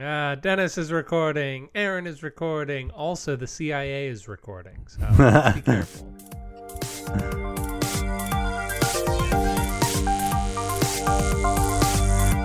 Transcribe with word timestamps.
Uh, 0.00 0.34
Dennis 0.34 0.76
is 0.76 0.90
recording. 0.90 1.68
Aaron 1.74 2.06
is 2.06 2.22
recording. 2.22 2.90
Also, 2.90 3.36
the 3.36 3.46
CIA 3.46 4.08
is 4.08 4.26
recording. 4.26 4.86
So 4.88 5.00
be 5.54 5.60
careful. 5.60 6.12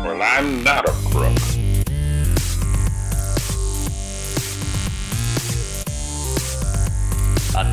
Well, 0.03 0.21
I'm 0.21 0.63
not 0.63 0.87
a 0.87 0.91
crook. 1.09 1.58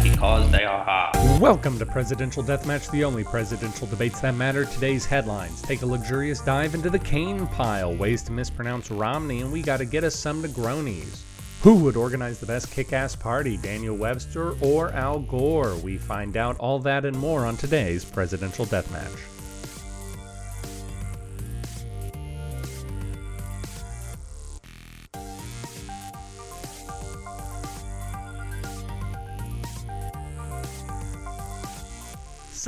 Because 0.03 0.51
they 0.51 0.65
are 0.65 0.85
hard. 0.85 1.41
Welcome 1.41 1.79
to 1.79 1.87
Presidential 1.87 2.43
Deathmatch, 2.43 2.91
the 2.91 3.05
only 3.05 3.23
presidential 3.23 3.87
debates 3.87 4.21
that 4.21 4.35
matter. 4.35 4.65
Today's 4.65 5.05
headlines 5.05 5.63
take 5.63 5.83
a 5.83 5.87
luxurious 5.87 6.41
dive 6.41 6.75
into 6.75 6.91
the 6.91 6.99
cane 6.99 7.47
pile, 7.47 7.95
ways 7.95 8.23
to 8.25 8.33
mispronounce 8.33 8.91
Romney, 8.91 9.43
and 9.43 9.53
we 9.53 9.63
got 9.63 9.77
to 9.77 9.85
get 9.85 10.05
us 10.05 10.15
some 10.15 10.43
Negronis. 10.43 11.23
Who 11.63 11.77
would 11.77 11.97
organize 11.97 12.39
the 12.39 12.47
best 12.47 12.71
kick 12.71 12.93
ass 12.93 13.17
party, 13.17 13.57
Daniel 13.57 13.97
Webster 13.97 14.57
or 14.61 14.91
Al 14.93 15.21
Gore? 15.21 15.77
We 15.77 15.99
find 15.99 16.37
out 16.37 16.59
all 16.59 16.79
that 16.81 17.05
and 17.05 17.17
more 17.17 17.47
on 17.47 17.57
today's 17.57 18.05
Presidential 18.05 18.67
Deathmatch. 18.67 19.36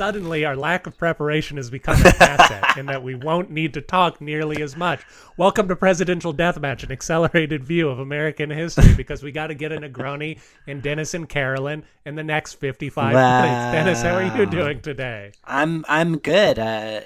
Suddenly, 0.03 0.45
our 0.45 0.55
lack 0.55 0.87
of 0.87 0.97
preparation 0.97 1.57
has 1.57 1.69
become 1.69 1.97
an 1.99 2.13
asset 2.21 2.77
in 2.77 2.85
that 2.85 3.03
we 3.03 3.15
won't 3.15 3.51
need 3.51 3.73
to 3.73 3.81
talk 3.81 4.21
nearly 4.21 4.61
as 4.61 4.77
much. 4.77 5.01
Welcome 5.35 5.67
to 5.67 5.75
Presidential 5.75 6.33
Deathmatch, 6.33 6.83
an 6.83 6.91
accelerated 6.93 7.65
view 7.65 7.89
of 7.89 7.99
American 7.99 8.49
history, 8.49 8.95
because 8.95 9.23
we 9.23 9.33
got 9.33 9.47
to 9.47 9.55
get 9.55 9.73
a 9.73 9.77
Negroni 9.77 10.39
and 10.67 10.81
Dennis 10.81 11.13
and 11.15 11.27
Carolyn 11.27 11.83
in 12.05 12.15
the 12.15 12.23
next 12.23 12.53
55 12.53 13.13
Wow. 13.13 13.41
minutes. 13.41 13.73
Dennis, 13.73 14.01
how 14.01 14.15
are 14.15 14.37
you 14.41 14.45
doing 14.49 14.79
today? 14.79 15.33
I'm 15.43 15.83
I'm 15.89 16.17
good. 16.19 16.57
Uh, 16.57 17.01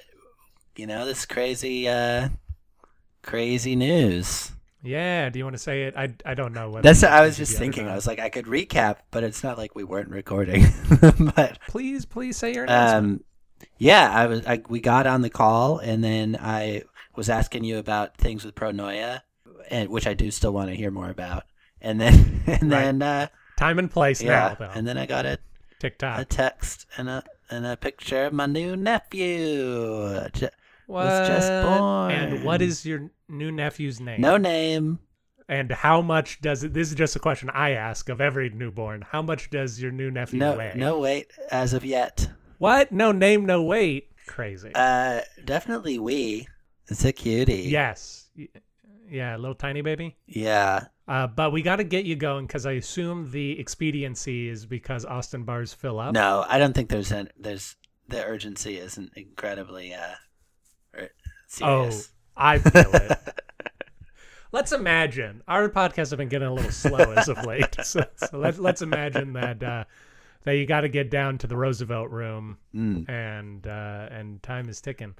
you 0.76 0.86
know 0.86 1.08
this 1.08 1.26
crazy 1.26 1.90
uh, 1.90 2.30
crazy 3.24 3.76
news. 3.76 4.52
Yeah, 4.84 5.30
do 5.30 5.40
you 5.40 5.46
want 5.46 5.56
to 5.56 5.60
say 5.62 5.84
it? 5.84 5.96
I, 5.96 6.14
I 6.26 6.34
don't 6.34 6.54
know. 6.54 6.70
Whether 6.70 6.82
That's 6.88 7.02
what 7.02 7.12
I 7.12 7.22
was 7.26 7.38
just 7.38 7.58
thinking. 7.58 7.88
I 7.88 7.96
was 7.96 8.06
like, 8.06 8.20
I 8.20 8.30
could 8.30 8.46
recap, 8.46 8.98
but 9.12 9.24
it's 9.24 9.42
not 9.44 9.58
like 9.58 9.76
we 9.76 9.84
weren't 9.86 10.10
recording. 10.10 10.66
but 11.36 11.58
Please, 11.70 12.06
please 12.06 12.36
say 12.36 12.54
your 12.54 12.66
announcement. 12.66 13.22
um, 13.62 13.68
yeah, 13.78 14.12
I 14.14 14.26
was. 14.26 14.46
I, 14.46 14.62
we 14.68 14.82
got 14.82 15.08
on 15.08 15.22
the 15.22 15.30
call, 15.30 15.78
and 15.80 16.04
then 16.04 16.38
I 16.40 16.84
was 17.16 17.30
asking 17.30 17.64
you 17.64 17.78
about 17.78 18.18
things 18.18 18.44
with 18.44 18.56
Pronoia, 18.56 19.22
and 19.70 19.90
which 19.90 20.06
I 20.06 20.14
do 20.14 20.30
still 20.32 20.52
want 20.52 20.70
to 20.70 20.76
hear 20.76 20.92
more 20.92 21.10
about. 21.10 21.44
And 21.80 22.00
then 22.02 22.42
and 22.48 22.70
Right. 22.70 22.82
then 22.84 23.02
uh, 23.02 23.28
Time 23.58 23.80
and 23.80 23.90
place 23.90 24.22
yeah, 24.22 24.56
now, 24.60 24.68
though. 24.68 24.72
and 24.74 24.86
then 24.86 24.98
I 24.98 25.06
got 25.06 25.26
a, 25.26 25.40
TikTok, 25.80 26.20
a 26.20 26.26
text 26.26 26.88
and 26.98 27.08
a 27.10 27.24
and 27.50 27.66
a 27.66 27.78
picture 27.78 28.26
of 28.26 28.34
my 28.34 28.48
new 28.48 28.76
nephew. 28.76 30.20
What? 30.88 31.06
was 31.06 31.28
just 31.30 31.48
born. 31.66 32.12
And 32.12 32.44
what 32.44 32.62
is 32.62 32.86
your 32.86 33.10
new 33.34 33.52
nephew's 33.52 34.00
name? 34.00 34.22
No 34.22 34.38
name. 34.38 35.00
And 35.50 35.72
how 35.72 36.02
much 36.02 36.40
does 36.42 36.64
it? 36.64 36.74
This 36.74 36.90
is 36.90 36.96
just 36.96 37.16
a 37.16 37.20
question 37.20 37.50
I 37.50 37.72
ask 37.72 38.08
of 38.10 38.22
every 38.22 38.50
newborn. 38.50 39.02
How 39.02 39.22
much 39.22 39.50
does 39.50 39.82
your 39.82 39.92
new 39.92 40.10
nephew 40.10 40.40
No, 40.40 40.56
weigh? 40.56 40.72
no 40.76 41.00
weight 41.00 41.32
as 41.52 41.74
of 41.74 41.84
yet. 41.84 42.30
What? 42.60 42.92
No 42.94 43.12
name, 43.12 43.46
no 43.46 43.62
weight. 43.62 44.10
Crazy. 44.26 44.72
Uh, 44.74 45.20
definitely 45.44 46.00
we. 46.00 46.48
It's 46.88 47.04
a 47.04 47.12
cutie. 47.12 47.64
yes. 47.64 48.30
Yeah, 49.10 49.36
little 49.36 49.54
tiny 49.56 49.82
baby. 49.82 50.16
Yeah. 50.26 50.86
Uh, 51.08 51.28
but 51.28 51.52
we 51.52 51.62
got 51.62 51.76
to 51.76 51.84
get 51.84 52.06
you 52.06 52.16
going 52.16 52.48
because 52.48 52.66
I 52.66 52.72
assume 52.74 53.30
the 53.32 53.60
expediency 53.60 54.48
is 54.48 54.66
because 54.66 55.04
Austin 55.06 55.44
bars 55.44 55.74
fill 55.74 56.00
up. 56.00 56.14
No, 56.14 56.46
I 56.48 56.58
don't 56.58 56.74
think 56.74 56.90
there's 56.90 57.12
an 57.12 57.30
there's 57.38 57.76
the 58.08 58.24
urgency 58.24 58.78
isn't 58.78 59.12
incredibly 59.16 59.94
uh 59.94 60.16
ur- 60.98 61.10
Oh, 61.62 61.84
serious. 61.90 62.10
I 62.36 62.58
feel 62.60 62.90
it. 62.94 63.20
let's 64.52 64.72
imagine 64.72 65.42
our 65.48 65.68
podcasts 65.70 66.12
have 66.12 66.18
been 66.18 66.30
getting 66.30 66.48
a 66.48 66.54
little 66.54 66.72
slow 66.72 67.12
as 67.14 67.28
of 67.30 67.44
late. 67.46 67.76
So, 67.84 68.06
so 68.16 68.38
let's 68.38 68.60
let's 68.60 68.82
imagine 68.82 69.34
that 69.34 69.64
uh, 69.64 69.84
that 70.44 70.54
you 70.54 70.66
got 70.66 70.82
to 70.82 70.90
get 70.90 71.10
down 71.10 71.38
to 71.40 71.48
the 71.48 71.58
Roosevelt 71.58 72.10
room 72.10 72.58
Mm. 72.76 73.08
and 73.10 73.68
uh, 73.68 74.08
and 74.12 74.42
time 74.44 74.70
is 74.70 74.82
ticking. 74.82 75.16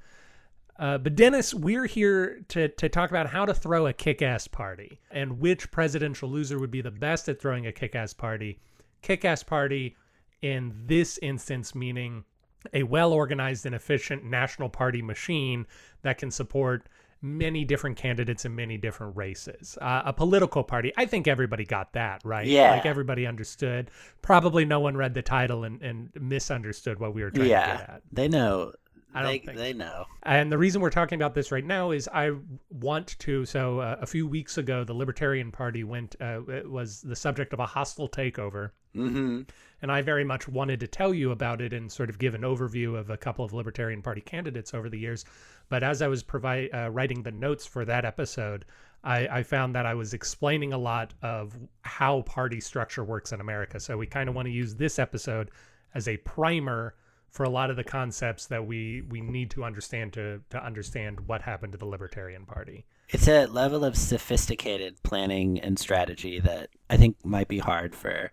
Uh, 0.76 0.98
but 0.98 1.14
Dennis, 1.14 1.54
we're 1.54 1.86
here 1.86 2.40
to 2.48 2.68
to 2.68 2.88
talk 2.88 3.10
about 3.10 3.28
how 3.28 3.44
to 3.44 3.54
throw 3.54 3.86
a 3.86 3.92
kick-ass 3.92 4.48
party 4.48 4.98
and 5.10 5.38
which 5.38 5.70
presidential 5.70 6.28
loser 6.28 6.58
would 6.58 6.70
be 6.70 6.80
the 6.80 6.90
best 6.90 7.28
at 7.28 7.40
throwing 7.40 7.66
a 7.66 7.72
kick-ass 7.72 8.12
party. 8.12 8.58
Kick-ass 9.02 9.42
party 9.44 9.96
in 10.42 10.74
this 10.86 11.18
instance 11.22 11.74
meaning 11.74 12.24
a 12.72 12.82
well-organized 12.82 13.66
and 13.66 13.74
efficient 13.74 14.24
national 14.24 14.68
party 14.68 15.00
machine 15.02 15.66
that 16.02 16.18
can 16.18 16.30
support 16.30 16.88
many 17.24 17.64
different 17.64 17.96
candidates 17.96 18.44
in 18.44 18.54
many 18.54 18.76
different 18.76 19.16
races. 19.16 19.78
Uh, 19.80 20.02
a 20.04 20.12
political 20.12 20.62
party, 20.62 20.92
I 20.98 21.06
think 21.06 21.26
everybody 21.26 21.64
got 21.64 21.94
that, 21.94 22.20
right? 22.22 22.46
Yeah. 22.46 22.72
Like 22.72 22.84
everybody 22.84 23.26
understood. 23.26 23.90
Probably 24.20 24.66
no 24.66 24.78
one 24.78 24.94
read 24.94 25.14
the 25.14 25.22
title 25.22 25.64
and, 25.64 25.80
and 25.80 26.10
misunderstood 26.20 27.00
what 27.00 27.14
we 27.14 27.22
were 27.22 27.30
trying 27.30 27.44
to 27.44 27.48
get 27.48 27.66
Yeah. 27.78 27.86
at. 27.94 28.02
They 28.12 28.28
know. 28.28 28.72
I 29.14 29.22
don't 29.22 29.30
they, 29.30 29.38
think 29.38 29.58
they 29.58 29.72
know. 29.72 30.06
And 30.24 30.50
the 30.50 30.58
reason 30.58 30.80
we're 30.80 30.90
talking 30.90 31.16
about 31.16 31.34
this 31.34 31.52
right 31.52 31.64
now 31.64 31.90
is 31.90 32.08
I 32.08 32.32
want 32.70 33.18
to. 33.20 33.44
So 33.44 33.80
uh, 33.80 33.96
a 34.00 34.06
few 34.06 34.26
weeks 34.26 34.58
ago, 34.58 34.84
the 34.84 34.94
Libertarian 34.94 35.52
Party 35.52 35.84
went 35.84 36.16
uh, 36.20 36.42
it 36.48 36.70
was 36.70 37.00
the 37.00 37.16
subject 37.16 37.52
of 37.52 37.60
a 37.60 37.66
hostile 37.66 38.08
takeover, 38.08 38.70
Mm-hmm. 38.96 39.42
and 39.82 39.90
I 39.90 40.02
very 40.02 40.22
much 40.22 40.46
wanted 40.46 40.78
to 40.80 40.86
tell 40.86 41.12
you 41.12 41.32
about 41.32 41.60
it 41.60 41.72
and 41.72 41.90
sort 41.90 42.10
of 42.10 42.18
give 42.18 42.34
an 42.34 42.42
overview 42.42 42.96
of 42.96 43.10
a 43.10 43.16
couple 43.16 43.44
of 43.44 43.52
Libertarian 43.52 44.02
Party 44.02 44.20
candidates 44.20 44.72
over 44.72 44.88
the 44.88 44.98
years. 44.98 45.24
But 45.68 45.82
as 45.82 46.00
I 46.00 46.06
was 46.06 46.22
provide 46.22 46.70
uh, 46.72 46.90
writing 46.90 47.22
the 47.22 47.32
notes 47.32 47.66
for 47.66 47.84
that 47.84 48.04
episode, 48.04 48.64
I, 49.02 49.26
I 49.26 49.42
found 49.42 49.74
that 49.74 49.84
I 49.84 49.94
was 49.94 50.14
explaining 50.14 50.72
a 50.72 50.78
lot 50.78 51.12
of 51.22 51.56
how 51.82 52.22
party 52.22 52.60
structure 52.60 53.02
works 53.02 53.32
in 53.32 53.40
America. 53.40 53.80
So 53.80 53.98
we 53.98 54.06
kind 54.06 54.28
of 54.28 54.36
want 54.36 54.46
to 54.46 54.52
use 54.52 54.76
this 54.76 54.98
episode 54.98 55.50
as 55.94 56.06
a 56.06 56.16
primer 56.18 56.94
for 57.34 57.42
a 57.42 57.50
lot 57.50 57.68
of 57.68 57.74
the 57.76 57.82
concepts 57.84 58.46
that 58.46 58.64
we 58.64 59.02
we 59.10 59.20
need 59.20 59.50
to 59.50 59.64
understand 59.64 60.12
to 60.14 60.40
to 60.50 60.64
understand 60.64 61.26
what 61.26 61.42
happened 61.42 61.72
to 61.72 61.78
the 61.78 61.84
Libertarian 61.86 62.46
Party. 62.46 62.86
It's 63.08 63.28
a 63.28 63.46
level 63.46 63.84
of 63.84 63.96
sophisticated 63.96 65.02
planning 65.02 65.58
and 65.60 65.78
strategy 65.78 66.40
that 66.40 66.70
I 66.88 66.96
think 66.96 67.16
might 67.24 67.48
be 67.48 67.58
hard 67.58 67.94
for 67.94 68.30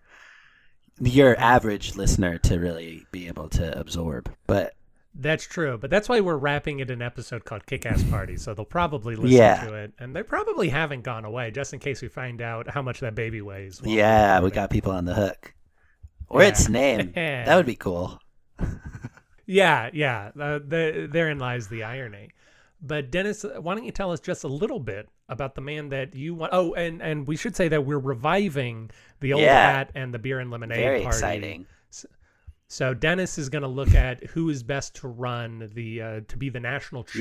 your 1.00 1.38
average 1.38 1.96
listener 1.96 2.38
to 2.38 2.58
really 2.58 3.04
be 3.10 3.26
able 3.28 3.48
to 3.50 3.78
absorb. 3.78 4.32
But 4.46 4.74
That's 5.14 5.46
true, 5.46 5.76
but 5.78 5.90
that's 5.90 6.08
why 6.08 6.20
we're 6.20 6.36
wrapping 6.38 6.78
it 6.78 6.90
in 6.90 7.00
an 7.00 7.06
episode 7.06 7.44
called 7.44 7.66
Kick 7.66 7.84
Ass 7.84 8.02
Party. 8.04 8.36
So 8.38 8.54
they'll 8.54 8.64
probably 8.64 9.14
listen 9.16 9.36
Yeah. 9.36 9.64
to 9.66 9.74
it, 9.74 9.92
and 9.98 10.14
they 10.16 10.22
probably 10.22 10.68
haven't 10.70 11.02
gone 11.02 11.24
away, 11.26 11.50
just 11.50 11.74
in 11.74 11.80
case 11.80 12.00
we 12.00 12.08
find 12.08 12.40
out 12.40 12.70
how 12.70 12.80
much 12.82 13.00
that 13.00 13.14
baby 13.14 13.42
weighs. 13.42 13.80
yeah, 13.84 14.40
we 14.40 14.50
got 14.50 14.70
people 14.70 14.92
on 14.92 15.04
the 15.04 15.14
hook. 15.14 15.52
Or 16.28 16.40
Yeah. 16.42 16.48
its 16.48 16.68
name. 16.70 17.12
that 17.14 17.54
would 17.56 17.66
be 17.66 17.76
cool. 17.76 18.21
Yeah, 19.46 19.90
yeah. 19.92 20.30
Uh, 20.38 20.60
the, 20.66 21.08
therein 21.10 21.38
lies 21.38 21.68
the 21.68 21.82
irony. 21.82 22.30
But 22.80 23.10
Dennis, 23.10 23.44
why 23.60 23.74
don't 23.74 23.84
you 23.84 23.92
tell 23.92 24.12
us 24.12 24.20
just 24.20 24.44
a 24.44 24.48
little 24.48 24.80
bit 24.80 25.08
about 25.28 25.54
the 25.54 25.60
man 25.60 25.88
that 25.90 26.14
you 26.14 26.34
want? 26.34 26.52
Oh, 26.52 26.74
and 26.74 27.00
and 27.02 27.26
we 27.28 27.36
should 27.36 27.54
say 27.54 27.68
that 27.68 27.84
we're 27.84 27.98
reviving 27.98 28.90
the 29.20 29.32
old 29.34 29.42
Yeah. 29.42 29.72
hat 29.72 29.90
and 29.94 30.12
the 30.14 30.18
beer 30.18 30.40
and 30.40 30.50
lemonade 30.50 30.78
Very 30.78 31.02
party. 31.02 31.16
exciting. 31.16 31.66
So 32.68 32.94
Dennis 32.94 33.36
is 33.36 33.48
going 33.50 33.62
to 33.62 33.68
look 33.68 33.94
at 33.94 34.24
who 34.30 34.48
is 34.48 34.62
best 34.62 34.96
to 34.96 35.08
run 35.08 35.70
the 35.74 36.02
uh, 36.02 36.20
to 36.28 36.36
be 36.36 36.48
the 36.48 36.60
national 36.60 37.04
chair 37.04 37.20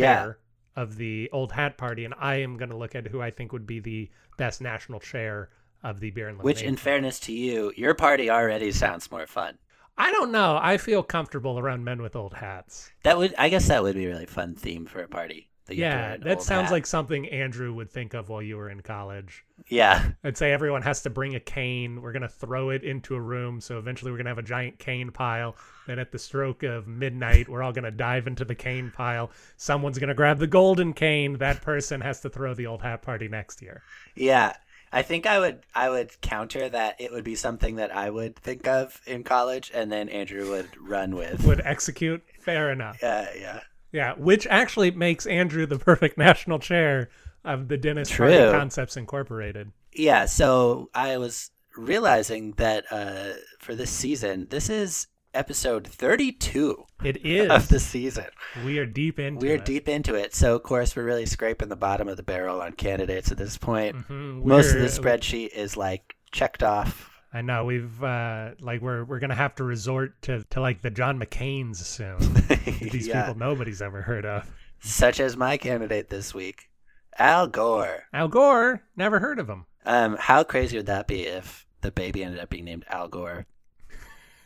Yeah. 0.78 0.82
of 0.82 0.96
the 0.96 1.30
old 1.34 1.52
hat 1.52 1.78
party, 1.78 2.06
and 2.06 2.14
I 2.18 2.36
am 2.36 2.56
going 2.58 2.70
to 2.70 2.78
look 2.78 2.96
at 2.96 3.08
who 3.08 3.22
I 3.22 3.32
think 3.32 3.52
would 3.52 3.68
be 3.68 3.80
the 3.80 4.10
best 4.38 4.62
national 4.62 5.00
chair 5.02 5.50
of 5.84 6.00
the 6.00 6.10
beer 6.12 6.28
and 6.30 6.38
lemonade. 6.38 6.56
Which, 6.56 6.64
in 6.64 6.76
fairness 6.78 7.20
to 7.22 7.34
you, 7.34 7.74
your 7.76 7.94
party 7.94 8.30
already 8.30 8.72
sounds 8.72 9.12
more 9.12 9.28
fun. 9.28 9.58
I 10.02 10.12
don't 10.12 10.32
know. 10.32 10.58
I 10.62 10.78
feel 10.78 11.04
comfortable 11.04 11.60
around 11.60 11.84
men 11.84 12.02
with 12.02 12.16
old 12.16 12.34
hats. 12.34 12.92
That 13.04 13.18
would, 13.18 13.36
I 13.38 13.50
guess, 13.50 13.68
that 13.68 13.84
would 13.84 13.96
be 13.96 14.06
a 14.06 14.10
really 14.10 14.26
fun 14.26 14.56
theme 14.56 14.86
for 14.88 15.02
a 15.02 15.08
party. 15.08 15.50
that 15.68 15.76
you 15.76 15.84
have 15.84 15.94
to 15.94 16.28
Yeah, 16.28 16.34
that 16.36 16.42
sounds 16.42 16.66
hat. 16.70 16.72
like 16.74 16.86
something 16.88 17.30
Andrew 17.30 17.72
would 17.74 17.90
think 17.92 18.16
of 18.16 18.28
while 18.28 18.42
you 18.42 18.58
were 18.58 18.70
in 18.70 18.82
college. 18.82 19.46
Yeah, 19.68 20.10
I'd 20.24 20.38
say 20.38 20.52
everyone 20.52 20.82
has 20.82 21.04
to 21.04 21.12
bring 21.12 21.36
a 21.36 21.40
cane. 21.40 22.02
We're 22.02 22.14
going 22.14 22.24
to 22.24 22.28
throw 22.28 22.72
it 22.72 22.84
into 22.84 23.14
a 23.16 23.22
room. 23.22 23.62
So 23.62 23.78
eventually 23.78 24.10
we're 24.12 24.18
going 24.18 24.26
to 24.26 24.32
have 24.32 24.38
a 24.40 24.42
giant 24.44 24.80
cane 24.80 25.12
pile. 25.12 25.56
Then 25.86 26.00
at 26.00 26.12
the 26.12 26.18
stroke 26.20 26.64
of 26.64 26.88
midnight, 26.88 27.48
we're 27.48 27.62
all 27.62 27.72
going 27.72 27.86
to 27.86 27.92
dive 27.92 28.26
into 28.26 28.44
the 28.44 28.56
cane 28.56 28.92
pile. 28.94 29.30
Someone's 29.58 30.00
going 30.00 30.10
to 30.10 30.16
grab 30.16 30.40
the 30.40 30.48
golden 30.48 30.94
cane. 30.94 31.38
That 31.38 31.62
person 31.62 32.02
has 32.02 32.22
to 32.22 32.30
throw 32.30 32.56
the 32.56 32.66
old 32.66 32.82
hat 32.82 33.04
party 33.04 33.28
next 33.28 33.62
year. 33.62 33.84
yeah. 34.16 34.54
I 34.94 35.02
think 35.02 35.26
I 35.26 35.40
would, 35.40 35.66
I 35.74 35.90
would 35.90 36.20
counter 36.22 36.68
that. 36.70 37.00
It 37.00 37.12
would 37.12 37.24
be 37.24 37.36
something 37.36 37.76
that 37.76 37.96
I 37.96 38.10
would 38.10 38.36
think 38.36 38.68
of 38.68 39.00
in 39.06 39.24
college, 39.24 39.72
and 39.74 39.92
then 39.92 40.10
Andrew 40.10 40.50
would 40.50 40.70
run 40.80 41.16
with. 41.16 41.46
Would 41.46 41.62
execute? 41.64 42.24
Fair 42.42 42.72
enough. 42.72 43.00
Yeah, 43.02 43.30
yeah. 43.38 43.60
Yeah, 43.94 44.14
which 44.18 44.48
actually 44.48 44.92
makes 44.92 45.26
Andrew 45.26 45.66
the 45.66 45.78
perfect 45.80 46.18
national 46.18 46.60
chair 46.60 47.10
of 47.44 47.68
the 47.68 47.78
Dennis 47.78 48.10
True. 48.10 48.52
Concepts 48.52 48.98
Incorporated. 48.98 49.72
Yeah, 49.94 50.26
so 50.26 50.90
I 50.94 51.18
was 51.18 51.52
realizing 51.76 52.54
that 52.54 52.86
uh, 52.92 53.34
for 53.60 53.76
this 53.76 53.92
season, 53.92 54.48
this 54.50 54.70
is 54.70 55.08
episode 55.34 55.88
32 55.88 56.86
It 57.04 57.26
is. 57.26 57.50
of 57.50 57.68
the 57.70 57.80
season. 57.80 58.26
we 58.66 58.78
are 58.80 58.86
deep 58.86 59.20
into 59.20 59.46
We're 59.46 59.56
it. 59.56 59.66
deep 59.66 59.88
into 59.90 60.16
it. 60.16 60.34
So, 60.36 60.56
of 60.56 60.64
course, 60.64 60.96
we're 60.96 61.04
really 61.06 61.26
scraping 61.26 61.70
the 61.70 61.76
bottom 61.76 62.08
of 62.08 62.18
the 62.18 62.24
barrel 62.24 62.62
on 62.62 62.74
candidates 62.74 63.32
at 63.32 63.38
this 63.38 63.58
point. 63.58 63.96
Mhm, 64.10 64.44
Most 64.44 64.74
of 64.76 64.82
the 64.82 64.88
spreadsheet 64.88 65.50
is 65.50 65.78
like 65.78 66.16
checked 66.32 66.64
off. 66.64 67.10
I 67.34 67.42
know 67.42 67.64
we've 67.64 68.04
uh 68.04 68.52
like 68.60 68.82
we're 68.82 69.06
we're 69.06 69.20
gonna 69.20 69.36
have 69.36 69.56
to 69.56 69.64
resort 69.64 70.22
to 70.24 70.44
to 70.50 70.60
like 70.60 70.82
the 70.82 70.90
John 70.92 71.18
McCain's 71.18 71.86
soon. 71.86 72.18
These 72.92 73.08
Yeah. 73.08 73.22
people 73.28 73.40
nobody's 73.40 73.82
ever 73.82 74.02
heard 74.02 74.26
of. 74.26 74.52
Such 74.82 75.20
as 75.22 75.38
my 75.38 75.56
candidate 75.58 76.10
this 76.10 76.34
week, 76.34 76.70
Al 77.18 77.48
Gore. 77.48 78.04
Al 78.14 78.28
Gore, 78.28 78.84
never 78.98 79.20
heard 79.20 79.40
of 79.40 79.48
him. 79.50 79.66
Um, 79.86 80.18
how 80.20 80.44
crazy 80.44 80.76
would 80.76 80.88
that 80.88 81.08
be 81.08 81.22
if 81.26 81.66
the 81.82 81.92
baby 81.92 82.24
ended 82.24 82.40
up 82.42 82.50
being 82.50 82.66
named 82.66 82.84
Al 82.90 83.08
Gore? 83.08 83.46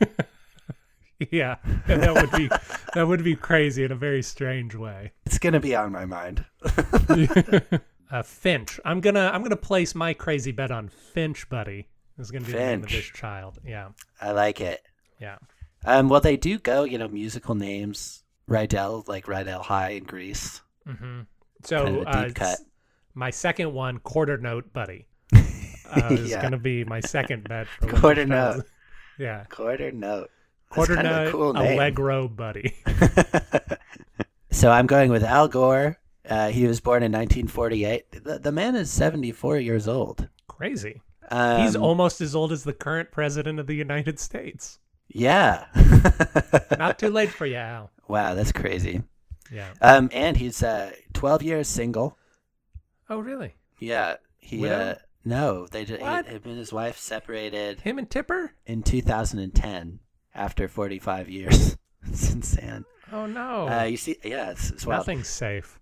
Yeah, 1.30 1.56
that 1.86 2.14
would 2.14 2.30
be 2.32 2.48
that 2.94 3.06
would 3.08 3.24
be 3.24 3.36
crazy 3.36 3.84
in 3.84 3.90
a 3.92 3.96
very 3.96 4.22
strange 4.22 4.74
way. 4.74 5.12
It's 5.24 5.38
gonna 5.38 5.60
be 5.60 5.74
on 5.74 5.90
my 5.90 6.04
mind. 6.04 6.44
uh, 8.10 8.22
Finch. 8.22 8.78
I'm 8.84 9.00
gonna 9.00 9.30
I'm 9.32 9.42
gonna 9.42 9.56
place 9.56 9.94
my 9.94 10.12
crazy 10.14 10.52
bet 10.52 10.70
on 10.70 10.88
Finch, 10.88 11.48
buddy. 11.48 11.88
Is 12.18 12.30
gonna 12.30 12.44
be 12.44 12.52
the 12.52 12.58
name 12.58 12.82
of 12.82 12.88
this 12.90 13.04
Finch. 13.04 13.14
child. 13.14 13.58
Yeah, 13.64 13.88
I 14.20 14.32
like 14.32 14.60
it. 14.60 14.82
yeah. 15.20 15.36
Um, 15.84 16.08
well, 16.08 16.20
they 16.20 16.36
do 16.36 16.58
go, 16.58 16.84
you 16.84 16.98
know, 16.98 17.08
musical 17.08 17.54
names. 17.54 18.22
Rydell, 18.50 19.06
like 19.08 19.26
Rydell 19.26 19.62
High 19.62 19.90
in 19.90 20.04
Grease. 20.04 20.60
hmm 20.86 21.22
So 21.64 21.84
Kind 21.84 21.96
of 21.98 22.06
uh, 22.06 22.34
cut. 22.34 22.58
my 23.14 23.30
second 23.30 23.72
one, 23.72 23.98
quarter 23.98 24.36
note, 24.38 24.72
buddy, 24.72 25.06
uh, 25.34 26.08
is 26.10 26.30
Yeah. 26.30 26.42
gonna 26.42 26.58
be 26.58 26.84
my 26.84 27.00
second 27.00 27.48
bet. 27.48 27.66
For 27.80 27.88
Quarter 28.00 28.26
note. 28.26 28.64
Yeah, 29.18 29.44
Quarter 29.48 29.92
note. 29.92 30.30
That's 30.76 30.88
quarter 30.88 30.94
kind 30.96 31.06
of 31.08 31.28
a 31.28 31.30
cool 31.30 31.52
name. 31.54 31.72
Allegro, 31.74 32.28
buddy. 32.28 32.76
so 34.50 34.70
I'm 34.70 34.86
going 34.86 35.10
with 35.10 35.22
Al 35.24 35.48
Gore. 35.48 35.98
Uh, 36.28 36.48
he 36.48 36.66
was 36.66 36.80
born 36.80 37.02
in 37.02 37.12
1948. 37.12 38.24
The, 38.24 38.38
the 38.38 38.52
man 38.52 38.74
is 38.74 38.90
74 38.90 39.58
years 39.58 39.86
old. 39.88 40.28
Crazy. 40.48 41.00
Um, 41.30 41.62
He's 41.62 41.76
almost 41.76 42.20
as 42.20 42.34
old 42.34 42.52
as 42.52 42.64
the 42.64 42.72
current 42.72 43.10
president 43.10 43.58
of 43.60 43.66
the 43.66 43.74
United 43.74 44.18
States. 44.18 44.78
yeah. 45.08 45.66
Not 46.78 46.98
too 46.98 47.10
late 47.10 47.30
for 47.30 47.46
you, 47.46 47.56
Al. 47.56 47.90
wow, 48.08 48.34
that's 48.34 48.52
crazy. 48.52 49.02
Yeah. 49.52 49.68
Um, 49.80 50.08
and 50.12 50.36
he's 50.36 50.62
uh, 50.62 50.92
12 51.14 51.42
years 51.42 51.68
single. 51.68 52.16
Oh, 53.08 53.18
really? 53.18 53.54
Yeah, 53.78 54.16
he. 54.38 54.58
Widow? 54.58 54.74
Uh, 54.74 54.94
no, 55.24 55.66
they 55.66 55.84
just, 55.84 56.00
What? 56.00 56.26
him 56.26 56.42
and 56.44 56.56
his 56.58 56.72
wife 56.72 56.98
separated 56.98 57.80
Him 57.80 57.98
and 57.98 58.08
Tipper? 58.08 58.52
in 58.64 58.82
2010 58.82 59.98
after 60.36 60.68
45 60.68 61.28
years. 61.28 61.76
it's 62.06 62.32
insane. 62.32 62.84
Oh 63.12 63.26
no. 63.26 63.68
Uh, 63.68 63.84
you 63.84 63.96
see, 63.96 64.16
yeah, 64.24 64.50
it's, 64.50 64.70
it's 64.70 64.86
wild. 64.86 65.00
Nothing's 65.00 65.28
safe. 65.28 65.78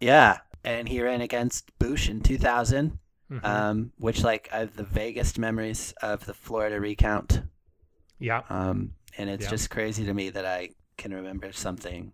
Yeah, 0.00 0.38
and 0.64 0.88
he 0.88 1.02
ran 1.02 1.20
against 1.20 1.76
Bush 1.78 2.08
in 2.08 2.20
2000, 2.20 2.98
Mhm. 3.30 3.44
um, 3.44 3.92
which 3.98 4.24
like 4.24 4.48
I 4.52 4.58
have 4.60 4.76
the 4.76 4.82
vaguest 4.84 5.38
memories 5.38 5.94
of 6.02 6.26
the 6.26 6.34
Florida 6.34 6.80
recount, 6.80 7.42
yeah. 8.18 8.42
um, 8.48 8.94
and 9.16 9.30
it's 9.30 9.44
Yeah. 9.44 9.50
just 9.50 9.70
crazy 9.70 10.04
to 10.04 10.12
me 10.14 10.30
that 10.30 10.44
I 10.44 10.70
can 10.96 11.14
remember 11.14 11.52
something 11.52 12.12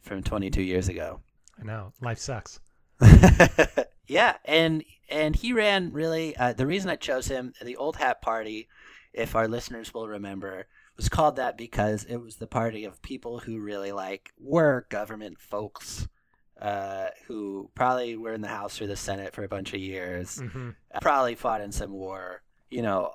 from 0.00 0.22
22 0.22 0.62
years 0.62 0.88
ago. 0.88 1.20
I 1.60 1.64
know. 1.64 1.92
Life 2.00 2.18
sucks. 2.18 2.58
yeah, 4.06 4.36
and 4.44 4.84
and 5.08 5.36
he 5.36 5.52
ran 5.52 5.92
really. 5.92 6.36
Uh, 6.36 6.52
the 6.52 6.66
reason 6.66 6.90
I 6.90 6.96
chose 6.96 7.28
him, 7.28 7.52
the 7.62 7.76
Old 7.76 7.96
Hat 7.96 8.20
Party, 8.22 8.68
if 9.12 9.34
our 9.36 9.48
listeners 9.48 9.92
will 9.94 10.08
remember, 10.08 10.66
was 10.96 11.08
called 11.08 11.36
that 11.36 11.56
because 11.58 12.04
it 12.04 12.16
was 12.16 12.36
the 12.36 12.46
party 12.46 12.84
of 12.84 13.02
people 13.02 13.38
who 13.40 13.58
really 13.60 13.92
like 13.92 14.32
were 14.38 14.86
government 14.90 15.40
folks, 15.40 16.08
uh, 16.60 17.08
who 17.26 17.70
probably 17.74 18.16
were 18.16 18.32
in 18.32 18.40
the 18.40 18.48
House 18.48 18.80
or 18.80 18.86
the 18.86 18.96
Senate 18.96 19.34
for 19.34 19.44
a 19.44 19.48
bunch 19.48 19.74
of 19.74 19.80
years, 19.80 20.40
hmm 20.40 20.70
probably 21.02 21.34
fought 21.34 21.60
in 21.60 21.70
some 21.72 21.92
war, 21.92 22.42
you 22.70 22.80
know, 22.82 23.10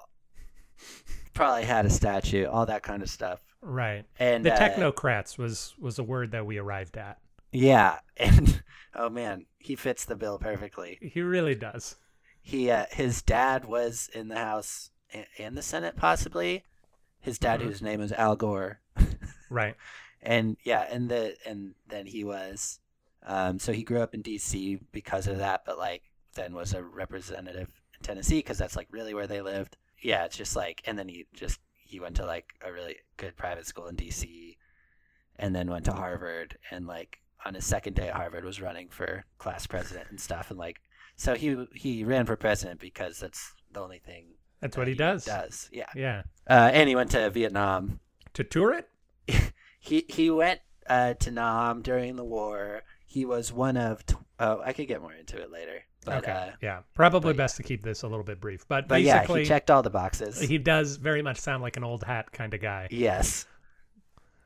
probably 1.33 1.63
had 1.63 1.85
a 1.85 1.89
statue, 1.89 2.45
all 2.45 2.65
that 2.65 2.83
kind 2.83 3.01
of 3.01 3.09
stuff. 3.09 3.41
Right. 3.61 4.05
And 4.19 4.45
The 4.45 4.53
uh, 4.53 4.59
technocrats 4.59 5.37
was 5.37 5.73
was 5.79 5.99
a 5.99 6.03
word 6.03 6.31
that 6.31 6.45
we 6.45 6.57
arrived 6.57 6.97
at. 6.97 7.17
yeah, 7.51 7.99
and 8.17 8.61
oh 8.95 9.09
man, 9.09 9.45
he 9.57 9.75
fits 9.75 10.05
the 10.05 10.15
bill 10.15 10.37
perfectly. 10.39 10.97
He 11.01 11.21
really 11.21 11.55
does. 11.55 11.95
he 12.41 12.69
uh, 12.71 12.85
his 12.91 13.21
dad 13.21 13.65
was 13.65 14.09
in 14.13 14.27
the 14.29 14.37
house 14.37 14.89
and 15.37 15.57
the 15.57 15.61
senate 15.61 15.97
possibly 15.97 16.63
his 17.21 17.38
dad 17.39 17.59
Mhm. 17.59 17.63
whose 17.63 17.81
name 17.81 18.00
was 18.00 18.12
al 18.13 18.35
gore 18.35 18.79
Right. 19.50 19.75
and 20.21 20.57
yeah 20.63 20.85
and 20.91 21.09
the 21.09 21.35
and 21.45 21.75
then 21.88 22.06
he 22.07 22.23
was 22.23 22.79
um 23.23 23.59
so 23.59 23.71
he 23.71 23.83
grew 23.83 24.01
up 24.01 24.13
in 24.13 24.21
dc 24.23 24.79
because 24.91 25.27
of 25.27 25.38
that 25.38 25.63
but 25.65 25.77
like 25.77 26.03
then 26.35 26.53
was 26.53 26.73
a 26.73 26.83
representative 26.83 27.69
in 27.97 28.03
tennessee 28.03 28.39
because 28.39 28.57
that's 28.57 28.75
like 28.75 28.88
really 28.91 29.13
where 29.13 29.27
they 29.27 29.41
lived 29.41 29.77
yeah 30.01 30.25
it's 30.25 30.38
just 30.38 30.56
like 30.56 30.81
and 30.85 30.97
then 30.97 31.07
he 31.07 31.25
just 31.33 31.59
he 31.73 32.00
went 32.00 32.15
to 32.15 32.25
like 32.25 32.53
a 32.65 32.71
really 32.71 32.95
good 33.18 33.35
private 33.35 33.65
school 33.67 33.88
in 33.88 33.95
dc 33.95 34.56
and 35.38 35.56
then 35.56 35.69
went 35.69 35.85
to 35.85 35.94
harvard 35.94 36.57
and 36.69 36.88
like 36.88 37.17
on 37.45 37.53
his 37.56 37.65
second 37.65 37.95
day 37.95 38.07
at 38.07 38.15
harvard 38.15 38.45
was 38.45 38.62
running 38.62 38.88
for 38.89 39.25
class 39.39 39.65
president 39.67 40.07
and 40.09 40.19
stuff 40.21 40.50
and 40.50 40.59
like 40.59 40.79
so 41.15 41.35
he 41.35 41.65
he 41.75 42.03
ran 42.03 42.25
for 42.25 42.35
president 42.35 42.79
because 42.79 43.19
that's 43.19 43.53
the 43.71 43.79
only 43.79 44.00
thing 44.00 44.25
That's 44.61 44.77
what 44.77 44.87
he 44.87 44.93
does. 44.93 45.25
does 45.25 45.69
yeah 45.71 45.87
Yeah. 45.95 46.21
uh, 46.49 46.69
and 46.73 46.87
he 46.87 46.95
went 46.95 47.11
to 47.11 47.29
vietnam 47.29 47.99
To 48.33 48.43
tour 48.43 48.73
it? 48.73 48.87
he 49.79 50.05
he 50.07 50.29
went 50.29 50.59
uh, 50.87 51.13
to 51.15 51.31
Nam 51.31 51.81
during 51.81 52.15
the 52.15 52.23
war. 52.23 52.83
He 53.05 53.25
was 53.25 53.51
one 53.53 53.77
of. 53.77 54.05
Tw- 54.05 54.15
oh, 54.39 54.61
I 54.65 54.73
could 54.73 54.87
get 54.87 55.01
more 55.01 55.13
into 55.13 55.37
it 55.37 55.51
later. 55.51 55.83
But, 56.05 56.17
okay. 56.19 56.31
Uh, 56.31 56.49
yeah. 56.61 56.79
Probably 56.95 57.33
best 57.33 57.57
to 57.57 57.63
keep 57.63 57.83
this 57.83 58.01
a 58.03 58.07
little 58.07 58.23
bit 58.23 58.39
brief. 58.41 58.67
But, 58.67 58.87
but 58.87 59.01
yeah, 59.03 59.25
he 59.25 59.45
checked 59.45 59.69
all 59.69 59.83
the 59.83 59.89
boxes. 59.91 60.39
he 60.39 60.57
does 60.57 60.95
very 60.97 61.21
much 61.21 61.37
sound 61.37 61.61
like 61.61 61.77
an 61.77 61.83
old 61.83 62.03
hat 62.03 62.31
kind 62.31 62.53
of 62.53 62.61
guy. 62.61 62.87
yes. 62.89 63.45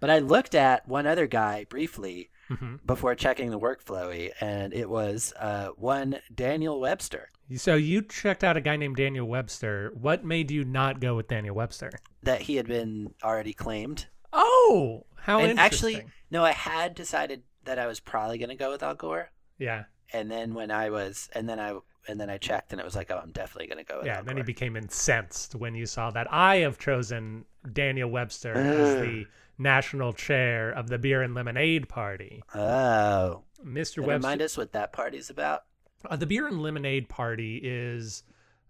But 0.02 0.10
I 0.10 0.20
looked 0.20 0.54
at 0.56 0.88
one 0.88 1.08
other 1.08 1.26
guy 1.26 1.66
briefly 1.70 2.30
hmm 2.48 2.76
before 2.86 3.16
checking 3.16 3.50
the 3.50 3.60
workflowy, 3.60 4.32
and 4.42 4.74
it 4.74 4.90
was 4.90 5.34
uh, 5.40 5.70
one 5.78 6.20
Daniel 6.34 6.80
Webster. 6.80 7.32
So 7.58 7.76
you 7.76 8.02
checked 8.02 8.44
out 8.44 8.58
a 8.58 8.62
guy 8.62 8.76
named 8.76 8.96
Daniel 8.96 9.28
Webster. 9.28 9.92
What 9.94 10.26
made 10.26 10.50
you 10.50 10.64
not 10.64 11.00
go 11.00 11.16
with 11.16 11.28
Daniel 11.28 11.56
Webster? 11.56 11.92
That 12.24 12.42
he 12.42 12.56
had 12.56 12.68
been 12.68 13.14
already 13.24 13.54
claimed. 13.54 14.08
Oh, 14.34 15.06
how 15.16 15.40
and 15.40 15.52
interesting. 15.52 15.96
actually, 15.98 16.12
no, 16.32 16.44
I 16.44 16.52
had 16.52 16.96
decided 16.96 17.44
that 17.66 17.78
I 17.80 17.88
was 17.88 18.00
probably 18.00 18.38
going 18.38 18.50
to 18.50 18.56
go 18.56 18.72
with 18.72 18.84
Al 18.84 18.96
Gore. 18.96 19.32
yeah, 19.58 19.86
And 20.14 20.30
then 20.30 20.54
when 20.54 20.72
I 20.72 20.90
was, 20.90 21.30
and 21.34 21.48
then 21.48 21.60
I, 21.60 21.78
and 22.08 22.20
then 22.20 22.30
I 22.30 22.38
checked, 22.38 22.72
and 22.72 22.80
it 22.80 22.84
was 22.84 22.96
like, 22.96 23.10
oh, 23.12 23.20
I'm 23.22 23.32
definitely 23.32 23.68
going 23.68 23.84
to 23.84 23.92
go 23.92 23.98
with 24.00 24.08
yeah. 24.08 24.20
and 24.20 24.28
Then 24.28 24.38
he 24.38 24.44
became 24.44 24.76
incensed 24.76 25.56
when 25.56 25.74
you 25.76 25.86
saw 25.86 26.12
that 26.12 26.32
I 26.32 26.58
have 26.58 26.78
chosen 26.78 27.46
Daniel 27.74 28.10
Webster 28.10 28.54
as 28.54 28.96
the 29.02 29.26
national 29.58 30.14
chair 30.14 30.72
of 30.72 30.88
the 30.88 30.98
Beer 30.98 31.22
and 31.22 31.34
Lemonade 31.34 31.88
Party. 31.90 32.44
oh, 32.54 33.44
Mr. 33.64 33.98
And 33.98 34.08
Webster. 34.08 34.28
remind 34.28 34.42
us 34.42 34.58
what 34.58 34.74
that 34.74 34.94
party's 34.94 35.30
about. 35.30 35.64
Uh, 36.10 36.16
the 36.16 36.26
beer 36.26 36.48
and 36.48 36.62
lemonade 36.62 37.10
party 37.10 37.60
is 37.64 38.24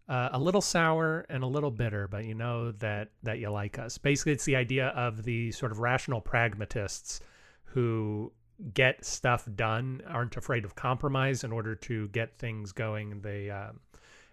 uh, 0.07 0.29
a 0.31 0.39
little 0.39 0.61
sour 0.61 1.25
and 1.29 1.43
a 1.43 1.47
little 1.47 1.71
bitter, 1.71 2.07
but 2.07 2.23
you 2.25 2.33
know 2.33 2.71
that 2.71 3.09
that 3.23 3.39
you 3.39 3.49
like 3.49 3.77
us. 3.79 3.97
Basically, 3.97 4.31
it's 4.31 4.45
the 4.45 4.55
idea 4.55 4.87
of 4.89 5.23
the 5.23 5.51
sort 5.51 5.71
of 5.71 5.79
rational 5.79 6.21
pragmatists 6.21 7.19
who 7.63 8.31
get 8.73 9.03
stuff 9.03 9.47
done, 9.55 10.01
aren't 10.07 10.37
afraid 10.37 10.63
of 10.63 10.75
compromise 10.75 11.43
in 11.43 11.51
order 11.51 11.75
to 11.75 12.07
get 12.09 12.37
things 12.37 12.71
going. 12.71 13.19
They 13.21 13.49
um, 13.49 13.79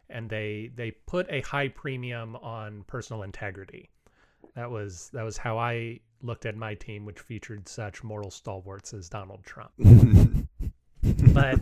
and 0.08 0.28
they 0.28 0.70
they 0.74 0.90
put 0.90 1.26
a 1.30 1.40
high 1.40 1.68
premium 1.68 2.36
on 2.36 2.84
personal 2.86 3.22
integrity. 3.22 3.90
That 4.54 4.70
was 4.70 5.10
that 5.12 5.24
was 5.24 5.38
how 5.38 5.58
I 5.58 6.00
looked 6.22 6.46
at 6.46 6.56
my 6.56 6.74
team, 6.74 7.04
which 7.04 7.20
featured 7.20 7.68
such 7.68 8.02
moral 8.02 8.30
stalwarts 8.30 8.94
as 8.94 9.08
Donald 9.08 9.44
Trump 9.44 9.72
but 11.02 11.60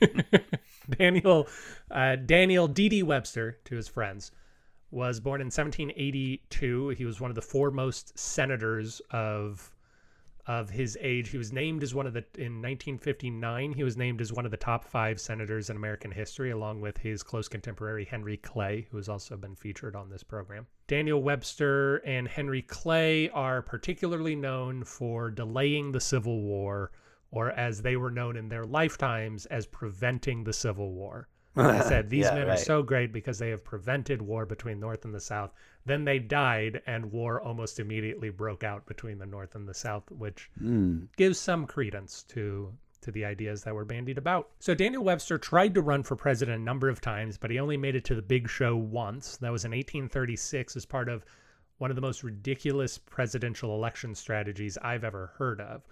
Daniel 0.98 1.48
uh, 1.90 2.16
Daniel 2.16 2.68
D.D. 2.68 3.02
Webster, 3.02 3.58
to 3.64 3.76
his 3.76 3.88
friends, 3.88 4.32
was 4.90 5.20
born 5.20 5.40
in 5.40 5.46
1782. 5.46 6.90
He 6.90 7.04
was 7.04 7.20
one 7.20 7.30
of 7.30 7.34
the 7.34 7.42
foremost 7.42 8.18
senators 8.18 9.00
of 9.10 9.71
of 10.46 10.70
his 10.70 10.98
age. 11.00 11.28
He 11.28 11.38
was 11.38 11.52
named 11.52 11.82
as 11.82 11.94
one 11.94 12.06
of 12.06 12.12
the 12.12 12.24
in 12.36 12.60
1959. 12.60 13.72
He 13.72 13.84
was 13.84 13.96
named 13.96 14.20
as 14.20 14.32
one 14.32 14.44
of 14.44 14.50
the 14.50 14.56
top 14.56 14.84
five 14.84 15.20
senators 15.20 15.70
in 15.70 15.76
American 15.76 16.10
history, 16.10 16.50
along 16.50 16.80
with 16.80 16.98
his 16.98 17.22
close 17.22 17.48
contemporary 17.48 18.04
Henry 18.04 18.36
Clay, 18.36 18.86
who 18.90 18.96
has 18.96 19.08
also 19.08 19.36
been 19.36 19.54
featured 19.54 19.94
on 19.94 20.10
this 20.10 20.22
program. 20.22 20.66
Daniel 20.88 21.22
Webster 21.22 21.96
and 21.98 22.26
Henry 22.26 22.62
Clay 22.62 23.30
are 23.30 23.62
particularly 23.62 24.34
known 24.34 24.84
for 24.84 25.30
delaying 25.30 25.92
the 25.92 26.00
Civil 26.00 26.42
War 26.42 26.90
or 27.30 27.50
as 27.52 27.80
they 27.80 27.96
were 27.96 28.10
known 28.10 28.36
in 28.36 28.48
their 28.48 28.66
lifetimes 28.66 29.46
as 29.46 29.66
preventing 29.66 30.44
the 30.44 30.52
Civil 30.52 30.92
War. 30.92 31.28
They 31.54 31.80
said 31.88 32.08
these 32.08 32.24
Yeah, 32.24 32.34
men 32.34 32.48
are 32.48 32.56
so 32.56 32.82
great 32.82 33.12
because 33.12 33.38
they 33.38 33.50
have 33.50 33.64
prevented 33.64 34.22
war 34.22 34.46
between 34.46 34.80
North 34.80 35.04
and 35.04 35.14
the 35.14 35.20
South. 35.20 35.52
Then 35.84 36.04
they 36.04 36.18
died, 36.18 36.80
and 36.86 37.12
war 37.12 37.40
almost 37.40 37.78
immediately 37.80 38.30
broke 38.30 38.64
out 38.64 38.86
between 38.86 39.18
the 39.18 39.26
North 39.26 39.54
and 39.54 39.68
the 39.68 39.74
South, 39.74 40.10
which 40.10 40.50
Mm. 40.62 41.08
gives 41.16 41.38
some 41.38 41.66
credence 41.66 42.22
to 42.24 42.72
to 43.02 43.10
the 43.10 43.24
ideas 43.24 43.64
that 43.64 43.74
were 43.74 43.84
bandied 43.84 44.16
about. 44.16 44.48
So 44.60 44.74
Daniel 44.76 45.02
Webster 45.02 45.36
tried 45.36 45.74
to 45.74 45.82
run 45.82 46.04
for 46.04 46.14
president 46.14 46.60
a 46.60 46.64
number 46.64 46.88
of 46.88 47.00
times, 47.00 47.36
but 47.36 47.50
he 47.50 47.58
only 47.58 47.76
made 47.76 47.96
it 47.96 48.04
to 48.04 48.14
the 48.14 48.22
big 48.22 48.48
show 48.48 48.76
once. 48.76 49.36
That 49.38 49.50
was 49.50 49.64
in 49.64 49.72
1836 49.72 50.76
as 50.76 50.86
part 50.86 51.08
of 51.08 51.24
one 51.78 51.90
of 51.90 51.96
the 51.96 52.00
most 52.00 52.22
ridiculous 52.22 52.98
presidential 52.98 53.74
election 53.74 54.14
strategies 54.14 54.78
I've 54.78 55.02
ever 55.02 55.32
heard 55.36 55.60
of, 55.60 55.82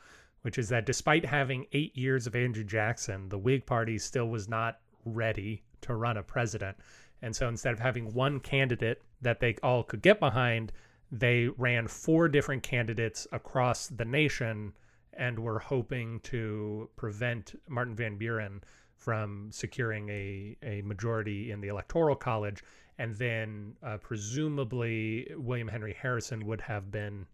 which 0.43 0.57
is 0.57 0.69
that 0.69 0.87
despite 0.87 1.25
having 1.25 1.67
8 1.73 1.97
years 1.97 2.29
of 2.29 2.37
Andrew 2.37 2.63
Jackson, 2.63 3.29
the 3.29 3.39
Whig 3.39 3.67
party 3.67 3.99
still 3.99 4.29
was 4.29 4.49
not 4.49 4.79
ready 5.05 5.63
to 5.83 5.95
run 5.95 6.17
a 6.17 6.23
president. 6.23 6.77
And 7.23 7.35
so 7.35 7.49
instead 7.49 7.73
of 7.73 7.81
having 7.81 8.13
one 8.15 8.41
candidate 8.41 9.03
that 9.21 9.41
they 9.41 9.57
all 9.63 9.83
could 9.83 10.03
get 10.03 10.21
behind, 10.21 10.73
they 11.13 11.49
ran 11.49 11.89
four 11.89 12.29
different 12.29 12.63
candidates 12.63 13.27
across 13.33 13.89
the 13.89 14.05
nation 14.05 14.73
and 15.13 15.39
were 15.39 15.59
hoping 15.59 16.21
to 16.21 16.89
prevent 16.97 17.61
Martin 17.69 17.95
Van 17.95 18.17
Buren 18.17 18.63
from 18.97 19.49
securing 19.51 20.09
a, 20.09 20.57
a 20.63 20.83
majority 20.83 21.51
in 21.51 21.61
the 21.61 21.69
Electoral 21.69 22.17
College. 22.17 22.63
And 22.99 23.15
then 23.17 23.75
uh, 23.83 23.97
presumably 23.97 25.31
William 25.37 25.69
Henry 25.69 25.97
Harrison 26.01 26.47
would 26.47 26.61
have 26.61 26.91
been 26.91 27.27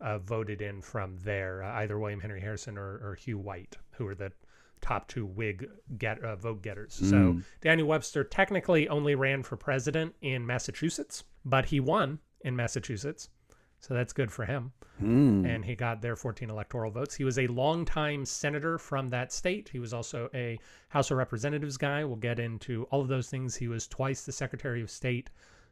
uh, 0.00 0.18
voted 0.18 0.62
in 0.62 0.80
from 0.80 1.16
there, 1.24 1.62
uh, 1.62 1.72
either 1.80 1.98
William 1.98 2.20
Henry 2.20 2.40
Harrison 2.40 2.78
or, 2.78 3.00
or 3.02 3.14
Hugh 3.18 3.38
White, 3.38 3.76
who 3.92 4.04
were 4.04 4.14
the 4.14 4.32
top 4.80 5.08
two 5.08 5.26
Whig 5.26 5.68
get, 5.98 6.22
uh, 6.22 6.36
vote 6.36 6.62
getters. 6.62 6.94
So 6.94 7.16
Mm. 7.16 7.44
Daniel 7.60 7.88
Webster 7.88 8.24
technically 8.24 8.88
only 8.88 9.14
ran 9.14 9.42
for 9.42 9.56
president 9.56 10.14
in 10.22 10.46
Massachusetts, 10.46 11.24
but 11.44 11.66
he 11.66 11.80
won 11.80 12.18
in 12.42 12.56
Massachusetts. 12.56 13.28
So 13.78 13.94
that's 13.94 14.12
good 14.12 14.30
for 14.30 14.44
him. 14.44 14.72
Mm. 15.02 15.46
And 15.48 15.64
he 15.64 15.74
got 15.74 16.02
their 16.02 16.14
14 16.14 16.50
electoral 16.50 16.90
votes. 16.90 17.14
He 17.14 17.24
was 17.24 17.38
a 17.38 17.46
longtime 17.46 18.26
senator 18.26 18.76
from 18.76 19.08
that 19.10 19.32
state. 19.32 19.70
He 19.70 19.78
was 19.78 19.94
also 19.94 20.28
a 20.34 20.58
House 20.90 21.10
of 21.10 21.16
Representatives 21.16 21.78
guy. 21.78 22.04
We'll 22.04 22.16
get 22.16 22.38
into 22.38 22.84
all 22.90 23.00
of 23.00 23.08
those 23.08 23.30
things. 23.30 23.56
He 23.56 23.68
was 23.68 23.86
twice 23.88 24.24
the 24.26 24.32
Secretary 24.32 24.82
of 24.82 24.90
State 24.90 25.30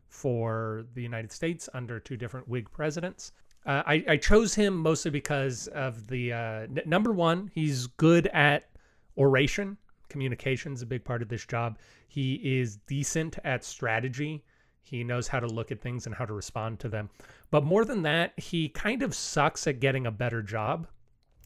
for 0.09 0.87
the 0.95 1.03
United 1.03 1.33
States 1.33 1.69
under 1.75 2.01
two 2.01 2.17
different 2.17 2.49
Whig 2.49 2.71
presidents. 2.71 3.33
Uh, 3.67 3.83
I, 3.87 4.05
I 4.09 4.17
chose 4.17 4.55
him 4.55 4.75
mostly 4.75 5.11
because 5.11 5.67
of 5.69 6.07
the 6.07 6.33
uh, 6.33 6.67
number 6.87 7.13
one, 7.13 7.51
he's 7.53 7.87
good 7.87 8.27
at 8.29 8.68
oration. 9.19 9.77
communication 10.09 10.73
is 10.73 10.81
a 10.81 10.87
big 10.87 11.05
part 11.05 11.21
of 11.21 11.29
this 11.29 11.45
job. 11.45 11.79
He 12.07 12.35
is 12.37 12.77
decent 12.77 13.39
at 13.45 13.63
strategy. 13.65 14.43
He 14.81 15.05
knows 15.05 15.29
how 15.29 15.41
to 15.41 15.47
look 15.47 15.71
at 15.71 15.83
things 15.83 16.07
and 16.07 16.15
how 16.15 16.25
to 16.25 16.33
respond 16.33 16.81
to 16.81 16.89
them. 16.89 17.11
But 17.51 17.65
more 17.65 17.85
than 17.85 18.03
that, 18.03 18.33
he 18.39 18.71
kind 18.71 19.03
of 19.03 19.15
sucks 19.15 19.67
at 19.67 19.81
getting 19.81 20.07
a 20.07 20.11
better 20.11 20.41
job. 20.41 20.87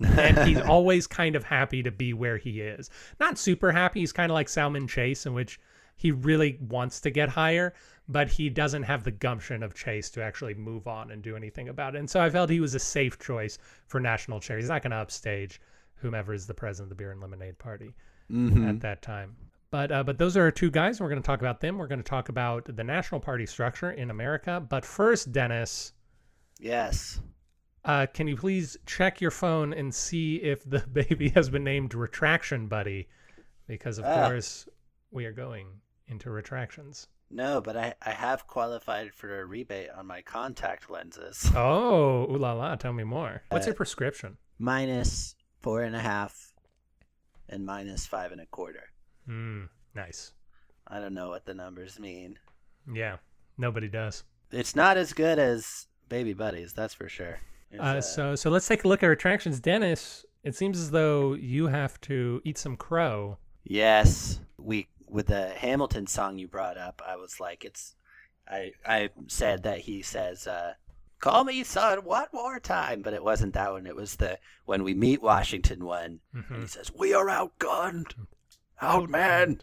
and 0.00 0.38
he's 0.46 0.60
always 0.68 1.08
kind 1.08 1.34
of 1.34 1.42
happy 1.42 1.82
to 1.82 1.90
be 1.90 2.12
where 2.12 2.36
he 2.36 2.60
is. 2.60 2.88
Not 3.18 3.38
super 3.38 3.72
happy. 3.72 4.00
He's 4.00 4.12
kind 4.12 4.30
of 4.30 4.34
like 4.34 4.48
Salmon 4.48 4.86
Chase, 4.86 5.26
in 5.26 5.34
which 5.34 5.58
he 5.96 6.12
really 6.12 6.58
wants 6.60 7.00
to 7.00 7.10
get 7.10 7.28
higher, 7.28 7.74
but 8.08 8.28
he 8.28 8.48
doesn't 8.48 8.84
have 8.84 9.04
the 9.04 9.10
gumption 9.10 9.62
of 9.62 9.74
Chase 9.74 10.10
to 10.10 10.22
actually 10.22 10.54
move 10.54 10.86
on 10.86 11.10
and 11.10 11.22
do 11.22 11.36
anything 11.36 11.68
about 11.68 11.94
it. 11.94 11.98
And 11.98 12.10
so 12.10 12.20
I 12.20 12.30
felt 12.30 12.50
he 12.50 12.60
was 12.60 12.74
a 12.74 12.80
safe 12.80 13.18
choice 13.18 13.58
for 13.86 14.00
national 14.00 14.40
chair. 14.40 14.58
He's 14.58 14.68
not 14.68 14.82
going 14.82 14.92
to 14.92 14.96
upstage 14.98 15.60
whomever 16.02 16.34
is 16.34 16.46
the 16.46 16.54
president 16.54 16.92
of 16.92 16.96
the 16.98 17.02
Beer 17.02 17.12
and 17.12 17.20
Lemonade 17.20 17.58
Party 17.58 17.94
Mhm. 18.30 18.68
at 18.68 18.80
that 18.80 19.00
time. 19.02 19.36
But 19.70 19.90
uh, 19.90 20.02
but 20.04 20.18
those 20.18 20.36
are 20.36 20.42
our 20.42 20.50
two 20.50 20.70
guys. 20.70 21.00
We're 21.00 21.08
going 21.08 21.22
to 21.22 21.26
talk 21.26 21.40
about 21.40 21.60
them. 21.60 21.78
We're 21.78 21.86
going 21.86 22.02
to 22.02 22.08
talk 22.08 22.28
about 22.28 22.64
the 22.76 22.84
national 22.84 23.20
party 23.20 23.46
structure 23.46 23.90
in 23.90 24.10
America. 24.10 24.60
But 24.60 24.84
first, 24.84 25.32
Dennis, 25.32 25.92
Yes. 26.58 27.20
uh, 27.84 28.06
can 28.12 28.28
you 28.28 28.36
please 28.36 28.76
check 28.86 29.20
your 29.20 29.30
phone 29.30 29.72
and 29.72 29.94
see 29.94 30.36
if 30.36 30.62
the 30.68 30.80
baby 30.92 31.30
has 31.30 31.48
been 31.48 31.64
named 31.64 31.94
Retraction 31.94 32.68
Buddy? 32.68 33.08
Because 33.66 33.98
of 33.98 34.04
Ah. 34.04 34.26
course 34.28 34.68
we 35.10 35.24
are 35.24 35.32
going 35.32 35.68
into 36.06 36.30
retractions. 36.30 37.08
No, 37.30 37.62
but 37.62 37.74
I, 37.78 37.94
I 38.02 38.10
have 38.10 38.46
qualified 38.46 39.14
for 39.14 39.40
a 39.40 39.46
rebate 39.46 39.88
on 39.88 40.06
my 40.06 40.20
contact 40.20 40.90
lenses. 40.90 41.50
Oh, 41.56 42.30
ooh 42.30 42.36
la 42.36 42.52
la! 42.52 42.74
Tell 42.76 42.92
me 42.92 43.04
more. 43.04 43.42
What's 43.48 43.66
Uh, 43.66 43.70
your 43.70 43.74
prescription? 43.76 44.36
Minus 44.58 45.34
four 45.62 45.82
and 45.82 45.94
a 45.96 46.00
half 46.00 46.52
and 47.48 47.64
minus 47.64 48.06
five 48.06 48.32
and 48.32 48.40
a 48.40 48.46
quarter. 48.46 48.90
Mm, 49.28 49.68
nice. 49.94 50.32
I 50.88 51.00
don't 51.00 51.14
know 51.14 51.28
what 51.28 51.44
the 51.46 51.54
numbers 51.54 51.98
mean. 51.98 52.38
Yeah, 52.92 53.16
nobody 53.56 53.88
does. 53.88 54.24
It's 54.50 54.74
not 54.76 54.96
as 54.96 55.12
good 55.12 55.38
as 55.38 55.86
Baby 56.08 56.34
Buddies, 56.34 56.72
that's 56.72 56.94
for 56.94 57.08
sure. 57.08 57.38
It's, 57.70 57.80
Uh, 57.80 58.00
so 58.00 58.34
so 58.34 58.50
let's 58.50 58.68
take 58.68 58.84
a 58.84 58.88
look 58.88 59.02
at 59.02 59.06
our 59.06 59.12
attractions. 59.12 59.60
Dennis. 59.60 60.26
It 60.44 60.56
seems 60.56 60.78
as 60.78 60.90
though 60.90 61.34
you 61.34 61.68
have 61.68 62.00
to 62.02 62.42
eat 62.44 62.58
some 62.58 62.76
crow. 62.76 63.38
Yes, 63.62 64.40
we 64.58 64.88
with 65.08 65.28
the 65.28 65.50
Hamilton 65.50 66.06
song 66.08 66.36
you 66.38 66.48
brought 66.48 66.76
up, 66.76 67.00
I 67.06 67.16
was 67.16 67.38
like, 67.38 67.64
it's. 67.64 67.94
I 68.48 68.72
I 68.84 69.10
said 69.28 69.62
that 69.62 69.78
he 69.80 70.02
says, 70.02 70.48
uh, 70.48 70.74
"Call 71.22 71.44
me 71.44 71.62
son, 71.62 72.00
one 72.04 72.26
more 72.32 72.58
time," 72.58 73.00
but 73.00 73.14
it 73.14 73.22
wasn't 73.22 73.54
that 73.54 73.70
one. 73.72 73.86
It 73.86 73.94
was 73.96 74.16
the 74.16 74.38
when 74.64 74.82
we 74.82 74.92
meet 74.92 75.22
Washington 75.22 75.84
one, 75.84 76.20
and 76.34 76.44
Mhm. 76.44 76.60
he 76.62 76.66
says, 76.66 76.90
"We 76.92 77.14
are 77.14 77.26
outgunned, 77.26 78.14
outmanned, 78.82 79.62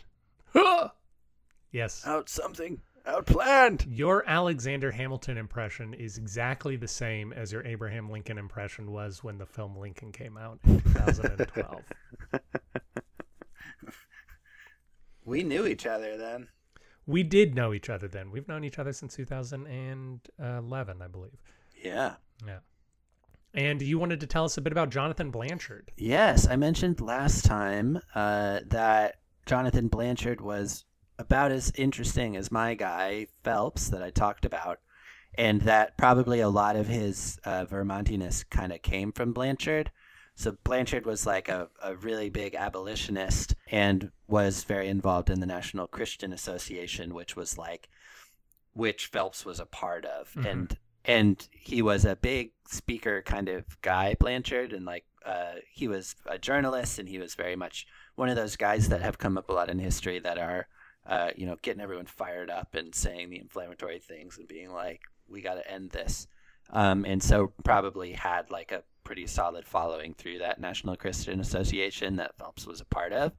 Yes. 1.72 2.08
out 2.08 2.30
something, 2.30 2.82
outplanned." 3.06 3.86
Your 3.89 4.24
Alexander 4.28 4.92
Hamilton 4.92 5.38
impression 5.38 5.94
is 5.94 6.18
exactly 6.18 6.78
the 6.78 6.88
same 6.88 7.34
as 7.34 7.51
your 7.51 7.66
Abraham 7.66 8.10
Lincoln 8.10 8.38
impression 8.38 8.92
was 8.92 9.22
when 9.22 9.38
the 9.38 9.46
film 9.46 9.75
Lincoln 9.75 10.13
came 10.13 10.38
out 10.38 10.60
in 10.63 10.80
2012. 10.82 11.84
We 15.25 15.44
knew 15.44 15.68
each 15.68 15.86
other 15.86 16.18
then. 16.18 16.48
We 17.10 17.24
did 17.24 17.56
know 17.56 17.74
each 17.74 17.89
other 17.89 18.08
then. 18.08 18.30
We've 18.30 18.48
known 18.48 18.63
each 18.63 18.78
other 18.78 18.94
since 18.94 19.16
2011, 19.16 21.01
I 21.01 21.08
believe. 21.08 21.32
Yeah. 21.84 22.13
Yeah. 22.46 22.60
And 23.56 23.82
you 23.82 23.98
wanted 23.98 24.20
to 24.20 24.28
tell 24.28 24.46
us 24.46 24.58
a 24.58 24.62
bit 24.62 24.72
about 24.72 24.92
Jonathan 24.92 25.32
Blanchard. 25.32 25.92
Yes, 25.98 26.48
I 26.48 26.56
mentioned 26.56 27.01
last 27.01 27.46
time 27.46 28.00
uh, 28.13 28.60
that 28.68 29.16
Jonathan 29.48 29.88
Blanchard 29.88 30.39
was 30.39 30.86
about 31.18 31.51
as 31.51 31.72
interesting 31.75 32.36
as 32.36 32.51
my 32.51 32.75
guy 32.75 33.25
Phelps 33.44 33.89
that 33.89 34.04
I 34.04 34.12
talked 34.12 34.46
about, 34.46 34.80
and 35.36 35.62
that 35.62 35.98
probably 35.98 36.42
a 36.42 36.50
lot 36.50 36.75
of 36.75 36.88
his 36.88 37.39
uh, 37.44 37.66
Vermontiness 37.66 38.48
kind 38.51 38.72
of 38.72 38.84
came 38.84 39.12
from 39.12 39.34
Blanchard. 39.34 39.89
So 40.39 40.55
Blanchard 40.63 41.05
was 41.05 41.25
like 41.25 41.50
a, 41.50 41.67
a 41.84 41.98
really 41.98 42.29
big 42.29 42.55
abolitionist 42.55 43.55
and 43.69 44.10
was 44.25 44.63
very 44.63 44.88
involved 44.88 45.29
in 45.29 45.41
the 45.41 45.46
National 45.46 45.86
Christian 45.86 46.31
Association, 46.31 47.13
which 47.13 47.36
was 47.36 47.58
like, 47.58 47.89
which 48.72 49.08
Phelps 49.08 49.43
was 49.43 49.60
a 49.60 49.65
part 49.65 50.05
of, 50.05 50.31
Mhm. 50.34 50.46
and 50.51 50.77
and 51.03 51.48
he 51.51 51.81
was 51.81 52.05
a 52.05 52.15
big 52.15 52.51
speaker 52.67 53.22
kind 53.22 53.50
of 53.50 53.81
guy, 53.81 54.15
Blanchard, 54.17 54.72
and 54.72 54.86
like 54.86 55.05
uh, 55.25 55.55
he 55.69 55.89
was 55.89 56.15
a 56.25 56.38
journalist, 56.39 57.00
and 57.00 57.10
he 57.10 57.19
was 57.19 57.36
very 57.36 57.58
much 57.58 57.86
one 58.15 58.29
of 58.29 58.38
those 58.38 58.55
guys 58.55 58.88
that 58.89 59.01
have 59.01 59.17
come 59.17 59.38
up 59.38 59.50
a 59.50 59.53
lot 59.53 59.69
in 59.69 59.79
history 59.79 60.19
that 60.19 60.38
are, 60.38 60.67
uh, 61.05 61.31
you 61.36 61.46
know, 61.46 61.58
getting 61.62 61.81
everyone 61.81 62.05
fired 62.05 62.50
up 62.50 62.75
and 62.75 62.96
saying 62.96 63.29
the 63.29 63.39
inflammatory 63.39 64.00
things 64.00 64.38
and 64.38 64.48
being 64.48 64.72
like, 64.72 65.01
we 65.27 65.41
got 65.41 65.55
to 65.55 65.69
end 65.69 65.89
this, 65.91 66.27
um, 66.69 67.03
and 67.05 67.22
so 67.22 67.51
probably 67.65 68.13
had 68.13 68.50
like 68.50 68.72
a 68.72 68.84
pretty 69.10 69.25
solid 69.25 69.66
following 69.66 70.13
through 70.13 70.38
that 70.38 70.62
National 70.62 70.96
Christian 70.96 71.39
Association 71.39 72.18
that 72.18 72.38
Phelps 72.38 72.68
was 72.68 72.80
a 72.80 72.86
part 72.86 73.12
of. 73.12 73.32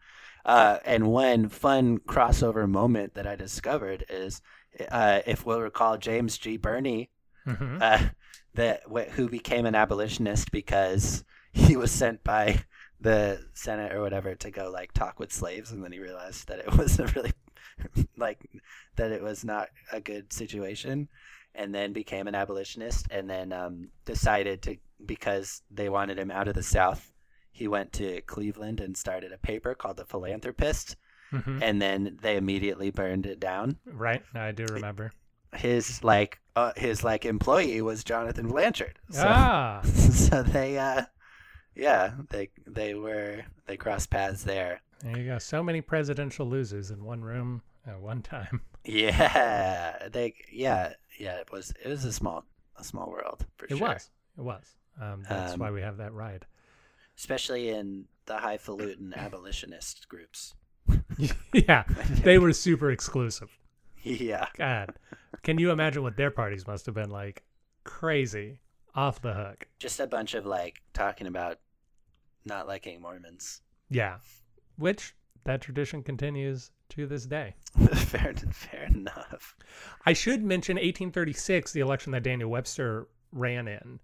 Uh, 0.44 0.78
and 0.84 1.06
one 1.06 1.48
fun 1.48 1.98
crossover 1.98 2.68
moment 2.68 3.14
that 3.14 3.24
I 3.24 3.36
discovered 3.36 4.04
is, 4.10 4.42
uh, 4.90 5.20
if 5.28 5.46
we'll 5.46 5.60
recall, 5.60 5.96
James 5.96 6.38
G. 6.38 6.56
Birney 6.56 7.10
Mhm. 7.46 7.80
uh, 7.80 8.08
that 8.54 8.80
wh- 8.92 9.12
who 9.12 9.28
became 9.28 9.64
an 9.64 9.76
abolitionist 9.76 10.50
because 10.50 11.22
he 11.52 11.76
was 11.76 11.92
sent 11.92 12.24
by 12.24 12.64
the 13.00 13.46
Senate 13.54 13.92
or 13.92 14.00
whatever 14.00 14.34
to 14.34 14.50
go 14.50 14.72
like 14.72 14.92
talk 14.92 15.20
with 15.20 15.32
slaves, 15.32 15.70
and 15.70 15.84
then 15.84 15.92
he 15.92 16.00
realized 16.00 16.48
that 16.48 16.58
it 16.58 16.66
was 16.76 16.98
a 16.98 17.06
really 17.14 17.32
like 18.16 18.44
that 18.96 19.12
it 19.12 19.22
was 19.22 19.44
not 19.44 19.68
a 19.92 20.00
good 20.00 20.32
situation, 20.32 21.08
and 21.54 21.74
then 21.74 21.92
became 21.92 22.26
an 22.28 22.34
abolitionist, 22.34 23.06
and 23.10 23.28
then 23.28 23.52
um, 23.52 23.88
decided 24.04 24.62
to 24.62 24.76
because 25.06 25.62
they 25.70 25.88
wanted 25.88 26.18
him 26.18 26.30
out 26.30 26.48
of 26.48 26.54
the 26.54 26.62
South. 26.62 27.12
He 27.52 27.66
went 27.68 27.92
to 27.94 28.20
Cleveland 28.22 28.80
and 28.80 28.96
started 28.96 29.32
a 29.32 29.38
paper 29.38 29.74
called 29.74 29.96
The 29.96 30.04
Philanthropist, 30.04 30.96
Mhm. 31.32 31.62
and 31.62 31.80
then 31.80 32.18
they 32.22 32.36
immediately 32.36 32.90
burned 32.90 33.24
it 33.26 33.38
down 33.40 33.78
Right. 33.86 34.22
I 34.34 34.50
do 34.52 34.64
remember. 34.66 35.12
his 35.54 36.02
like 36.04 36.38
uh, 36.56 36.72
his 36.76 37.02
like 37.04 37.24
employee 37.24 37.80
was 37.82 38.02
Jonathan 38.04 38.48
Blanchard. 38.48 38.98
So, 39.10 39.24
Ah. 39.26 39.80
so 39.84 40.42
they 40.42 40.76
uh 40.78 41.04
Yeah, 41.74 42.12
they 42.30 42.50
they 42.66 42.94
were 42.94 43.44
they 43.66 43.76
crossed 43.76 44.10
paths 44.10 44.42
there. 44.44 44.82
There 45.02 45.16
you 45.16 45.26
go. 45.26 45.38
So 45.38 45.62
many 45.62 45.80
presidential 45.80 46.46
losers 46.46 46.90
in 46.90 47.04
one 47.04 47.22
room 47.22 47.62
at 47.86 48.00
one 48.00 48.22
time. 48.22 48.60
Yeah, 48.84 50.08
they 50.10 50.34
yeah 50.50 50.94
yeah 51.20 51.36
it 51.36 51.52
was 51.52 51.72
it 51.84 51.88
was 51.88 52.04
a 52.04 52.12
small 52.12 52.44
a 52.76 52.84
small 52.84 53.10
world 53.10 53.44
for 53.56 53.68
sure. 53.68 53.76
It 53.76 53.78
sure. 53.78 53.88
was. 53.88 54.10
It 54.38 54.42
was. 54.42 54.64
Um, 55.00 55.22
that's 55.28 55.52
Um, 55.54 55.60
why 55.60 55.70
we 55.70 55.82
have 55.82 55.98
that 55.98 56.12
ride. 56.12 56.46
especially 57.16 57.68
in 57.68 58.06
the 58.26 58.38
highfalutin 58.38 59.12
abolitionist 59.14 60.08
groups. 60.08 60.54
yeah, 61.52 61.84
they 62.24 62.38
were 62.38 62.52
super 62.52 62.90
exclusive. 62.90 63.50
Yeah, 64.02 64.46
God, 64.56 64.94
can 65.42 65.58
you 65.58 65.70
imagine 65.70 66.02
what 66.02 66.16
their 66.16 66.30
parties 66.30 66.66
must 66.66 66.86
have 66.86 66.94
been 66.94 67.10
like? 67.10 67.42
Crazy, 67.84 68.60
off 68.94 69.20
the 69.20 69.34
hook. 69.34 69.68
just 69.78 70.00
a 70.00 70.06
bunch 70.06 70.34
of 70.34 70.46
like 70.46 70.80
talking 70.94 71.26
about 71.26 71.58
not 72.44 72.66
liking 72.66 73.00
Mormons. 73.00 73.60
Yeah, 73.90 74.16
which 74.76 75.14
that 75.44 75.60
tradition 75.60 76.02
continues 76.02 76.70
to 76.90 77.06
this 77.06 77.24
day. 77.26 77.54
fair, 77.94 78.34
fair 78.50 78.84
enough. 78.84 79.54
I 80.06 80.12
should 80.12 80.42
mention 80.42 80.74
1836, 80.76 81.72
the 81.72 81.80
election 81.80 82.12
that 82.12 82.22
Daniel 82.22 82.50
Webster 82.50 83.06
ran 83.32 83.68
in, 83.68 84.00